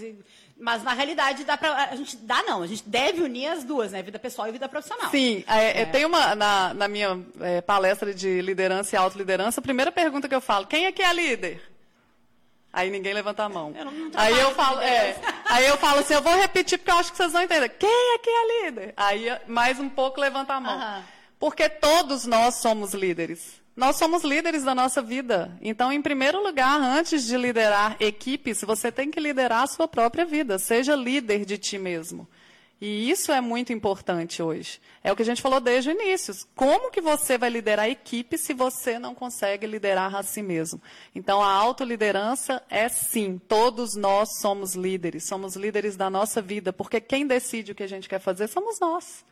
mas 0.59 0.83
na 0.83 0.95
realidade 0.95 1.45
dá 1.45 1.59
para 1.59 1.91
a 1.91 1.95
gente 1.95 2.17
dá 2.17 2.43
não, 2.45 2.63
a 2.63 2.67
gente 2.67 2.89
deve 2.89 3.21
unir 3.21 3.49
as 3.49 3.65
duas, 3.65 3.93
né? 3.93 4.03
Vida 4.03 4.19
pessoal 4.19 4.49
e 4.49 4.53
vida 4.53 4.67
profissional. 4.71 5.11
Sim, 5.11 5.45
é, 5.47 5.83
é. 5.83 5.85
tem 5.85 6.07
uma 6.07 6.35
na, 6.35 6.73
na 6.73 6.89
minha 6.89 7.23
é, 7.41 7.61
palestra 7.61 8.15
de 8.15 8.41
liderança 8.41 8.97
e 8.97 8.99
autoliderança, 8.99 9.61
a 9.61 9.63
primeira 9.63 9.93
pergunta 9.93 10.27
que 10.27 10.35
eu 10.35 10.41
falo, 10.41 10.67
quem 10.67 10.87
é 10.87 10.93
que 10.93 11.03
é 11.03 11.13
líder? 11.13 11.72
Aí 12.73 12.91
ninguém 12.91 13.13
levanta 13.13 13.45
a 13.45 13.49
mão. 13.49 13.75
Eu 13.77 13.85
não 13.85 14.11
aí 14.15 14.39
eu 14.39 14.53
falo, 14.55 14.81
é, 14.81 15.17
aí 15.45 15.67
eu 15.67 15.77
falo 15.77 16.01
assim, 16.01 16.15
eu 16.15 16.23
vou 16.23 16.35
repetir 16.35 16.79
porque 16.79 16.91
eu 16.91 16.97
acho 16.97 17.11
que 17.11 17.19
vocês 17.19 17.33
vão 17.33 17.43
entender. 17.43 17.69
Quem 17.69 18.15
é 18.15 18.19
que 18.19 18.31
é 18.31 18.65
líder? 18.65 18.95
Aí 18.97 19.27
mais 19.47 19.79
um 19.79 19.89
pouco 19.89 20.21
levanta 20.21 20.55
a 20.55 20.61
mão. 20.61 21.05
Porque 21.39 21.69
todos 21.69 22.25
nós 22.25 22.57
somos 22.57 22.95
líderes. 22.95 23.61
Nós 23.75 23.97
somos 23.97 24.23
líderes 24.23 24.65
da 24.65 24.75
nossa 24.75 25.01
vida. 25.01 25.57
Então, 25.61 25.91
em 25.91 26.01
primeiro 26.01 26.43
lugar, 26.43 26.79
antes 26.79 27.25
de 27.25 27.37
liderar 27.37 27.97
equipes, 28.01 28.61
você 28.63 28.93
tem 28.93 29.11
que 29.11 29.19
liderar 29.19 29.63
a 29.63 29.67
sua 29.67 29.89
própria 29.89 30.27
vida. 30.27 30.59
Seja 30.59 30.95
líder 30.95 31.47
de 31.47 31.57
ti 31.57 31.79
mesmo. 31.79 32.29
E 32.85 33.09
isso 33.09 33.31
é 33.31 33.41
muito 33.41 33.73
importante 33.73 34.43
hoje. 34.43 34.81
É 35.05 35.13
o 35.13 35.15
que 35.15 35.23
a 35.23 35.25
gente 35.25 35.41
falou 35.41 35.61
desde 35.61 35.89
o 35.89 35.93
início. 35.93 36.35
Como 36.57 36.91
que 36.91 37.01
você 37.01 37.39
vai 37.39 37.49
liderar 37.49 37.85
a 37.85 37.89
equipe 37.89 38.37
se 38.37 38.53
você 38.53 38.99
não 38.99 39.15
consegue 39.15 39.69
liderar 39.69 40.17
a 40.17 40.23
si 40.25 40.43
mesmo? 40.43 40.83
Então, 41.15 41.41
a 41.41 41.47
autoliderança 41.47 42.61
é 42.69 42.89
sim, 42.89 43.41
todos 43.47 43.95
nós 43.95 44.41
somos 44.41 44.75
líderes, 44.75 45.23
somos 45.29 45.55
líderes 45.55 45.97
da 45.97 46.11
nossa 46.11 46.43
vida, 46.43 46.73
porque 46.73 47.01
quem 47.01 47.25
decide 47.25 47.71
o 47.71 47.75
que 47.77 47.85
a 47.85 47.89
gente 47.89 48.09
quer 48.09 48.19
fazer 48.19 48.49
somos 48.49 48.81
nós. 48.81 49.25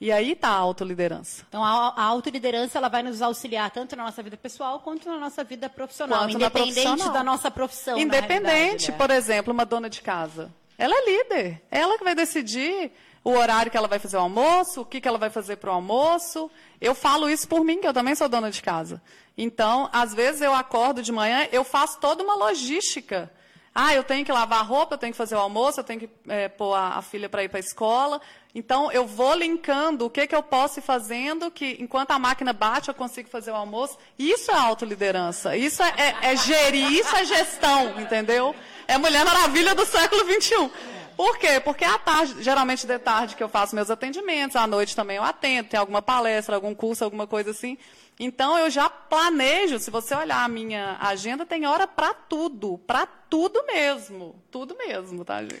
E 0.00 0.10
aí 0.10 0.32
está 0.32 0.48
a 0.48 0.56
autoliderança. 0.56 1.44
Então, 1.50 1.62
a, 1.62 1.88
a 1.88 2.02
autoliderança 2.02 2.78
ela 2.78 2.88
vai 2.88 3.02
nos 3.02 3.20
auxiliar 3.20 3.70
tanto 3.70 3.94
na 3.94 4.04
nossa 4.04 4.22
vida 4.22 4.38
pessoal 4.38 4.80
quanto 4.80 5.06
na 5.06 5.18
nossa 5.18 5.44
vida 5.44 5.68
profissional, 5.68 6.20
Quanto 6.20 6.36
independente 6.36 6.82
profissional. 6.82 7.12
da 7.12 7.22
nossa 7.22 7.50
profissão. 7.50 7.98
Independente, 7.98 8.90
né? 8.90 8.96
por 8.96 9.10
exemplo, 9.10 9.52
uma 9.52 9.66
dona 9.66 9.90
de 9.90 10.00
casa. 10.00 10.50
Ela 10.78 10.94
é 10.94 11.04
líder. 11.04 11.62
Ela 11.70 11.98
que 11.98 12.04
vai 12.04 12.14
decidir 12.14 12.92
o 13.24 13.30
horário 13.32 13.70
que 13.70 13.76
ela 13.76 13.88
vai 13.88 13.98
fazer 13.98 14.16
o 14.16 14.20
almoço, 14.20 14.82
o 14.82 14.84
que, 14.84 15.00
que 15.00 15.08
ela 15.08 15.18
vai 15.18 15.30
fazer 15.30 15.56
para 15.56 15.70
o 15.70 15.74
almoço. 15.74 16.48
Eu 16.80 16.94
falo 16.94 17.28
isso 17.28 17.48
por 17.48 17.64
mim, 17.64 17.80
que 17.80 17.88
eu 17.88 17.92
também 17.92 18.14
sou 18.14 18.28
dona 18.28 18.50
de 18.50 18.62
casa. 18.62 19.02
Então, 19.36 19.90
às 19.92 20.14
vezes 20.14 20.40
eu 20.40 20.54
acordo 20.54 21.02
de 21.02 21.10
manhã, 21.10 21.48
eu 21.50 21.64
faço 21.64 21.98
toda 21.98 22.22
uma 22.22 22.36
logística. 22.36 23.30
Ah, 23.74 23.92
eu 23.92 24.04
tenho 24.04 24.24
que 24.24 24.32
lavar 24.32 24.64
roupa, 24.64 24.94
eu 24.94 24.98
tenho 24.98 25.12
que 25.12 25.18
fazer 25.18 25.34
o 25.34 25.40
almoço, 25.40 25.80
eu 25.80 25.84
tenho 25.84 26.00
que 26.00 26.10
é, 26.28 26.48
pôr 26.48 26.72
a, 26.72 26.98
a 26.98 27.02
filha 27.02 27.28
para 27.28 27.42
ir 27.42 27.48
para 27.48 27.58
a 27.58 27.60
escola. 27.60 28.20
Então, 28.58 28.90
eu 28.90 29.06
vou 29.06 29.34
linkando 29.34 30.06
o 30.06 30.10
que, 30.10 30.26
que 30.26 30.34
eu 30.34 30.42
posso 30.42 30.78
ir 30.78 30.82
fazendo, 30.82 31.50
que 31.50 31.76
enquanto 31.78 32.12
a 32.12 32.18
máquina 32.18 32.54
bate, 32.54 32.88
eu 32.88 32.94
consigo 32.94 33.28
fazer 33.28 33.50
o 33.50 33.54
almoço. 33.54 33.98
Isso 34.18 34.50
é 34.50 34.54
autoliderança. 34.54 35.54
Isso 35.54 35.82
é, 35.82 35.92
é, 35.98 36.32
é 36.32 36.36
gerir, 36.36 36.90
isso 36.90 37.14
é 37.14 37.26
gestão, 37.26 38.00
entendeu? 38.00 38.56
É 38.88 38.96
Mulher 38.96 39.26
Maravilha 39.26 39.74
do 39.74 39.84
século 39.84 40.22
XXI. 40.24 40.70
Por 41.14 41.36
quê? 41.36 41.60
Porque 41.60 41.84
à 41.84 41.98
tarde, 41.98 42.42
geralmente 42.42 42.86
de 42.86 42.98
tarde 42.98 43.36
que 43.36 43.42
eu 43.42 43.48
faço 43.50 43.74
meus 43.74 43.90
atendimentos, 43.90 44.56
à 44.56 44.66
noite 44.66 44.96
também 44.96 45.18
eu 45.18 45.22
atendo, 45.22 45.68
tem 45.68 45.78
alguma 45.78 46.00
palestra, 46.00 46.54
algum 46.54 46.74
curso, 46.74 47.04
alguma 47.04 47.26
coisa 47.26 47.50
assim. 47.50 47.76
Então 48.18 48.58
eu 48.58 48.70
já 48.70 48.88
planejo, 48.88 49.78
se 49.78 49.90
você 49.90 50.14
olhar 50.14 50.42
a 50.42 50.48
minha 50.48 50.96
agenda, 51.00 51.44
tem 51.44 51.66
hora 51.66 51.86
para 51.86 52.14
tudo, 52.14 52.78
para 52.86 53.06
tudo 53.06 53.62
mesmo, 53.66 54.42
tudo 54.50 54.74
mesmo, 54.74 55.22
tá, 55.22 55.42
gente? 55.42 55.60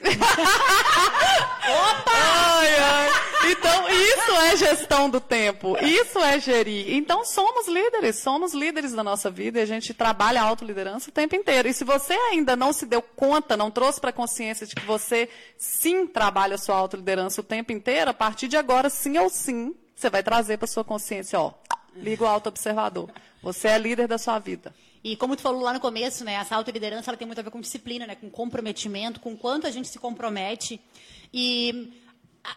Opa! 1.68 2.12
Ai, 2.14 2.78
ai. 2.78 3.10
Então 3.50 3.88
isso 3.90 4.30
é 4.42 4.56
gestão 4.56 5.10
do 5.10 5.20
tempo, 5.20 5.76
isso 5.84 6.18
é 6.18 6.40
gerir. 6.40 6.94
Então 6.94 7.26
somos 7.26 7.68
líderes, 7.68 8.20
somos 8.20 8.54
líderes 8.54 8.92
da 8.92 9.04
nossa 9.04 9.30
vida 9.30 9.58
e 9.58 9.62
a 9.62 9.66
gente 9.66 9.92
trabalha 9.92 10.40
a 10.40 10.44
autoliderança 10.44 11.10
o 11.10 11.12
tempo 11.12 11.36
inteiro. 11.36 11.68
E 11.68 11.74
se 11.74 11.84
você 11.84 12.14
ainda 12.14 12.56
não 12.56 12.72
se 12.72 12.86
deu 12.86 13.02
conta, 13.02 13.54
não 13.54 13.70
trouxe 13.70 14.00
para 14.00 14.10
a 14.10 14.14
consciência 14.14 14.66
de 14.66 14.74
que 14.74 14.84
você 14.86 15.28
sim 15.58 16.06
trabalha 16.06 16.54
a 16.54 16.58
sua 16.58 16.76
autoliderança 16.76 17.42
o 17.42 17.44
tempo 17.44 17.70
inteiro, 17.70 18.10
a 18.10 18.14
partir 18.14 18.48
de 18.48 18.56
agora, 18.56 18.88
sim 18.88 19.18
ou 19.18 19.28
sim, 19.28 19.74
você 19.94 20.10
vai 20.10 20.22
trazer 20.22 20.58
para 20.58 20.66
sua 20.66 20.84
consciência, 20.84 21.40
ó, 21.40 21.52
Liga 21.96 22.24
o 22.24 22.26
autoobservador. 22.26 23.10
Você 23.42 23.68
é 23.68 23.78
líder 23.78 24.08
da 24.08 24.18
sua 24.18 24.38
vida. 24.38 24.74
E 25.02 25.16
como 25.16 25.36
tu 25.36 25.42
falou 25.42 25.62
lá 25.62 25.72
no 25.72 25.80
começo, 25.80 26.24
né, 26.24 26.34
essa 26.34 26.56
autoliderança 26.56 27.10
ela 27.10 27.16
tem 27.16 27.26
muito 27.26 27.38
a 27.38 27.42
ver 27.42 27.50
com 27.50 27.60
disciplina, 27.60 28.06
né, 28.06 28.16
com 28.16 28.28
comprometimento, 28.28 29.20
com 29.20 29.36
quanto 29.36 29.66
a 29.66 29.70
gente 29.70 29.88
se 29.88 29.98
compromete. 29.98 30.80
E 31.32 31.92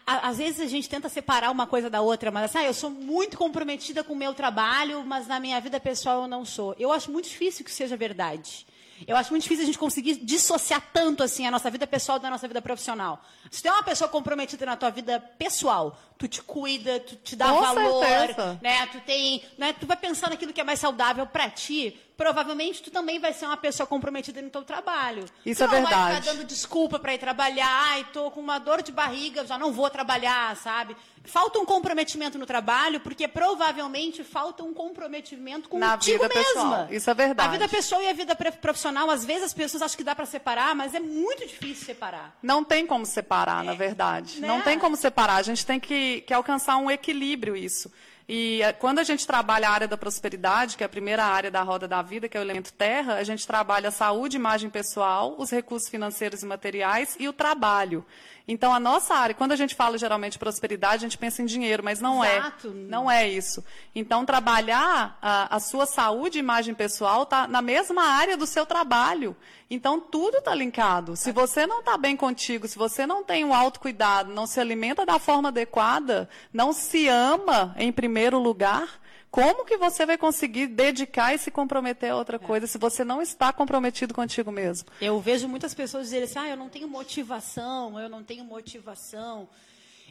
às 0.06 0.38
vezes 0.38 0.60
a 0.60 0.66
gente 0.68 0.90
tenta 0.90 1.10
separar 1.10 1.52
uma 1.52 1.68
coisa 1.68 1.90
da 1.90 2.02
outra, 2.02 2.32
mas 2.32 2.46
assim, 2.46 2.58
ah, 2.60 2.66
eu 2.66 2.74
sou 2.74 2.90
muito 2.90 3.38
comprometida 3.38 4.04
com 4.04 4.14
o 4.14 4.16
meu 4.16 4.34
trabalho, 4.34 5.04
mas 5.06 5.28
na 5.28 5.40
minha 5.40 5.60
vida 5.62 5.80
pessoal 5.80 6.24
eu 6.24 6.28
não 6.28 6.44
sou. 6.44 6.76
Eu 6.80 6.92
acho 6.92 7.12
muito 7.12 7.30
difícil 7.30 7.64
que 7.64 7.72
seja 7.72 7.96
verdade. 7.96 8.66
Eu 9.08 9.16
acho 9.16 9.32
muito 9.32 9.44
difícil 9.44 9.64
a 9.64 9.66
gente 9.66 9.78
conseguir 9.78 10.16
dissociar 10.16 10.82
tanto 10.92 11.24
assim 11.24 11.46
a 11.46 11.52
nossa 11.52 11.70
vida 11.72 11.88
pessoal 11.88 12.20
da 12.20 12.30
nossa 12.30 12.48
vida 12.48 12.62
profissional. 12.62 13.24
Se 13.50 13.64
tem 13.64 13.72
uma 13.72 13.84
pessoa 13.84 14.10
comprometida 14.10 14.66
na 14.66 14.76
tua 14.76 14.90
vida 14.90 15.20
pessoal, 15.20 15.98
tu 16.20 16.28
te 16.28 16.44
cuida, 16.44 17.00
tu 17.00 17.16
te 17.16 17.34
dá 17.36 17.48
Com 17.50 17.62
valor, 17.62 18.06
certeza. 18.06 18.60
né? 18.62 18.86
Tu 18.92 19.00
tem, 19.02 19.42
né? 19.58 19.74
Tu 19.74 19.88
vai 19.88 19.98
pensar 19.98 20.30
naquilo 20.30 20.52
que 20.54 20.60
é 20.62 20.64
mais 20.66 20.80
saudável 20.80 21.26
para 21.26 21.50
ti. 21.50 21.98
Provavelmente 22.18 22.84
tu 22.84 22.92
também 22.92 23.18
vai 23.18 23.32
ser 23.32 23.46
uma 23.46 23.56
pessoa 23.56 23.88
comprometida 23.88 24.42
no 24.42 24.50
teu 24.50 24.64
trabalho. 24.64 25.24
Isso 25.46 25.66
tu 25.66 25.74
é 25.74 25.80
não 25.80 25.84
vai 25.84 25.94
verdade. 25.94 26.16
ficar 26.22 26.34
dando 26.34 26.46
desculpa 26.46 27.00
para 27.00 27.14
ir 27.14 27.18
trabalhar. 27.18 27.66
Ai, 27.92 28.06
tô 28.12 28.30
com 28.30 28.42
uma 28.42 28.60
dor 28.60 28.82
de 28.82 28.92
barriga, 28.92 29.46
já 29.48 29.58
não 29.58 29.72
vou 29.72 29.90
trabalhar, 29.90 30.54
sabe? 30.58 30.98
Falta 31.24 31.60
um 31.60 31.66
comprometimento 31.66 32.38
no 32.38 32.46
trabalho, 32.46 33.00
porque 33.00 33.26
provavelmente 33.28 34.24
falta 34.24 34.64
um 34.64 34.74
comprometimento 34.74 35.70
Na 35.78 35.92
contigo 35.98 36.24
vida 36.24 36.30
pessoal. 36.34 36.66
mesma. 36.80 36.88
Isso 36.92 37.10
é 37.10 37.14
verdade. 37.14 37.50
A 37.50 37.52
vida 37.52 37.68
pessoal 37.70 38.02
e 38.02 38.08
a 38.10 38.14
vida 38.14 38.36
profissional, 38.36 39.10
às 39.10 39.24
vezes 39.24 39.44
as 39.44 39.54
pessoas 39.54 39.82
acham 39.84 39.98
que 39.98 40.04
dá 40.04 40.16
para 40.16 40.26
separar, 40.26 40.76
mas 40.76 40.94
é 40.94 41.00
muito 41.00 41.46
difícil 41.46 41.86
separar. 41.86 42.38
Não 42.44 42.64
tem 42.64 42.86
como 42.86 43.06
separar, 43.06 43.64
na 43.64 43.74
verdade. 43.74 44.40
né? 44.42 44.48
Não 44.48 44.62
tem 44.62 44.78
como 44.78 44.96
separar. 44.98 45.36
A 45.36 45.42
gente 45.42 45.66
tem 45.66 45.80
que, 45.80 46.09
que 46.22 46.34
alcançar 46.34 46.78
um 46.78 46.90
equilíbrio 46.90 47.56
isso. 47.56 47.92
E 48.32 48.62
eh, 48.62 48.72
quando 48.74 49.00
a 49.00 49.04
gente 49.04 49.26
trabalha 49.26 49.68
a 49.68 49.72
área 49.72 49.88
da 49.88 49.98
prosperidade, 49.98 50.78
que 50.78 50.84
é 50.84 50.86
a 50.86 50.90
primeira 50.90 51.26
área 51.26 51.50
da 51.50 51.64
roda 51.64 51.88
da 51.88 52.04
vida, 52.04 52.30
que 52.30 52.38
é 52.38 52.40
o 52.40 52.44
elemento 52.44 52.72
terra, 52.72 53.16
a 53.16 53.24
gente 53.24 53.48
trabalha 53.48 53.90
a 53.90 53.92
saúde, 53.92 54.36
imagem 54.36 54.70
pessoal, 54.70 55.34
os 55.40 55.50
recursos 55.50 55.90
financeiros 55.90 56.44
e 56.44 56.46
materiais 56.46 57.18
e 57.20 57.28
o 57.28 57.34
trabalho. 57.34 58.06
Então, 58.52 58.74
a 58.74 58.80
nossa 58.80 59.14
área, 59.14 59.36
quando 59.36 59.52
a 59.52 59.56
gente 59.56 59.76
fala 59.76 59.96
geralmente 59.96 60.32
de 60.32 60.40
prosperidade, 60.40 60.96
a 60.96 61.08
gente 61.08 61.20
pensa 61.20 61.40
em 61.44 61.46
dinheiro, 61.46 61.84
mas 61.84 62.02
não 62.02 62.26
Exato. 62.26 62.70
é. 62.70 62.72
Não 62.72 63.10
é 63.10 63.30
isso. 63.30 63.64
Então, 63.94 64.26
trabalhar 64.26 65.20
a, 65.22 65.56
a 65.56 65.60
sua 65.60 65.86
saúde 65.86 66.40
e 66.40 66.42
imagem 66.42 66.74
pessoal 66.74 67.22
está 67.24 67.48
na 67.48 67.62
mesma 67.62 68.02
área 68.02 68.36
do 68.36 68.48
seu 68.48 68.66
trabalho. 68.66 69.38
Então, 69.70 70.02
tudo 70.02 70.40
está 70.40 70.56
linkado. 70.56 71.16
Se 71.16 71.32
você 71.32 71.68
não 71.68 71.82
está 71.82 71.96
bem 71.96 72.18
contigo, 72.18 72.68
se 72.68 72.76
você 72.76 73.06
não 73.06 73.24
tem 73.24 73.46
o 73.46 73.54
autocuidado, 73.54 74.34
não 74.34 74.48
se 74.48 74.60
alimenta 74.60 75.06
da 75.06 75.20
forma 75.20 75.50
adequada, 75.50 76.28
não 76.52 76.74
se 76.74 77.08
ama 77.08 77.76
em 77.78 77.92
primeiro 77.92 78.40
lugar, 78.40 79.00
como 79.32 79.66
que 79.66 79.78
você 79.78 80.06
vai 80.06 80.18
conseguir 80.18 80.68
dedicar 80.68 81.34
e 81.34 81.38
se 81.38 81.52
comprometer 81.52 82.12
a 82.12 82.16
outra 82.16 82.40
coisa 82.40 82.66
se 82.66 82.78
você 82.78 83.04
não 83.04 83.22
está 83.22 83.54
comprometido 83.54 84.14
contigo 84.14 84.52
mesmo? 84.52 84.90
Eu 85.00 85.20
vejo 85.20 85.48
muitas 85.48 85.74
pessoas 85.74 86.06
dizerem 86.06 86.26
assim, 86.26 86.40
ah, 86.40 86.50
eu 86.50 86.58
não 86.58 86.70
tenho 86.70 86.88
motivação, 86.88 88.00
eu 88.00 88.10
não 88.10 88.24
tenho 88.24 88.44
motivação. 88.44 89.48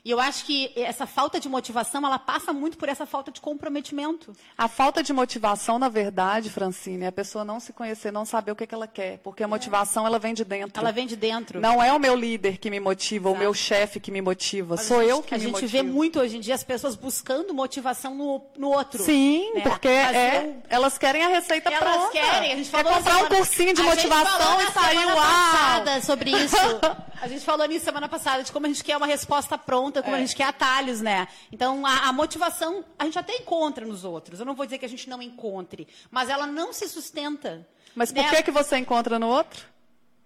E 0.05 0.11
eu 0.11 0.20
acho 0.20 0.44
que 0.44 0.72
essa 0.76 1.07
falta 1.07 1.38
de 1.40 1.49
motivação, 1.49 2.05
ela 2.07 2.18
passa 2.18 2.53
muito 2.53 2.78
por 2.78 2.88
essa 2.88 3.05
falta 3.07 3.30
de 3.30 3.40
comprometimento. 3.40 4.32
A 4.57 4.68
falta 4.68 5.03
de 5.03 5.12
motivação, 5.12 5.78
na 5.78 5.88
verdade, 5.88 6.51
Francine, 6.51 7.05
é 7.05 7.09
a 7.09 7.12
pessoa 7.12 7.44
não 7.44 7.61
se 7.61 7.72
conhecer, 7.72 8.12
não 8.12 8.24
saber 8.24 8.53
o 8.53 8.57
que, 8.57 8.66
que 8.66 8.74
ela 8.74 8.86
quer. 8.86 9.18
Porque 9.18 9.42
a 9.42 9.49
motivação, 9.49 10.07
ela 10.07 10.18
vem 10.18 10.34
de 10.34 10.44
dentro. 10.44 10.80
Ela 10.80 10.92
vem 10.92 11.07
de 11.07 11.16
dentro. 11.16 11.61
Não 11.61 11.82
é 11.82 11.92
o 11.92 11.99
meu 11.99 12.14
líder 12.14 12.59
que 12.59 12.70
me 12.70 12.80
motiva, 12.80 13.28
o 13.28 13.32
Exato. 13.32 13.42
meu 13.44 13.55
chefe 13.55 14.01
que 14.01 14.11
me 14.11 14.20
motiva. 14.20 14.74
A 14.74 14.78
Sou 14.78 15.01
gente- 15.01 15.11
eu 15.11 15.22
que 15.22 15.34
A 15.34 15.38
me 15.38 15.44
gente 15.44 15.53
motivo. 15.53 15.72
vê 15.72 15.82
muito 15.82 16.20
hoje 16.20 16.36
em 16.36 16.40
dia 16.40 16.55
as 16.55 16.64
pessoas 16.64 16.94
buscando 16.96 17.53
motivação 17.55 18.14
no, 18.14 18.42
no 18.57 18.68
outro. 18.70 19.03
Sim, 19.03 19.53
né? 19.55 19.61
porque 19.62 19.88
Mas 19.88 20.16
é, 20.16 20.38
eu- 20.44 20.62
elas 20.68 20.96
querem 20.99 21.22
a 21.24 21.28
receita 21.28 21.70
Elas 21.70 21.92
pronta. 21.94 22.12
querem, 22.12 22.53
a 22.53 22.57
gente 22.57 22.70
Quer 22.70 22.76
falou 22.82 22.90
na 22.92 22.96
comprar 22.99 23.14
semana- 23.14 23.34
um 23.34 23.36
cursinho 23.36 23.74
de 23.74 23.80
a 23.80 23.84
gente 23.84 23.94
motivação 24.09 24.61
e 24.61 24.66
sair, 24.72 25.07
passada 25.14 26.03
sobre 26.03 26.30
isso. 26.30 26.57
A 27.20 27.26
gente 27.26 27.44
falou 27.44 27.66
nisso 27.66 27.84
semana 27.84 28.09
passada, 28.09 28.44
de 28.44 28.53
como 28.53 28.66
a 28.66 28.68
gente 28.68 28.84
quer 28.84 28.96
uma 28.96 29.05
resposta 29.07 29.59
pronta, 29.59 29.97
como 30.03 30.16
É. 30.16 30.18
a 30.18 30.20
gente 30.22 30.36
quer 30.36 30.44
atalhos, 30.44 31.01
né? 31.01 31.28
Então, 31.53 31.84
a, 31.86 32.09
a 32.09 32.12
motivação 32.12 32.84
a 32.99 33.05
gente 33.05 33.18
até 33.18 33.36
encontra 33.36 33.86
nos 33.86 34.05
outros. 34.05 34.40
Eu 34.40 34.46
não 34.46 34.55
vou 34.55 34.66
dizer 34.66 34.78
que 34.78 34.84
a 34.84 34.88
gente 34.88 35.09
não 35.09 35.20
encontre, 35.22 35.86
mas 36.11 36.28
ela 36.28 36.46
não 36.46 36.72
se 36.72 36.88
sustenta. 36.88 37.66
Mas 37.94 38.12
por 38.12 38.22
né? 38.22 38.30
que, 38.30 38.42
que 38.44 38.51
você 38.51 38.76
encontra 38.76 39.18
no 39.18 39.28
outro? 39.28 39.66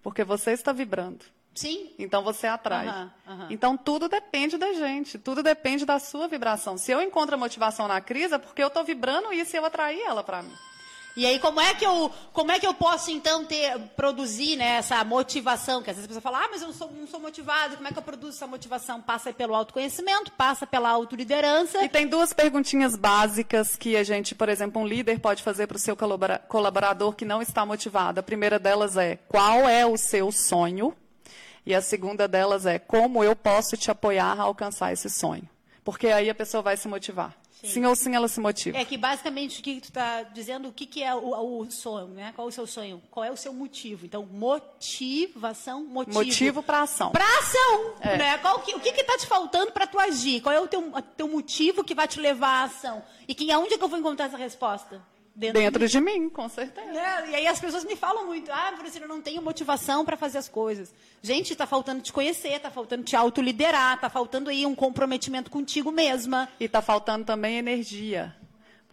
Porque 0.01 0.23
você 0.23 0.51
está 0.51 0.71
vibrando. 0.71 1.25
Sim. 1.55 1.91
Então 1.99 2.23
você 2.23 2.47
atrai. 2.47 2.87
Aham, 2.87 3.13
aham. 3.27 3.47
Então 3.49 3.77
tudo 3.77 4.09
depende 4.09 4.57
da 4.57 4.73
gente, 4.73 5.19
tudo 5.19 5.43
depende 5.43 5.85
da 5.85 5.99
sua 5.99 6.27
vibração. 6.27 6.77
Se 6.77 6.91
eu 6.91 7.01
encontro 7.01 7.35
a 7.35 7.37
motivação 7.37 7.87
na 7.87 8.01
crise, 8.01 8.33
é 8.33 8.37
porque 8.39 8.63
eu 8.63 8.67
estou 8.67 8.83
vibrando 8.83 9.31
isso 9.31 9.55
e 9.55 9.59
eu 9.59 9.65
atraí 9.65 10.01
ela 10.01 10.23
para 10.23 10.41
mim. 10.41 10.53
E 11.15 11.27
aí, 11.27 11.37
como 11.37 11.61
é 11.61 11.75
que 11.75 11.85
eu, 11.85 12.11
como 12.31 12.51
é 12.51 12.59
que 12.59 12.65
eu 12.65 12.73
posso, 12.73 13.11
então, 13.11 13.45
ter, 13.45 13.77
produzir 13.95 14.55
né, 14.55 14.77
essa 14.77 15.03
motivação? 15.03 15.83
Que 15.83 15.91
às 15.91 15.95
vezes 15.95 16.05
a 16.05 16.07
pessoa 16.07 16.21
fala, 16.21 16.45
ah, 16.45 16.47
mas 16.49 16.61
eu 16.61 16.67
não 16.69 16.73
sou, 16.73 16.91
não 16.91 17.05
sou 17.05 17.19
motivado. 17.19 17.75
Como 17.75 17.87
é 17.87 17.91
que 17.91 17.99
eu 17.99 18.03
produzo 18.03 18.35
essa 18.37 18.47
motivação? 18.47 18.99
Passa 18.99 19.31
pelo 19.31 19.53
autoconhecimento, 19.53 20.31
passa 20.31 20.65
pela 20.65 20.89
autoliderança. 20.89 21.83
E 21.83 21.89
tem 21.89 22.07
duas 22.07 22.33
perguntinhas 22.33 22.95
básicas 22.95 23.75
que 23.75 23.95
a 23.95 24.03
gente, 24.03 24.33
por 24.33 24.49
exemplo, 24.49 24.81
um 24.81 24.87
líder 24.87 25.19
pode 25.19 25.43
fazer 25.43 25.67
para 25.67 25.77
o 25.77 25.79
seu 25.79 25.95
colabora- 25.95 26.39
colaborador 26.47 27.13
que 27.13 27.25
não 27.25 27.43
está 27.43 27.63
motivado. 27.63 28.19
A 28.19 28.23
primeira 28.23 28.57
delas 28.57 28.97
é: 28.97 29.17
qual 29.27 29.69
é 29.69 29.85
o 29.85 29.97
seu 29.97 30.31
sonho? 30.31 30.95
E 31.63 31.75
a 31.75 31.81
segunda 31.81 32.27
delas 32.27 32.65
é: 32.65 32.79
como 32.79 33.23
eu 33.23 33.35
posso 33.35 33.77
te 33.77 33.91
apoiar 33.91 34.39
a 34.39 34.43
alcançar 34.43 34.91
esse 34.91 35.09
sonho? 35.11 35.47
Porque 35.83 36.07
aí 36.07 36.29
a 36.29 36.35
pessoa 36.35 36.63
vai 36.63 36.75
se 36.75 36.87
motivar. 36.87 37.35
Sim, 37.63 37.85
ou 37.85 37.95
sim 37.95 38.13
ela 38.15 38.27
se 38.27 38.39
motiva. 38.39 38.77
É 38.77 38.83
que 38.85 38.97
basicamente 38.97 39.59
o 39.59 39.63
que 39.63 39.79
tu 39.79 39.85
está 39.85 40.23
dizendo, 40.23 40.67
o 40.67 40.71
que, 40.73 40.85
que 40.85 41.01
é 41.01 41.15
o, 41.15 41.59
o 41.61 41.71
sonho, 41.71 42.07
né? 42.07 42.33
Qual 42.35 42.47
é 42.47 42.49
o 42.49 42.51
seu 42.51 42.67
sonho? 42.67 43.01
Qual 43.09 43.23
é 43.23 43.31
o 43.31 43.37
seu 43.37 43.53
motivo? 43.53 44.05
Então, 44.05 44.25
motivação, 44.25 45.83
motivo. 45.85 46.17
Motivo 46.19 46.63
para 46.63 46.81
ação. 46.81 47.11
Pra 47.11 47.25
ação, 47.39 47.93
É. 48.01 48.17
né? 48.17 48.37
Qual 48.39 48.59
que, 48.59 48.75
o 48.75 48.79
que 48.79 48.89
está 48.89 49.17
te 49.17 49.25
faltando 49.25 49.71
para 49.71 49.87
tu 49.87 49.99
agir? 49.99 50.41
Qual 50.41 50.53
é 50.53 50.59
o 50.59 50.67
teu, 50.67 50.91
teu 51.17 51.27
motivo 51.27 51.83
que 51.83 51.95
vai 51.95 52.07
te 52.07 52.19
levar 52.19 52.61
à 52.61 52.63
ação? 52.63 53.03
E 53.27 53.33
que, 53.33 53.49
aonde 53.51 53.73
é 53.73 53.77
que 53.77 53.83
eu 53.83 53.87
vou 53.87 53.99
encontrar 53.99 54.25
essa 54.25 54.37
resposta? 54.37 55.01
Dentro 55.35 55.87
de 55.87 55.99
mim, 55.99 56.29
com 56.29 56.47
certeza. 56.47 56.87
É, 56.87 57.29
e 57.31 57.35
aí 57.35 57.47
as 57.47 57.59
pessoas 57.59 57.83
me 57.83 57.95
falam 57.95 58.27
muito, 58.27 58.51
ah, 58.51 58.73
Francina, 58.77 59.05
eu 59.05 59.09
não 59.09 59.21
tenho 59.21 59.41
motivação 59.41 60.05
para 60.05 60.15
fazer 60.15 60.37
as 60.37 60.47
coisas. 60.47 60.93
Gente, 61.23 61.55
tá 61.55 61.65
faltando 61.65 62.01
te 62.01 62.13
conhecer, 62.13 62.59
tá 62.59 62.69
faltando 62.69 63.03
te 63.03 63.15
autoliderar, 63.15 63.99
tá 63.99 64.09
faltando 64.09 64.49
aí 64.49 64.65
um 64.65 64.75
comprometimento 64.75 65.49
contigo 65.49 65.91
mesma. 65.91 66.47
E 66.59 66.65
está 66.65 66.81
faltando 66.81 67.25
também 67.25 67.57
energia. 67.57 68.35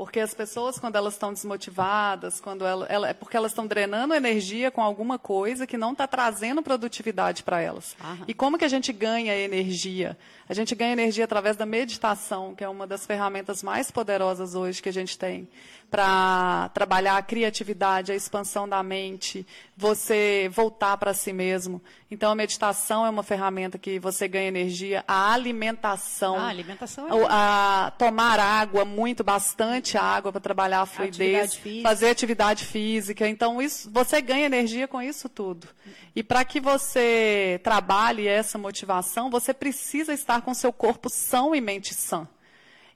Porque 0.00 0.18
as 0.18 0.32
pessoas, 0.32 0.78
quando 0.78 0.96
elas 0.96 1.12
estão 1.12 1.30
desmotivadas, 1.30 2.40
quando 2.40 2.64
ela, 2.64 2.86
ela- 2.86 3.08
é 3.10 3.12
porque 3.12 3.36
elas 3.36 3.52
estão 3.52 3.66
drenando 3.66 4.14
energia 4.14 4.70
com 4.70 4.80
alguma 4.80 5.18
coisa 5.18 5.66
que 5.66 5.76
não 5.76 5.92
está 5.92 6.06
trazendo 6.06 6.62
produtividade 6.62 7.42
para 7.42 7.60
elas. 7.60 7.94
Aham. 8.00 8.24
E 8.26 8.32
como 8.32 8.56
que 8.56 8.64
a 8.64 8.68
gente 8.68 8.94
ganha 8.94 9.36
energia? 9.36 10.16
A 10.48 10.54
gente 10.54 10.74
ganha 10.74 10.94
energia 10.94 11.24
através 11.26 11.54
da 11.54 11.66
meditação, 11.66 12.54
que 12.54 12.64
é 12.64 12.68
uma 12.70 12.86
das 12.86 13.04
ferramentas 13.04 13.62
mais 13.62 13.90
poderosas 13.90 14.54
hoje 14.54 14.80
que 14.80 14.88
a 14.88 14.92
gente 14.92 15.18
tem 15.18 15.46
para 15.90 16.70
trabalhar 16.72 17.18
a 17.18 17.22
criatividade, 17.22 18.10
a 18.10 18.14
expansão 18.14 18.66
da 18.66 18.82
mente, 18.82 19.46
você 19.80 20.50
voltar 20.52 20.96
para 20.98 21.14
si 21.14 21.32
mesmo. 21.32 21.80
Então, 22.10 22.30
a 22.30 22.34
meditação 22.34 23.06
é 23.06 23.08
uma 23.08 23.22
ferramenta 23.22 23.78
que 23.78 23.98
você 23.98 24.28
ganha 24.28 24.48
energia, 24.48 25.02
a 25.08 25.32
alimentação. 25.32 26.36
Ah, 26.36 26.42
a 26.42 26.48
alimentação 26.48 27.08
é 27.08 27.14
o- 27.14 27.26
a 27.28 27.90
tomar 27.98 28.38
água, 28.38 28.84
muito, 28.84 29.24
bastante 29.24 29.96
água 29.96 30.30
para 30.30 30.40
trabalhar 30.40 30.82
a 30.82 30.86
fluidez, 30.86 31.52
Atividade 31.54 31.82
fazer 31.82 32.10
atividade 32.10 32.64
física. 32.66 33.26
Então, 33.26 33.60
isso, 33.62 33.90
você 33.90 34.20
ganha 34.20 34.44
energia 34.44 34.86
com 34.86 35.00
isso 35.00 35.28
tudo. 35.28 35.66
E 36.14 36.22
para 36.22 36.44
que 36.44 36.60
você 36.60 37.58
trabalhe 37.64 38.26
essa 38.28 38.58
motivação, 38.58 39.30
você 39.30 39.54
precisa 39.54 40.12
estar 40.12 40.42
com 40.42 40.52
seu 40.52 40.72
corpo 40.74 41.08
são 41.08 41.54
e 41.54 41.60
mente 41.60 41.94
sã. 41.94 42.28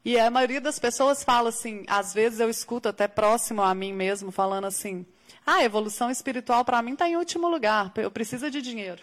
E 0.05 0.18
a 0.18 0.30
maioria 0.30 0.61
das 0.61 0.78
pessoas 0.78 1.24
fala 1.24 1.49
assim, 1.49 1.82
às 1.87 2.12
vezes 2.12 2.39
eu 2.41 2.51
escuto 2.51 2.91
até 2.91 3.09
próximo 3.09 3.62
a 3.62 3.74
mim 3.74 3.91
mesmo, 3.95 4.30
falando 4.30 4.66
assim, 4.66 5.07
ah, 5.47 5.57
a 5.57 5.65
evolução 5.65 6.11
espiritual 6.11 6.65
para 6.65 6.81
mim 6.83 6.93
está 6.93 7.09
em 7.09 7.17
último 7.17 7.49
lugar, 7.49 7.93
eu 7.97 8.11
preciso 8.11 8.51
de 8.51 8.63
dinheiro. 8.63 9.03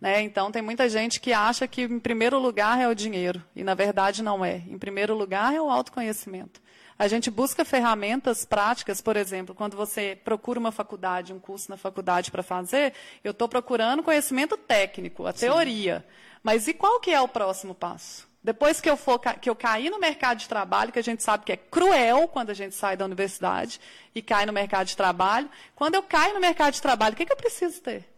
Né? 0.00 0.22
Então, 0.22 0.52
tem 0.52 0.62
muita 0.62 0.88
gente 0.88 1.20
que 1.20 1.32
acha 1.32 1.66
que 1.66 1.82
em 1.82 1.98
primeiro 1.98 2.38
lugar 2.38 2.80
é 2.80 2.86
o 2.86 2.94
dinheiro, 2.94 3.42
e 3.54 3.64
na 3.64 3.74
verdade 3.74 4.22
não 4.22 4.44
é. 4.44 4.62
Em 4.68 4.78
primeiro 4.78 5.14
lugar 5.14 5.54
é 5.54 5.60
o 5.60 5.70
autoconhecimento. 5.70 6.60
A 6.98 7.08
gente 7.08 7.30
busca 7.30 7.64
ferramentas 7.64 8.44
práticas, 8.44 9.02
por 9.02 9.16
exemplo, 9.16 9.54
quando 9.54 9.76
você 9.76 10.18
procura 10.24 10.58
uma 10.58 10.72
faculdade, 10.72 11.32
um 11.32 11.38
curso 11.38 11.70
na 11.70 11.76
faculdade 11.76 12.30
para 12.30 12.42
fazer, 12.42 12.94
eu 13.22 13.32
estou 13.32 13.48
procurando 13.48 14.02
conhecimento 14.02 14.56
técnico, 14.56 15.26
a 15.26 15.32
teoria. 15.32 16.04
Mas 16.42 16.68
e 16.68 16.74
qual 16.74 17.00
que 17.00 17.10
é 17.10 17.20
o 17.20 17.28
próximo 17.28 17.74
passo? 17.74 18.25
Depois 18.46 18.80
que 18.80 18.88
eu, 18.88 18.96
for, 18.96 19.18
que 19.18 19.50
eu 19.50 19.56
cair 19.56 19.90
no 19.90 19.98
mercado 19.98 20.38
de 20.38 20.48
trabalho, 20.48 20.92
que 20.92 21.00
a 21.00 21.02
gente 21.02 21.20
sabe 21.20 21.44
que 21.44 21.50
é 21.50 21.56
cruel 21.56 22.28
quando 22.28 22.50
a 22.50 22.54
gente 22.54 22.76
sai 22.76 22.96
da 22.96 23.04
universidade 23.04 23.80
e 24.14 24.22
cai 24.22 24.46
no 24.46 24.52
mercado 24.52 24.86
de 24.86 24.96
trabalho, 24.96 25.50
quando 25.74 25.96
eu 25.96 26.02
caio 26.04 26.32
no 26.32 26.38
mercado 26.38 26.72
de 26.74 26.80
trabalho, 26.80 27.14
o 27.14 27.16
que, 27.16 27.26
que 27.26 27.32
eu 27.32 27.36
preciso 27.36 27.80
ter? 27.82 28.08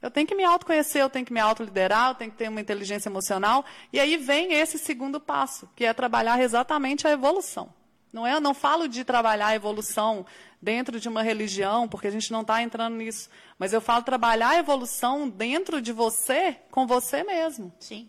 Eu 0.00 0.10
tenho 0.10 0.26
que 0.26 0.34
me 0.34 0.42
autoconhecer, 0.42 1.02
eu 1.02 1.10
tenho 1.10 1.26
que 1.26 1.34
me 1.34 1.38
autoliderar, 1.38 2.08
eu 2.08 2.14
tenho 2.14 2.30
que 2.30 2.38
ter 2.38 2.48
uma 2.48 2.62
inteligência 2.62 3.10
emocional. 3.10 3.62
E 3.92 4.00
aí 4.00 4.16
vem 4.16 4.54
esse 4.54 4.78
segundo 4.78 5.20
passo, 5.20 5.68
que 5.76 5.84
é 5.84 5.92
trabalhar 5.92 6.40
exatamente 6.40 7.06
a 7.06 7.10
evolução. 7.10 7.74
Não 8.10 8.26
é, 8.26 8.32
eu 8.32 8.40
não 8.40 8.54
falo 8.54 8.88
de 8.88 9.04
trabalhar 9.04 9.48
a 9.48 9.54
evolução 9.54 10.24
dentro 10.62 10.98
de 10.98 11.10
uma 11.10 11.22
religião, 11.22 11.86
porque 11.86 12.06
a 12.06 12.10
gente 12.10 12.32
não 12.32 12.40
está 12.40 12.62
entrando 12.62 12.96
nisso. 12.96 13.28
Mas 13.58 13.74
eu 13.74 13.82
falo 13.82 14.02
trabalhar 14.02 14.48
a 14.48 14.58
evolução 14.58 15.28
dentro 15.28 15.82
de 15.82 15.92
você, 15.92 16.56
com 16.70 16.86
você 16.86 17.22
mesmo. 17.22 17.70
Sim. 17.78 18.08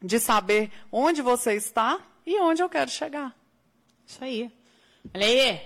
De 0.00 0.20
saber 0.20 0.70
onde 0.92 1.22
você 1.22 1.54
está 1.54 1.98
e 2.24 2.40
onde 2.40 2.62
eu 2.62 2.68
quero 2.68 2.90
chegar. 2.90 3.34
Isso 4.06 4.22
aí. 4.22 4.50
Olha 5.14 5.26
aí. 5.26 5.60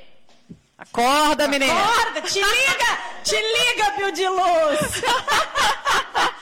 Acorda, 0.78 1.47
menina. 1.47 1.72
Acorda, 1.72 2.22
te 2.22 2.41
liga! 2.41 2.99
Te 3.22 3.37
liga, 3.37 3.91
Pio 3.93 4.12
de 4.12 4.28
Luz! 4.28 5.03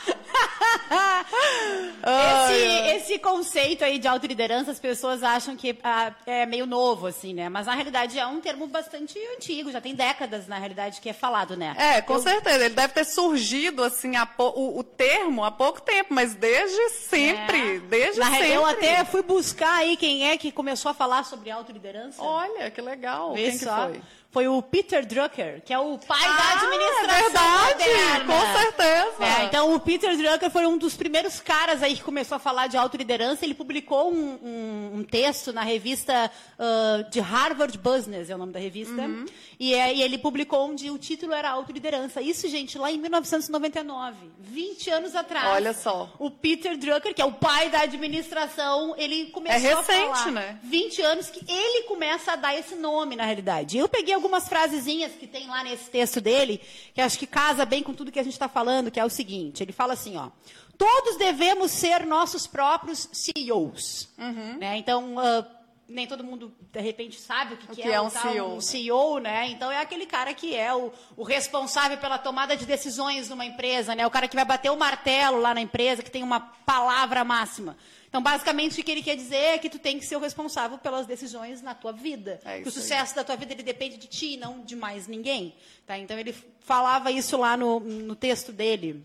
esse, 2.48 2.96
esse, 2.96 3.18
conceito 3.18 3.84
aí 3.84 3.98
de 3.98 4.08
autoliderança, 4.08 4.70
as 4.70 4.78
pessoas 4.78 5.22
acham 5.22 5.56
que 5.56 5.78
ah, 5.82 6.12
é 6.26 6.46
meio 6.46 6.66
novo, 6.66 7.06
assim, 7.06 7.34
né? 7.34 7.48
Mas 7.48 7.66
na 7.66 7.74
realidade 7.74 8.18
é 8.18 8.26
um 8.26 8.40
termo 8.40 8.66
bastante 8.66 9.18
antigo, 9.36 9.70
já 9.70 9.80
tem 9.80 9.94
décadas, 9.94 10.46
na 10.46 10.58
realidade, 10.58 11.00
que 11.00 11.08
é 11.08 11.12
falado, 11.12 11.56
né? 11.56 11.74
É, 11.78 12.00
com 12.02 12.14
Eu... 12.14 12.20
certeza. 12.20 12.64
Ele 12.64 12.74
deve 12.74 12.92
ter 12.92 13.04
surgido, 13.04 13.82
assim, 13.84 14.12
o, 14.38 14.78
o, 14.78 14.84
termo 14.84 15.44
há 15.44 15.50
pouco 15.50 15.80
tempo, 15.80 16.12
mas 16.14 16.34
desde 16.34 16.90
sempre. 16.90 17.76
É. 17.76 17.80
Desde 17.80 18.20
na 18.20 18.30
sempre. 18.30 18.52
Eu 18.52 18.64
até 18.66 19.04
fui 19.04 19.22
buscar 19.22 19.78
aí 19.78 19.96
quem 19.96 20.28
é 20.28 20.36
que 20.36 20.50
começou 20.52 20.90
a 20.90 20.94
falar 20.94 21.24
sobre 21.24 21.50
autoliderança. 21.50 22.22
Olha, 22.22 22.70
que 22.70 22.80
legal. 22.80 23.34
Vê 23.34 23.50
quem 23.50 23.58
só. 23.58 23.86
que 23.86 23.92
foi? 23.92 24.02
Foi 24.30 24.46
o 24.46 24.62
Peter 24.62 25.04
Drucker, 25.04 25.60
que 25.64 25.72
é 25.72 25.78
o 25.78 25.98
pai 25.98 26.24
ah, 26.24 26.36
da 26.36 26.52
administração 26.62 27.10
é 27.10 27.22
verdade, 27.22 27.70
moderna. 27.70 28.32
Com 28.32 28.58
certeza. 28.58 29.24
É, 29.24 29.44
então, 29.46 29.74
o 29.74 29.80
Peter 29.80 30.16
Drucker 30.16 30.50
foi 30.50 30.66
um 30.66 30.78
dos 30.78 30.94
primeiros 30.96 31.40
caras 31.40 31.82
aí 31.82 31.96
que 31.96 32.02
começou 32.02 32.36
a 32.36 32.38
falar 32.38 32.68
de 32.68 32.76
autoliderança. 32.76 33.44
Ele 33.44 33.54
publicou 33.54 34.12
um, 34.12 34.38
um, 34.40 34.98
um 34.98 35.04
texto 35.04 35.52
na 35.52 35.62
revista 35.62 36.30
uh, 36.58 37.10
de 37.10 37.18
Harvard 37.18 37.76
Business, 37.76 38.30
é 38.30 38.34
o 38.36 38.38
nome 38.38 38.52
da 38.52 38.60
revista. 38.60 39.02
Uhum. 39.02 39.26
E, 39.58 39.74
é, 39.74 39.94
e, 39.94 40.00
ele 40.00 40.16
publicou 40.16 40.70
onde 40.70 40.90
o 40.90 40.96
título 40.96 41.32
era 41.32 41.50
Autoliderança. 41.50 42.22
Isso, 42.22 42.48
gente, 42.48 42.78
lá 42.78 42.90
em 42.90 42.98
1999, 42.98 44.16
20 44.38 44.90
anos 44.90 45.16
atrás. 45.16 45.48
Olha 45.48 45.74
só. 45.74 46.08
O 46.20 46.30
Peter 46.30 46.78
Drucker, 46.78 47.12
que 47.12 47.20
é 47.20 47.24
o 47.24 47.32
pai 47.32 47.68
da 47.68 47.80
administração, 47.80 48.94
ele 48.96 49.26
começou 49.26 49.70
é 49.70 49.74
recente, 49.74 49.90
a 49.90 50.14
falar. 50.14 50.30
né? 50.30 50.58
20 50.62 51.02
anos 51.02 51.30
que 51.30 51.44
ele 51.50 51.82
começa 51.82 52.32
a 52.32 52.36
dar 52.36 52.56
esse 52.56 52.76
nome, 52.76 53.16
na 53.16 53.24
realidade. 53.24 53.76
Eu 53.76 53.88
peguei 53.88 54.19
algumas 54.20 54.46
frasezinhas 54.48 55.12
que 55.12 55.26
tem 55.26 55.48
lá 55.48 55.64
nesse 55.64 55.90
texto 55.90 56.20
dele, 56.20 56.60
que 56.94 57.00
acho 57.00 57.18
que 57.18 57.26
casa 57.26 57.64
bem 57.64 57.82
com 57.82 57.94
tudo 57.94 58.12
que 58.12 58.20
a 58.20 58.22
gente 58.22 58.34
está 58.34 58.48
falando, 58.48 58.90
que 58.90 59.00
é 59.00 59.04
o 59.04 59.10
seguinte: 59.10 59.62
ele 59.62 59.72
fala 59.72 59.94
assim, 59.94 60.16
ó. 60.16 60.28
Todos 60.76 61.18
devemos 61.18 61.70
ser 61.72 62.06
nossos 62.06 62.46
próprios 62.46 63.06
CEOs. 63.12 64.08
Uhum. 64.16 64.58
Né? 64.58 64.78
Então, 64.78 65.16
uh, 65.16 65.44
nem 65.90 66.06
todo 66.06 66.24
mundo, 66.24 66.52
de 66.72 66.80
repente, 66.80 67.20
sabe 67.20 67.54
o 67.54 67.56
que, 67.56 67.64
o 67.64 67.68
que, 67.68 67.82
que 67.82 67.88
é, 67.88 67.94
é, 67.94 68.00
um, 68.00 68.08
CEO. 68.08 68.54
um 68.54 68.60
CEO, 68.60 69.18
né? 69.18 69.48
Então, 69.48 69.70
é 69.70 69.80
aquele 69.80 70.06
cara 70.06 70.32
que 70.32 70.54
é 70.54 70.74
o, 70.74 70.92
o, 71.16 71.22
responsável 71.22 71.98
pela 71.98 72.16
tomada 72.16 72.56
de 72.56 72.64
decisões 72.64 73.28
numa 73.28 73.44
empresa, 73.44 73.94
né? 73.94 74.06
O 74.06 74.10
cara 74.10 74.28
que 74.28 74.36
vai 74.36 74.44
bater 74.44 74.70
o 74.70 74.76
martelo 74.76 75.40
lá 75.40 75.52
na 75.52 75.60
empresa, 75.60 76.02
que 76.02 76.10
tem 76.10 76.22
uma 76.22 76.40
palavra 76.40 77.24
máxima. 77.24 77.76
Então, 78.08 78.22
basicamente, 78.22 78.80
o 78.80 78.84
que 78.84 78.90
ele 78.90 79.02
quer 79.02 79.16
dizer 79.16 79.36
é 79.36 79.58
que 79.58 79.68
tu 79.68 79.78
tem 79.78 79.98
que 79.98 80.06
ser 80.06 80.16
o 80.16 80.20
responsável 80.20 80.78
pelas 80.78 81.06
decisões 81.06 81.60
na 81.60 81.74
tua 81.74 81.92
vida. 81.92 82.40
É 82.44 82.60
que 82.60 82.68
o 82.68 82.72
sucesso 82.72 83.12
aí. 83.12 83.16
da 83.16 83.24
tua 83.24 83.36
vida 83.36 83.52
ele 83.52 83.62
depende 83.62 83.96
de 83.96 84.06
ti, 84.06 84.36
não 84.36 84.60
de 84.60 84.76
mais 84.76 85.06
ninguém. 85.06 85.54
Tá? 85.86 85.98
Então, 85.98 86.18
ele 86.18 86.34
falava 86.60 87.10
isso 87.10 87.36
lá 87.36 87.56
no, 87.56 87.80
no 87.80 88.14
texto 88.16 88.52
dele. 88.52 89.04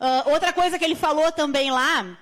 Uh, 0.00 0.30
outra 0.30 0.52
coisa 0.52 0.78
que 0.78 0.84
ele 0.84 0.94
falou 0.94 1.32
também 1.32 1.72
lá 1.72 2.16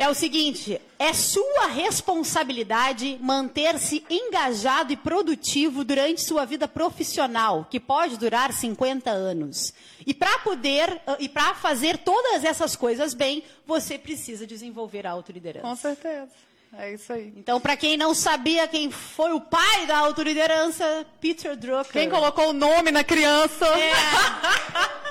é 0.00 0.08
o 0.08 0.14
seguinte: 0.14 0.80
é 0.98 1.12
sua 1.12 1.66
responsabilidade 1.66 3.18
manter-se 3.20 4.02
engajado 4.08 4.92
e 4.94 4.96
produtivo 4.96 5.84
durante 5.84 6.22
sua 6.22 6.46
vida 6.46 6.66
profissional, 6.66 7.66
que 7.70 7.78
pode 7.78 8.16
durar 8.16 8.50
50 8.50 9.10
anos. 9.10 9.74
E 10.06 10.14
para 10.14 10.38
poder 10.38 11.00
e 11.18 11.28
para 11.28 11.54
fazer 11.54 11.98
todas 11.98 12.44
essas 12.44 12.74
coisas 12.74 13.12
bem, 13.12 13.44
você 13.66 13.98
precisa 13.98 14.46
desenvolver 14.46 15.06
a 15.06 15.10
autoliderança. 15.10 15.66
Com 15.66 15.76
certeza. 15.76 16.30
É 16.78 16.92
isso 16.92 17.12
aí. 17.12 17.32
Então, 17.36 17.60
para 17.60 17.76
quem 17.76 17.96
não 17.96 18.14
sabia 18.14 18.68
quem 18.68 18.90
foi 18.90 19.32
o 19.32 19.40
pai 19.40 19.86
da 19.86 19.98
autoliderança, 19.98 21.04
Peter 21.20 21.56
Drucker. 21.56 21.92
Quem 21.92 22.08
colocou 22.08 22.50
o 22.50 22.52
nome 22.52 22.92
na 22.92 23.02
criança? 23.02 23.66
É. 23.66 23.92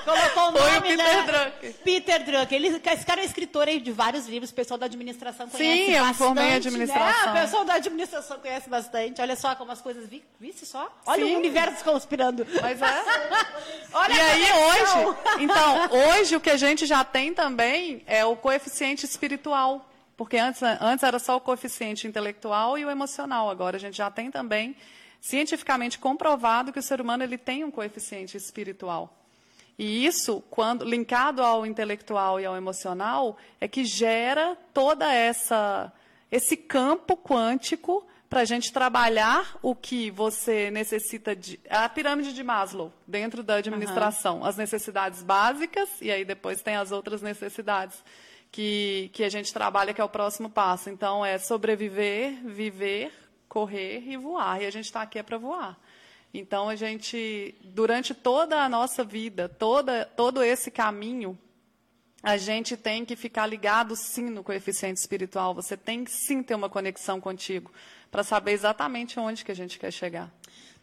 colocou 0.02 0.48
o 0.48 0.52
nome 0.52 0.70
foi 0.70 0.78
o 0.78 0.82
Peter 0.82 0.96
na... 0.96 1.22
Drucker. 1.22 1.74
Peter 1.84 2.24
Drucker. 2.24 2.52
Ele, 2.54 2.68
esse 2.68 3.04
cara 3.04 3.20
é 3.20 3.24
escritor 3.26 3.68
aí 3.68 3.78
de 3.78 3.92
vários 3.92 4.26
livros, 4.26 4.50
o 4.50 4.54
pessoal 4.54 4.78
da 4.78 4.86
administração 4.86 5.50
conhece 5.50 5.70
Sim, 5.70 5.92
bastante. 5.92 6.02
Sim, 6.02 6.08
eu 6.08 6.14
formei 6.14 6.44
né? 6.44 6.54
administração. 6.56 7.28
É, 7.28 7.30
o 7.30 7.42
pessoal 7.42 7.64
da 7.66 7.74
administração 7.74 8.38
conhece 8.38 8.70
bastante. 8.70 9.20
Olha 9.20 9.36
só 9.36 9.54
como 9.54 9.70
as 9.70 9.82
coisas... 9.82 10.08
Vi, 10.08 10.24
visse 10.40 10.64
só? 10.64 10.90
Olha 11.04 11.26
Sim. 11.26 11.34
o 11.34 11.38
universo 11.38 11.84
conspirando. 11.84 12.46
Mas 12.62 12.80
é. 12.80 13.04
Olha 13.92 14.14
e 14.14 14.20
aí, 14.20 14.52
hoje... 14.52 15.16
Então, 15.40 15.90
hoje 15.90 16.36
o 16.36 16.40
que 16.40 16.50
a 16.50 16.56
gente 16.56 16.86
já 16.86 17.04
tem 17.04 17.34
também 17.34 18.02
é 18.06 18.24
o 18.24 18.34
coeficiente 18.34 19.04
espiritual. 19.04 19.89
Porque 20.20 20.36
antes, 20.36 20.60
antes 20.62 21.02
era 21.02 21.18
só 21.18 21.36
o 21.36 21.40
coeficiente 21.40 22.06
intelectual 22.06 22.76
e 22.76 22.84
o 22.84 22.90
emocional. 22.90 23.48
Agora 23.48 23.78
a 23.78 23.80
gente 23.80 23.96
já 23.96 24.10
tem 24.10 24.30
também 24.30 24.76
cientificamente 25.18 25.98
comprovado 25.98 26.74
que 26.74 26.78
o 26.78 26.82
ser 26.82 27.00
humano 27.00 27.24
ele 27.24 27.38
tem 27.38 27.64
um 27.64 27.70
coeficiente 27.70 28.36
espiritual. 28.36 29.16
E 29.78 30.04
isso, 30.04 30.44
quando 30.50 30.84
linkado 30.84 31.42
ao 31.42 31.64
intelectual 31.64 32.38
e 32.38 32.44
ao 32.44 32.54
emocional, 32.54 33.38
é 33.58 33.66
que 33.66 33.82
gera 33.82 34.58
toda 34.74 35.10
essa 35.10 35.90
esse 36.30 36.54
campo 36.54 37.16
quântico 37.16 38.06
para 38.28 38.42
a 38.42 38.44
gente 38.44 38.74
trabalhar 38.74 39.58
o 39.62 39.74
que 39.74 40.10
você 40.10 40.70
necessita 40.70 41.34
de 41.34 41.58
a 41.70 41.88
pirâmide 41.88 42.34
de 42.34 42.44
Maslow 42.44 42.92
dentro 43.06 43.42
da 43.42 43.54
administração, 43.54 44.40
uhum. 44.40 44.44
as 44.44 44.58
necessidades 44.58 45.22
básicas 45.22 45.88
e 45.98 46.10
aí 46.10 46.26
depois 46.26 46.60
tem 46.60 46.76
as 46.76 46.92
outras 46.92 47.22
necessidades 47.22 47.96
que, 48.50 49.10
que 49.12 49.22
a 49.24 49.28
gente 49.28 49.52
trabalha, 49.52 49.94
que 49.94 50.00
é 50.00 50.04
o 50.04 50.08
próximo 50.08 50.50
passo. 50.50 50.90
Então, 50.90 51.24
é 51.24 51.38
sobreviver, 51.38 52.42
viver, 52.44 53.12
correr 53.48 54.02
e 54.06 54.16
voar. 54.16 54.62
E 54.62 54.66
a 54.66 54.70
gente 54.70 54.86
está 54.86 55.02
aqui 55.02 55.18
é 55.18 55.22
para 55.22 55.38
voar. 55.38 55.78
Então, 56.32 56.68
a 56.68 56.76
gente, 56.76 57.54
durante 57.64 58.14
toda 58.14 58.62
a 58.62 58.68
nossa 58.68 59.02
vida, 59.02 59.48
toda, 59.48 60.04
todo 60.04 60.42
esse 60.42 60.70
caminho, 60.70 61.38
a 62.22 62.36
gente 62.36 62.76
tem 62.76 63.04
que 63.04 63.16
ficar 63.16 63.46
ligado 63.46 63.96
sim 63.96 64.28
no 64.30 64.44
coeficiente 64.44 65.00
espiritual. 65.00 65.54
Você 65.54 65.76
tem 65.76 66.04
que 66.04 66.10
sim 66.10 66.42
ter 66.42 66.54
uma 66.54 66.68
conexão 66.68 67.20
contigo 67.20 67.72
para 68.10 68.22
saber 68.22 68.52
exatamente 68.52 69.18
onde 69.18 69.44
que 69.44 69.50
a 69.50 69.56
gente 69.56 69.78
quer 69.78 69.90
chegar. 69.90 70.30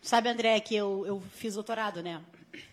Sabe, 0.02 0.30
André, 0.30 0.60
que 0.60 0.76
eu, 0.76 1.06
eu 1.06 1.22
fiz 1.34 1.56
doutorado, 1.56 2.02
né? 2.02 2.22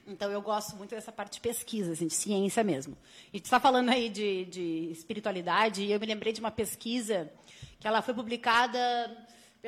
Então, 0.07 0.31
eu 0.31 0.41
gosto 0.41 0.77
muito 0.77 0.91
dessa 0.91 1.11
parte 1.11 1.35
de 1.35 1.41
pesquisa, 1.41 1.93
assim, 1.93 2.07
de 2.07 2.15
ciência 2.15 2.63
mesmo. 2.63 2.97
E 3.33 3.41
tu 3.41 3.45
está 3.45 3.59
falando 3.59 3.91
aí 3.91 4.09
de, 4.09 4.45
de 4.47 4.89
espiritualidade, 4.91 5.83
e 5.83 5.93
eu 5.93 6.01
me 6.01 6.07
lembrei 6.07 6.33
de 6.33 6.41
uma 6.41 6.51
pesquisa 6.51 7.31
que 7.81 7.87
ela 7.87 8.03
foi 8.03 8.15
publicada, 8.15 8.79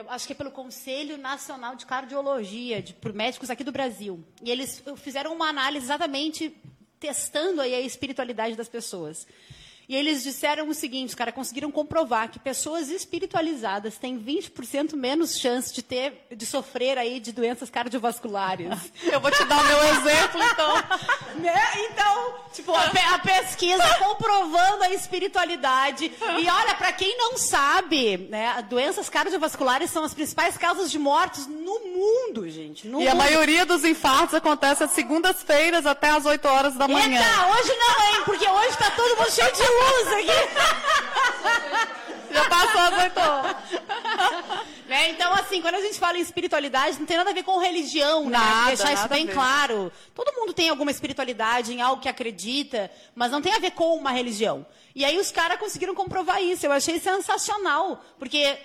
acho 0.09 0.27
que 0.27 0.33
é 0.33 0.37
pelo 0.37 0.51
Conselho 0.51 1.17
Nacional 1.17 1.75
de 1.75 1.87
Cardiologia, 1.87 2.83
de, 2.83 2.95
por 2.95 3.13
médicos 3.13 3.51
aqui 3.51 3.65
do 3.65 3.73
Brasil. 3.73 4.23
E 4.43 4.51
eles 4.51 4.83
fizeram 4.97 5.35
uma 5.35 5.49
análise 5.49 5.87
exatamente 5.87 6.55
testando 7.01 7.61
aí 7.61 7.75
a 7.75 7.81
espiritualidade 7.81 8.57
das 8.57 8.69
pessoas. 8.69 9.27
E 9.89 9.95
eles 9.95 10.25
disseram 10.25 10.69
o 10.69 10.75
seguinte, 10.75 11.11
os 11.11 11.15
caras 11.15 11.33
conseguiram 11.33 11.71
comprovar 11.71 12.29
que 12.29 12.41
pessoas 12.41 12.89
espiritualizadas 12.89 13.97
têm 13.97 14.19
20% 14.19 14.95
menos 14.95 15.39
chance 15.39 15.73
de 15.73 15.81
ter, 15.81 16.27
de 16.35 16.45
sofrer 16.45 16.99
aí 16.99 17.21
de 17.21 17.31
doenças 17.31 17.71
cardiovasculares. 17.71 18.69
Eu 19.11 19.21
vou 19.21 19.31
te 19.31 19.45
dar 19.45 19.61
o 19.61 19.65
meu 19.65 19.83
exemplo, 19.85 20.43
então. 20.43 20.75
né? 21.39 21.63
Então, 21.89 22.35
tipo, 22.53 22.73
a, 22.75 23.15
a, 23.15 23.19
pesquisa 23.21 23.87
comprovando 24.01 24.83
a 24.83 24.91
espiritualidade. 24.91 26.11
E 26.41 26.49
olha, 26.49 26.75
para 26.75 26.93
quem 26.93 27.17
não 27.17 27.37
sabe, 27.37 28.17
né, 28.29 28.65
doenças 28.69 29.09
cardiovasculares 29.09 29.91
são 29.91 30.03
as 30.03 30.13
principais 30.13 30.57
causas 30.57 30.91
de 30.91 30.99
mortes 30.99 31.47
no 31.47 31.79
mundo, 31.81 32.49
gente. 32.49 32.89
No 32.89 33.01
e 33.01 33.05
mundo. 33.05 33.13
a 33.13 33.15
maioria 33.15 33.65
dos 33.65 33.85
infartos 33.85 34.35
acontece 34.35 34.83
às 34.83 34.91
segundas-feiras 34.91 35.87
até 35.87 36.11
às 36.11 36.27
8 36.27 36.45
horas 36.49 36.75
da 36.75 36.89
manhã. 36.89 37.21
Eita, 37.21 37.47
hoje 37.49 37.73
não, 37.77 38.07
hein? 38.07 38.23
Porque 38.25 38.49
hoje 38.49 38.69
está 38.69 38.91
todo 38.91 39.17
mundo 39.17 39.31
cheio 39.31 39.53
de 39.53 39.76
luz 39.77 40.09
aqui. 40.13 40.39
Já 42.33 42.49
passou 42.49 42.81
as 42.81 42.99
oito 43.03 43.21
né? 44.87 45.11
Então, 45.11 45.33
assim, 45.35 45.61
quando 45.61 45.75
a 45.75 45.81
gente 45.81 45.99
fala 45.99 46.19
em 46.19 46.21
espiritualidade, 46.21 46.99
não 46.99 47.07
tem 47.07 47.17
nada 47.17 47.31
a 47.31 47.35
ver 47.35 47.43
com 47.43 47.59
religião, 47.59 48.25
né? 48.25 48.39
Nada, 48.39 48.67
Deixar 48.69 48.93
isso 48.93 49.09
bem 49.09 49.27
claro. 49.27 49.93
Todo 50.15 50.33
mundo 50.33 50.53
tem 50.53 50.69
alguma 50.69 50.91
espiritualidade 50.91 51.73
em 51.73 51.83
algo 51.83 52.01
que 52.01 52.09
acredita, 52.09 52.91
mas 53.15 53.31
não 53.31 53.43
tem 53.43 53.53
a 53.53 53.59
ver 53.59 53.73
com 53.73 53.97
uma 53.97 54.11
religião. 54.11 54.65
E 54.95 55.05
aí 55.05 55.19
os 55.19 55.31
caras 55.31 55.59
conseguiram 55.59 55.95
comprovar 55.95 56.43
isso. 56.43 56.65
Eu 56.65 56.73
achei 56.73 56.99
sensacional. 56.99 58.03
Porque 58.19 58.57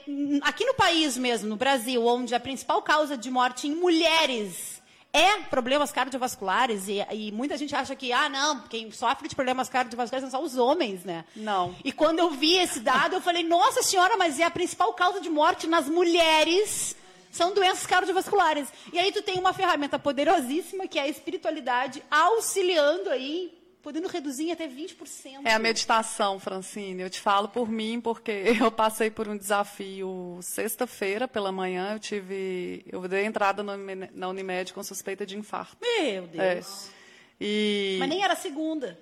aqui 0.43 0.65
no 0.65 0.73
país 0.73 1.17
mesmo, 1.17 1.49
no 1.49 1.55
Brasil, 1.55 2.05
onde 2.05 2.33
a 2.33 2.39
principal 2.39 2.81
causa 2.81 3.17
de 3.17 3.29
morte 3.29 3.67
em 3.67 3.75
mulheres 3.75 4.80
é 5.13 5.39
problemas 5.49 5.91
cardiovasculares 5.91 6.87
e, 6.87 7.05
e, 7.11 7.31
muita 7.31 7.57
gente 7.57 7.75
acha 7.75 7.95
que, 7.95 8.13
ah, 8.13 8.29
não, 8.29 8.61
quem 8.61 8.91
sofre 8.91 9.27
de 9.27 9.35
problemas 9.35 9.67
cardiovasculares 9.67 10.29
são 10.29 10.39
só 10.39 10.45
os 10.45 10.57
homens, 10.57 11.03
né? 11.03 11.25
Não. 11.35 11.75
E 11.83 11.91
quando 11.91 12.19
eu 12.19 12.31
vi 12.31 12.57
esse 12.57 12.79
dado, 12.79 13.15
eu 13.15 13.21
falei, 13.21 13.43
nossa 13.43 13.83
senhora, 13.83 14.15
mas 14.17 14.39
é 14.39 14.43
a 14.43 14.51
principal 14.51 14.93
causa 14.93 15.19
de 15.19 15.29
morte 15.29 15.67
nas 15.67 15.87
mulheres 15.89 16.95
são 17.31 17.53
doenças 17.53 17.85
cardiovasculares. 17.85 18.67
E 18.91 18.99
aí 18.99 19.11
tu 19.11 19.21
tem 19.21 19.39
uma 19.39 19.53
ferramenta 19.53 19.97
poderosíssima 19.97 20.87
que 20.87 20.99
é 20.99 21.03
a 21.03 21.07
espiritualidade 21.07 22.03
auxiliando 22.11 23.09
aí 23.09 23.60
podendo 23.81 24.07
reduzir 24.07 24.45
em 24.45 24.51
até 24.51 24.67
20%. 24.67 25.41
É 25.45 25.53
a 25.53 25.59
meditação, 25.59 26.39
Francine. 26.39 27.01
Eu 27.01 27.09
te 27.09 27.19
falo 27.19 27.49
por 27.49 27.69
mim, 27.69 27.99
porque 27.99 28.31
eu 28.59 28.71
passei 28.71 29.09
por 29.09 29.27
um 29.27 29.37
desafio 29.37 30.39
sexta-feira 30.41 31.27
pela 31.27 31.51
manhã. 31.51 31.93
Eu 31.93 31.99
tive. 31.99 32.85
Eu 32.87 33.07
dei 33.07 33.25
entrada 33.25 33.63
na 33.63 34.27
Unimed 34.27 34.73
com 34.73 34.83
suspeita 34.83 35.25
de 35.25 35.37
infarto. 35.37 35.77
Meu 35.81 36.27
Deus. 36.27 36.87
É. 36.87 37.01
E... 37.39 37.97
Mas 37.99 38.09
nem 38.09 38.23
era 38.23 38.35
segunda. 38.35 38.97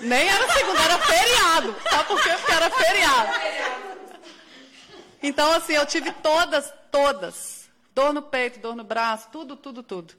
Nem 0.00 0.28
era 0.28 0.52
segunda, 0.52 0.82
era 0.82 0.98
feriado. 0.98 1.76
Sabe 1.88 2.08
por 2.08 2.22
quê? 2.22 2.30
Porque 2.30 2.52
era 2.52 2.70
feriado. 2.70 3.32
Então, 5.22 5.52
assim, 5.52 5.72
eu 5.72 5.86
tive 5.86 6.12
todas, 6.12 6.72
todas. 6.90 7.70
Dor 7.94 8.12
no 8.12 8.20
peito, 8.20 8.58
dor 8.58 8.76
no 8.76 8.84
braço, 8.84 9.28
tudo, 9.32 9.56
tudo, 9.56 9.82
tudo. 9.82 10.14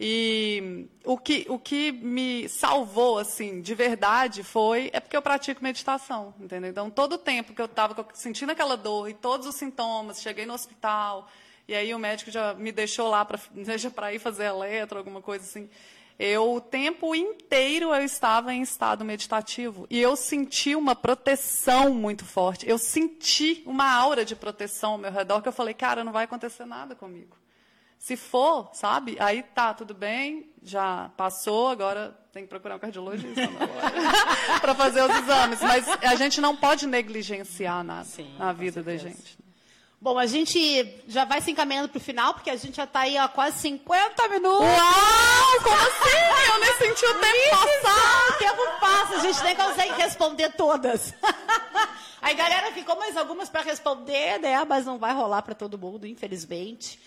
E 0.00 0.86
o 1.04 1.18
que, 1.18 1.44
o 1.48 1.58
que 1.58 1.90
me 1.90 2.48
salvou, 2.48 3.18
assim, 3.18 3.60
de 3.60 3.74
verdade, 3.74 4.44
foi. 4.44 4.90
É 4.92 5.00
porque 5.00 5.16
eu 5.16 5.22
pratico 5.22 5.62
meditação, 5.62 6.32
entendeu? 6.38 6.70
Então, 6.70 6.88
todo 6.88 7.14
o 7.14 7.18
tempo 7.18 7.52
que 7.52 7.60
eu 7.60 7.66
estava 7.66 8.06
sentindo 8.14 8.52
aquela 8.52 8.76
dor 8.76 9.08
e 9.08 9.14
todos 9.14 9.46
os 9.46 9.56
sintomas, 9.56 10.22
cheguei 10.22 10.46
no 10.46 10.54
hospital, 10.54 11.28
e 11.66 11.74
aí 11.74 11.92
o 11.92 11.98
médico 11.98 12.30
já 12.30 12.54
me 12.54 12.70
deixou 12.70 13.08
lá 13.08 13.24
para 13.24 13.38
para 13.94 14.14
ir 14.14 14.20
fazer 14.20 14.44
eletro, 14.44 14.98
alguma 14.98 15.20
coisa 15.20 15.44
assim. 15.44 15.68
Eu, 16.16 16.54
o 16.54 16.60
tempo 16.60 17.14
inteiro 17.14 17.94
eu 17.94 18.04
estava 18.04 18.52
em 18.52 18.60
estado 18.60 19.04
meditativo 19.04 19.86
e 19.88 20.00
eu 20.00 20.16
senti 20.16 20.74
uma 20.74 20.96
proteção 20.96 21.94
muito 21.94 22.24
forte. 22.24 22.68
Eu 22.68 22.76
senti 22.76 23.62
uma 23.64 23.88
aura 23.88 24.24
de 24.24 24.34
proteção 24.34 24.92
ao 24.92 24.98
meu 24.98 25.12
redor 25.12 25.40
que 25.42 25.48
eu 25.48 25.52
falei, 25.52 25.74
cara, 25.74 26.02
não 26.02 26.10
vai 26.10 26.24
acontecer 26.24 26.64
nada 26.64 26.96
comigo. 26.96 27.36
Se 27.98 28.16
for, 28.16 28.70
sabe? 28.72 29.16
Aí 29.18 29.42
tá, 29.42 29.74
tudo 29.74 29.92
bem, 29.92 30.50
já 30.62 31.10
passou, 31.16 31.68
agora 31.68 32.16
tem 32.32 32.44
que 32.44 32.48
procurar 32.48 32.76
um 32.76 32.78
cardiologista 32.78 33.42
para 34.60 34.74
fazer 34.74 35.02
os 35.02 35.10
exames. 35.16 35.60
Mas 35.60 35.88
a 35.88 36.14
gente 36.14 36.40
não 36.40 36.54
pode 36.54 36.86
negligenciar 36.86 37.82
nada 37.82 38.04
Sim, 38.04 38.34
na 38.38 38.52
vida 38.52 38.82
da 38.82 38.96
gente. 38.96 39.36
Bom, 40.00 40.16
a 40.16 40.26
gente 40.26 41.02
já 41.08 41.24
vai 41.24 41.40
se 41.40 41.50
encaminhando 41.50 41.88
para 41.88 41.98
o 41.98 42.00
final, 42.00 42.32
porque 42.32 42.50
a 42.50 42.56
gente 42.56 42.76
já 42.76 42.84
está 42.84 43.00
aí 43.00 43.18
há 43.18 43.26
quase 43.26 43.58
50 43.58 44.28
minutos. 44.28 44.60
Uau! 44.60 45.60
Como 45.64 45.74
assim? 45.74 46.52
Eu 46.52 46.60
nem 46.60 46.72
senti 46.74 47.04
o 47.04 47.14
tempo 47.18 47.50
passar. 47.50 48.28
O 48.28 48.38
tempo 48.38 48.80
passa, 48.80 49.14
a 49.16 49.18
gente 49.18 49.42
nem 49.42 49.56
consegue 49.56 49.92
responder 49.94 50.52
todas. 50.52 51.14
Aí, 52.22 52.34
galera, 52.34 52.72
ficou 52.72 52.96
mais 52.96 53.16
algumas 53.16 53.48
para 53.48 53.62
responder, 53.62 54.38
né? 54.38 54.64
Mas 54.64 54.84
não 54.84 54.98
vai 54.98 55.14
rolar 55.14 55.40
para 55.42 55.54
todo 55.54 55.78
mundo, 55.78 56.06
infelizmente. 56.06 56.98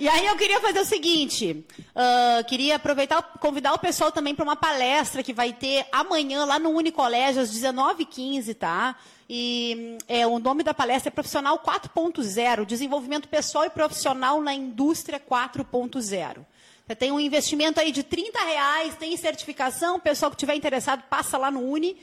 E 0.00 0.08
aí 0.08 0.24
eu 0.24 0.34
queria 0.34 0.58
fazer 0.60 0.80
o 0.80 0.84
seguinte, 0.86 1.62
uh, 1.90 2.42
queria 2.48 2.76
aproveitar, 2.76 3.20
convidar 3.38 3.74
o 3.74 3.78
pessoal 3.78 4.10
também 4.10 4.34
para 4.34 4.42
uma 4.42 4.56
palestra 4.56 5.22
que 5.22 5.30
vai 5.30 5.52
ter 5.52 5.84
amanhã 5.92 6.46
lá 6.46 6.58
no 6.58 6.70
Unicolégio 6.70 7.42
às 7.42 7.54
19h15, 7.54 8.54
tá? 8.54 8.96
E 9.28 9.98
é, 10.08 10.26
o 10.26 10.38
nome 10.38 10.62
da 10.62 10.72
palestra 10.72 11.10
é 11.10 11.12
Profissional 11.12 11.58
4.0, 11.58 12.64
Desenvolvimento 12.64 13.28
Pessoal 13.28 13.66
e 13.66 13.70
Profissional 13.70 14.40
na 14.40 14.54
Indústria 14.54 15.20
4.0. 15.20 16.46
Você 16.86 16.96
tem 16.96 17.12
um 17.12 17.20
investimento 17.20 17.78
aí 17.78 17.92
de 17.92 18.02
30 18.02 18.42
reais, 18.42 18.96
tem 18.96 19.14
certificação, 19.18 19.96
o 19.96 20.00
pessoal 20.00 20.30
que 20.30 20.36
estiver 20.36 20.54
interessado 20.54 21.02
passa 21.10 21.36
lá 21.36 21.50
no 21.50 21.60
Uni. 21.60 21.94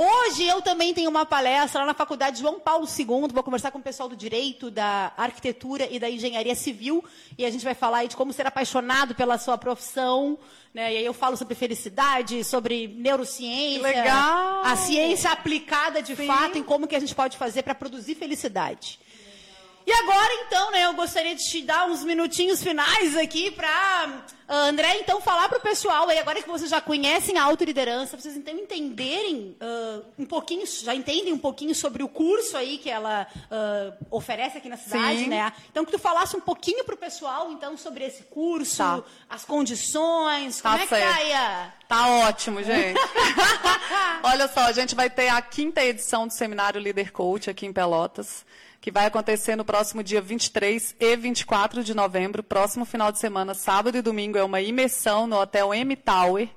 Hoje 0.00 0.44
eu 0.44 0.62
também 0.62 0.94
tenho 0.94 1.10
uma 1.10 1.26
palestra 1.26 1.80
lá 1.80 1.86
na 1.86 1.92
Faculdade 1.92 2.38
João 2.38 2.60
Paulo 2.60 2.86
II, 2.86 3.32
vou 3.34 3.42
conversar 3.42 3.72
com 3.72 3.80
o 3.80 3.82
pessoal 3.82 4.08
do 4.08 4.14
Direito, 4.14 4.70
da 4.70 5.12
Arquitetura 5.16 5.88
e 5.90 5.98
da 5.98 6.08
Engenharia 6.08 6.54
Civil, 6.54 7.04
e 7.36 7.44
a 7.44 7.50
gente 7.50 7.64
vai 7.64 7.74
falar 7.74 8.04
de 8.04 8.14
como 8.14 8.32
ser 8.32 8.46
apaixonado 8.46 9.12
pela 9.16 9.36
sua 9.38 9.58
profissão, 9.58 10.38
né? 10.72 10.94
E 10.94 10.98
aí 10.98 11.04
eu 11.04 11.12
falo 11.12 11.36
sobre 11.36 11.56
felicidade, 11.56 12.44
sobre 12.44 12.86
neurociência, 12.86 13.82
Legal. 13.82 14.62
a 14.64 14.76
ciência 14.76 15.32
aplicada 15.32 16.00
de 16.00 16.14
Sim. 16.14 16.28
fato 16.28 16.56
em 16.56 16.62
como 16.62 16.86
que 16.86 16.94
a 16.94 17.00
gente 17.00 17.12
pode 17.12 17.36
fazer 17.36 17.64
para 17.64 17.74
produzir 17.74 18.14
felicidade. 18.14 19.00
E 19.88 19.92
agora, 19.92 20.34
então, 20.44 20.70
né, 20.70 20.84
eu 20.84 20.92
gostaria 20.92 21.34
de 21.34 21.42
te 21.42 21.62
dar 21.62 21.86
uns 21.86 22.04
minutinhos 22.04 22.62
finais 22.62 23.16
aqui 23.16 23.50
para 23.50 24.22
uh, 24.46 24.52
André, 24.52 24.98
então, 24.98 25.18
falar 25.18 25.48
para 25.48 25.56
o 25.56 25.62
pessoal 25.62 26.06
aí, 26.10 26.18
agora 26.18 26.42
que 26.42 26.46
vocês 26.46 26.68
já 26.68 26.78
conhecem 26.78 27.38
a 27.38 27.44
autoliderança, 27.44 28.14
vocês 28.14 28.36
então 28.36 28.52
entenderem 28.52 29.56
uh, 29.58 30.04
um 30.18 30.26
pouquinho, 30.26 30.66
já 30.66 30.94
entendem 30.94 31.32
um 31.32 31.38
pouquinho 31.38 31.74
sobre 31.74 32.02
o 32.02 32.08
curso 32.08 32.54
aí 32.58 32.76
que 32.76 32.90
ela 32.90 33.26
uh, 33.34 34.06
oferece 34.10 34.58
aqui 34.58 34.68
na 34.68 34.76
cidade, 34.76 35.20
Sim. 35.20 35.28
né? 35.28 35.50
Então, 35.70 35.86
que 35.86 35.92
tu 35.92 35.98
falasse 35.98 36.36
um 36.36 36.40
pouquinho 36.42 36.84
para 36.84 36.94
o 36.94 36.98
pessoal, 36.98 37.50
então, 37.50 37.74
sobre 37.78 38.04
esse 38.04 38.24
curso, 38.24 38.76
tá. 38.76 39.02
as 39.26 39.46
condições, 39.46 40.60
tá 40.60 40.70
como 40.72 40.82
é 40.82 40.86
que 40.86 40.94
certo. 40.96 41.14
tá 41.14 41.16
aí 41.16 41.32
a... 41.32 41.72
Tá 41.88 42.08
ótimo, 42.28 42.62
gente. 42.62 43.00
Olha 44.22 44.48
só, 44.48 44.60
a 44.66 44.72
gente 44.72 44.94
vai 44.94 45.08
ter 45.08 45.30
a 45.30 45.40
quinta 45.40 45.82
edição 45.82 46.26
do 46.26 46.32
Seminário 46.34 46.78
Líder 46.78 47.10
Coach 47.10 47.48
aqui 47.48 47.64
em 47.64 47.72
Pelotas 47.72 48.44
que 48.80 48.90
vai 48.90 49.06
acontecer 49.06 49.56
no 49.56 49.64
próximo 49.64 50.02
dia 50.02 50.20
23 50.20 50.94
e 50.98 51.16
24 51.16 51.82
de 51.82 51.94
novembro, 51.94 52.42
próximo 52.42 52.84
final 52.84 53.10
de 53.10 53.18
semana, 53.18 53.54
sábado 53.54 53.98
e 53.98 54.02
domingo, 54.02 54.38
é 54.38 54.44
uma 54.44 54.60
imersão 54.60 55.26
no 55.26 55.36
Hotel 55.36 55.74
M 55.74 55.96
Tower. 55.96 56.48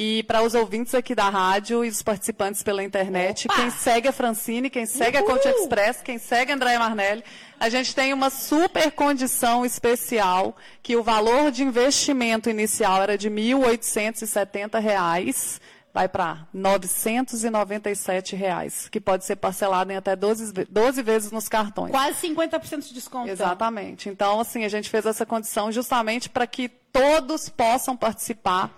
E 0.00 0.22
para 0.22 0.42
os 0.42 0.54
ouvintes 0.54 0.94
aqui 0.94 1.12
da 1.12 1.28
rádio 1.28 1.84
e 1.84 1.88
os 1.88 2.02
participantes 2.02 2.62
pela 2.62 2.84
internet, 2.84 3.48
Opa! 3.48 3.56
quem 3.56 3.70
segue 3.70 4.06
a 4.06 4.12
Francine, 4.12 4.70
quem 4.70 4.86
segue 4.86 5.18
Uhul! 5.18 5.26
a 5.26 5.32
Coach 5.32 5.48
Express, 5.48 6.00
quem 6.02 6.18
segue 6.18 6.52
a 6.52 6.54
Andréia 6.54 6.78
Marnelli, 6.78 7.24
a 7.58 7.68
gente 7.68 7.92
tem 7.92 8.14
uma 8.14 8.30
super 8.30 8.92
condição 8.92 9.66
especial, 9.66 10.56
que 10.84 10.94
o 10.94 11.02
valor 11.02 11.50
de 11.50 11.64
investimento 11.64 12.48
inicial 12.48 13.02
era 13.02 13.18
de 13.18 13.28
R$ 13.28 13.34
1.870 13.34 15.60
vai 15.98 16.08
para 16.08 16.46
997 16.54 18.36
reais, 18.36 18.88
que 18.88 19.00
pode 19.00 19.24
ser 19.24 19.34
parcelado 19.34 19.90
em 19.90 19.96
até 19.96 20.14
12, 20.14 20.66
12 20.70 21.02
vezes 21.02 21.32
nos 21.32 21.48
cartões. 21.48 21.90
Quase 21.90 22.24
50% 22.28 22.86
de 22.86 22.94
desconto. 22.94 23.28
Exatamente. 23.28 24.08
Então, 24.08 24.38
assim, 24.38 24.64
a 24.64 24.68
gente 24.68 24.88
fez 24.88 25.04
essa 25.04 25.26
condição 25.26 25.72
justamente 25.72 26.28
para 26.28 26.46
que 26.46 26.68
todos 26.68 27.48
possam 27.48 27.96
participar. 27.96 28.72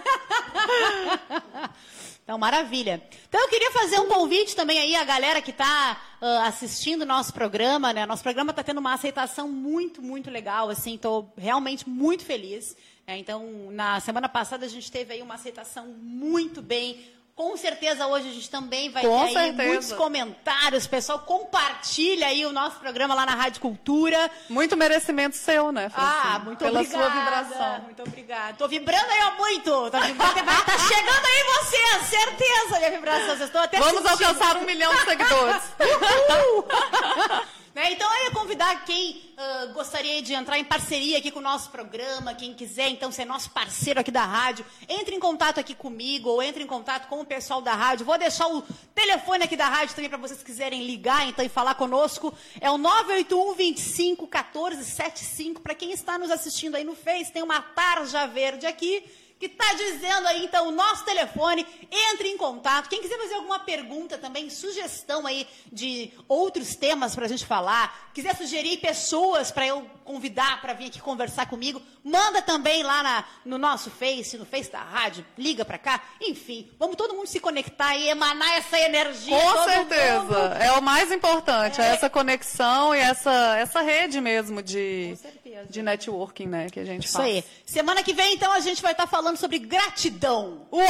Então, 2.25 2.39
maravilha. 2.39 3.07
Então, 3.29 3.39
eu 3.39 3.49
queria 3.49 3.71
fazer 3.71 4.01
um 4.01 4.09
convite 4.09 4.57
também 4.57 4.79
aí 4.79 4.97
à 4.97 5.05
galera 5.05 5.43
que 5.43 5.51
está 5.51 6.01
uh, 6.23 6.27
assistindo 6.47 7.03
o 7.03 7.07
nosso 7.07 7.35
programa, 7.35 7.93
né? 7.93 8.07
Nosso 8.07 8.23
programa 8.23 8.51
está 8.51 8.63
tendo 8.63 8.79
uma 8.79 8.95
aceitação 8.95 9.47
muito, 9.47 10.01
muito 10.01 10.31
legal, 10.31 10.71
assim, 10.71 10.95
estou 10.95 11.31
realmente 11.37 11.87
muito 11.87 12.25
feliz. 12.25 12.75
É, 13.07 13.19
então, 13.19 13.71
na 13.73 14.01
semana 14.01 14.27
passada 14.27 14.65
a 14.65 14.69
gente 14.71 14.91
teve 14.91 15.13
aí 15.13 15.21
uma 15.21 15.35
aceitação 15.35 15.89
muito 15.89 16.63
bem 16.63 16.99
com 17.35 17.57
certeza 17.57 18.07
hoje 18.07 18.29
a 18.29 18.33
gente 18.33 18.49
também 18.49 18.91
vai 18.91 19.03
Com 19.03 19.27
ter 19.27 19.37
aí 19.37 19.53
muitos 19.53 19.93
comentários. 19.93 20.87
Pessoal, 20.87 21.19
compartilha 21.21 22.29
aí 22.29 22.47
o 22.47 22.53
nosso 22.53 22.77
programa 22.77 23.15
lá 23.15 23.27
na 23.27 23.35
Rádio 23.35 23.61
Cultura. 23.61 24.31
Muito 24.49 24.77
merecimento 24.77 25.37
seu, 25.37 25.73
né, 25.73 25.89
Francine? 25.89 26.23
Ah, 26.25 26.39
muito 26.39 26.59
Pela 26.59 26.81
obrigada. 26.81 27.05
sua 27.05 27.21
vibração. 27.21 27.81
Muito 27.83 28.03
obrigada. 28.03 28.55
Tô 28.57 28.69
vibrando 28.69 29.11
aí 29.11 29.21
ó, 29.25 29.37
muito. 29.37 29.71
Tô 29.91 30.01
vibrando, 30.01 30.39
estar 30.39 30.79
chegando 30.89 31.27
aí 31.27 31.45
você, 31.57 32.17
certeza. 32.17 32.79
minha 32.79 32.91
vibração. 32.93 33.27
Vocês 33.27 33.41
estão 33.43 33.63
até 33.63 33.79
Vamos 33.79 34.03
sentindo. 34.03 34.27
alcançar 34.27 34.57
um 34.57 34.65
milhão 34.65 34.95
de 34.95 35.01
seguidores. 35.05 35.63
Né, 37.75 37.91
Então 37.91 38.09
eu 38.09 38.25
ia 38.25 38.31
convidar 38.31 38.85
quem 38.85 39.21
ah, 39.37 39.67
gostaria 39.75 40.23
de 40.23 40.33
entrar 40.33 40.57
em 40.59 40.65
parceria 40.65 41.19
aqui 41.19 41.33
com 41.33 41.41
o 41.41 41.43
nosso 41.43 41.71
programa, 41.71 42.33
quem 42.33 42.55
quiser 42.55 42.89
então 42.89 43.11
ser 43.11 43.25
nosso 43.25 43.51
parceiro 43.51 43.99
aqui 43.99 44.13
da 44.13 44.25
rádio, 44.25 44.65
entre 44.89 45.17
em 45.17 45.19
contato 45.19 45.59
aqui 45.59 45.75
comigo 45.75 46.29
ou 46.29 46.41
entre 46.41 46.63
em 46.63 46.69
contato 46.69 47.09
com 47.09 47.21
o 47.21 47.27
pessoal 47.27 47.61
da 47.61 47.75
rádio. 47.75 48.07
Vou 48.07 48.17
deixar 48.17 48.47
o 48.47 48.63
telefone 48.95 49.43
aqui 49.43 49.57
da 49.57 49.69
rádio 49.69 49.93
também 49.97 50.09
para 50.09 50.19
vocês 50.19 50.41
quiserem 50.41 50.87
ligar 50.87 51.29
então 51.29 51.45
e 51.45 51.49
falar 51.49 51.75
conosco. 51.75 52.33
É 52.61 52.71
o 52.71 52.79
981 52.79 53.55
25 53.55 54.29
14 54.29 54.85
75 54.85 55.61
para 55.61 55.75
quem 55.75 55.91
está 55.91 56.17
nos 56.17 56.31
assistindo 56.31 56.77
aí 56.77 56.85
no 56.85 56.95
Face, 56.95 57.33
tem 57.33 57.43
uma 57.43 57.61
tarja 57.61 58.25
verde 58.29 58.67
aqui 58.67 59.03
que 59.39 59.47
está 59.47 59.75
dizendo 59.75 60.27
aí, 60.29 60.45
então, 60.45 60.69
o 60.69 60.71
nosso 60.71 61.05
telefone, 61.05 61.67
entre 62.11 62.29
em 62.29 62.37
contato. 62.39 62.89
Quem 62.89 63.03
quiser 63.03 63.19
fazer 63.19 63.35
alguma 63.35 63.59
pergunta 63.59 64.17
também, 64.17 64.49
sugestão 64.49 65.27
aí 65.27 65.47
de 65.71 66.13
outros 66.29 66.75
temas 66.77 67.15
para 67.15 67.27
a 67.27 67.29
gente 67.29 67.45
falar, 67.45 68.11
quiser 68.15 68.35
sugerir 68.37 68.79
pessoas 68.79 69.51
para 69.51 69.67
eu 69.67 69.89
convidar 70.05 70.61
para 70.61 70.73
vir 70.73 70.87
aqui 70.87 71.01
conversar 71.01 71.47
comigo, 71.47 71.83
manda 72.03 72.41
também 72.43 72.83
lá 72.83 73.03
na- 73.03 73.25
no 73.45 73.59
nosso 73.59 73.91
Face, 73.91 74.37
no 74.39 74.45
Face 74.47 74.71
da 74.71 74.81
rádio, 74.83 75.25
liga 75.37 75.65
para 75.65 75.79
cá. 75.79 76.03
Enfim, 76.21 76.71
vamos 76.79 76.95
todo 76.97 77.15
mundo 77.15 77.27
se 77.27 77.41
conectar 77.41 77.97
e 77.97 78.09
emanar 78.09 78.57
essa 78.59 78.79
energia. 78.79 79.37
Com 79.39 79.65
certeza. 79.65 80.21
mundo. 80.23 80.37
É 80.61 80.73
o 80.73 80.83
mais 80.83 81.11
importante, 81.11 81.81
é 81.81 81.87
essa 81.87 82.09
conexão 82.09 82.95
e 82.95 82.99
essa, 82.99 83.57
essa 83.59 83.81
rede 83.83 84.21
mesmo 84.21 84.63
de, 84.63 85.09
Com 85.11 85.17
certeza. 85.17 85.44
De 85.69 85.83
networking, 85.83 86.47
né, 86.47 86.69
que 86.71 86.81
a 86.81 86.85
gente 86.85 87.05
Isso 87.05 87.17
faz. 87.17 87.27
aí. 87.27 87.45
Semana 87.65 88.03
que 88.03 88.13
vem, 88.13 88.35
então, 88.35 88.53
a 88.53 88.61
gente 88.61 88.83
vai 88.83 88.93
estar 88.93 89.07
falando 89.07 89.37
sobre 89.37 89.59
gratidão. 89.59 90.67
Uau! 90.73 90.87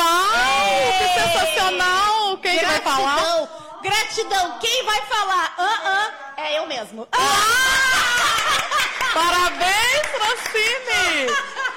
Que 0.98 1.08
sensacional! 1.20 2.38
Quem 2.38 2.58
que 2.58 2.64
vai 2.64 2.80
falar? 2.80 3.16
Gratidão. 3.16 3.48
Gratidão. 3.82 4.58
Quem 4.60 4.84
vai 4.84 5.00
falar? 5.02 5.54
Ah, 5.58 5.80
ah, 5.84 6.40
é 6.42 6.58
eu 6.58 6.66
mesmo. 6.66 7.06
Parabéns, 9.12 10.02
Francine! 10.16 11.28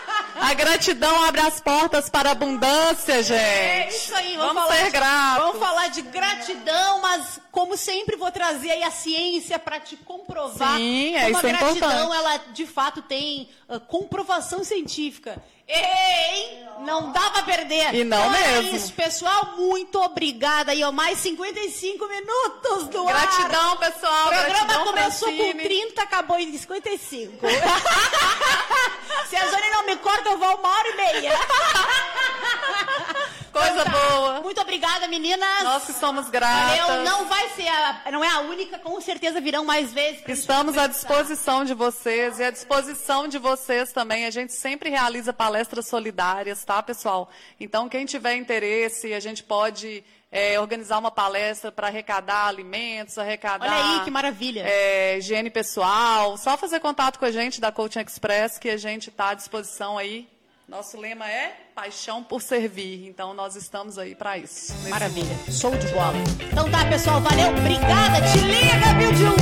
A 0.47 0.53
gratidão 0.53 1.25
abre 1.25 1.41
as 1.41 1.59
portas 1.59 2.09
para 2.09 2.29
a 2.29 2.31
abundância, 2.31 3.21
gente. 3.21 3.37
É 3.37 3.89
isso 3.89 4.15
aí, 4.15 4.37
vamos, 4.37 4.53
Vamos 4.53 4.63
falar 4.63 4.77
ser 4.77 4.85
de, 4.85 4.91
gratos. 4.91 5.37
Vamos 5.43 5.59
falar 5.59 5.87
de 5.89 6.01
gratidão, 6.03 7.01
mas 7.01 7.41
como 7.51 7.75
sempre 7.75 8.15
vou 8.15 8.31
trazer 8.31 8.71
aí 8.71 8.81
a 8.81 8.89
ciência 8.89 9.59
para 9.59 9.77
te 9.81 9.97
comprovar 9.97 10.77
Sim, 10.77 11.15
é, 11.17 11.23
como 11.23 11.37
isso 11.37 11.45
a 11.45 11.49
é 11.49 11.51
gratidão 11.51 11.89
importante. 11.89 12.15
ela 12.15 12.37
de 12.53 12.65
fato 12.65 13.01
tem 13.01 13.49
ah, 13.67 13.77
comprovação 13.77 14.63
científica. 14.63 15.43
Ei, 15.67 16.65
não 16.79 17.11
dá 17.11 17.29
pra 17.29 17.41
perder. 17.43 17.93
E 17.93 18.03
não 18.05 18.17
Então 18.17 18.35
é 18.35 18.61
mesmo. 18.61 18.77
isso, 18.77 18.93
pessoal, 18.93 19.53
muito 19.57 19.99
obrigada 20.01 20.71
aí, 20.71 20.81
ó, 20.83 20.91
mais 20.93 21.19
55 21.19 22.07
minutos 22.07 22.87
do 22.87 23.05
ar. 23.07 23.13
Gratidão, 23.13 23.77
pessoal. 23.77 24.27
O 24.27 24.29
programa 24.29 24.85
começou 24.85 25.27
com 25.29 25.51
30, 25.57 26.01
acabou 26.01 26.39
em 26.39 26.57
55. 26.57 27.45
Se 29.29 29.35
a 29.35 29.45
Jane 29.49 29.69
não 29.71 29.85
me 29.85 29.97
corta, 29.97 30.29
eu 30.29 30.37
vou 30.37 30.55
uma 30.55 30.69
hora 30.69 30.87
e 30.89 30.95
meia. 30.95 31.33
Coisa 33.57 33.81
Então 33.81 33.85
tá. 33.85 34.09
boa. 34.09 34.41
Muito 34.41 34.61
obrigada, 34.61 35.07
meninas. 35.07 35.63
Nós 35.63 35.85
que 35.85 35.93
somos 35.93 36.29
gratas. 36.29 36.79
Valeu, 36.79 37.03
não 37.03 37.25
vai 37.25 37.49
ser 37.49 37.67
a, 37.67 38.11
não 38.11 38.23
é 38.23 38.29
a 38.29 38.39
única, 38.39 38.79
com 38.79 38.99
certeza 39.01 39.41
virão 39.41 39.65
mais 39.65 39.91
vezes. 39.93 40.21
Estamos 40.27 40.77
à 40.77 40.87
disposição 40.87 41.65
de 41.65 41.73
vocês 41.73 42.39
e 42.39 42.43
à 42.43 42.51
disposição 42.51 43.27
de 43.27 43.37
vocês 43.37 43.91
também. 43.91 44.25
A 44.25 44.31
gente 44.31 44.53
sempre 44.53 44.89
realiza 44.89 45.33
palestras 45.33 45.87
solidárias, 45.87 46.63
tá, 46.63 46.81
pessoal? 46.81 47.29
Então, 47.59 47.89
quem 47.89 48.05
tiver 48.05 48.35
interesse, 48.35 49.13
a 49.13 49.19
gente 49.19 49.43
pode 49.43 50.03
é, 50.31 50.59
organizar 50.59 50.97
uma 50.97 51.11
palestra 51.11 51.71
para 51.71 51.87
arrecadar 51.87 52.47
alimentos, 52.47 53.17
arrecadar. 53.17 53.65
Olha 53.65 53.99
aí, 53.99 54.03
que 54.03 54.11
maravilha. 54.11 54.63
é, 54.65 55.17
higiene 55.17 55.49
pessoal. 55.49 56.37
Só 56.37 56.57
fazer 56.57 56.79
contato 56.79 57.17
com 57.17 57.25
a 57.25 57.31
gente 57.31 57.61
da 57.61 57.71
Coaching 57.71 58.01
Express, 58.01 58.57
que 58.57 58.69
a 58.69 58.77
gente 58.77 59.09
está 59.09 59.29
à 59.29 59.33
disposição 59.33 59.97
aí. 59.97 60.27
Nosso 60.67 60.99
lema 60.99 61.25
é 61.31 61.55
paixão 61.73 62.21
por 62.21 62.41
servir, 62.41 63.07
então 63.07 63.33
nós 63.33 63.55
estamos 63.55 63.97
aí 63.97 64.13
para 64.13 64.37
isso. 64.37 64.73
Maravilha, 64.89 65.33
show 65.49 65.71
de 65.71 65.87
bola. 65.87 66.13
Então 66.51 66.69
tá, 66.69 66.85
pessoal, 66.89 67.21
valeu, 67.21 67.51
obrigada, 67.51 68.19
te 68.33 68.39
liga, 68.39 68.93
Bill 68.97 69.13
de 69.13 69.23
Luz! 69.23 69.37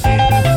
Sim. 0.00 0.51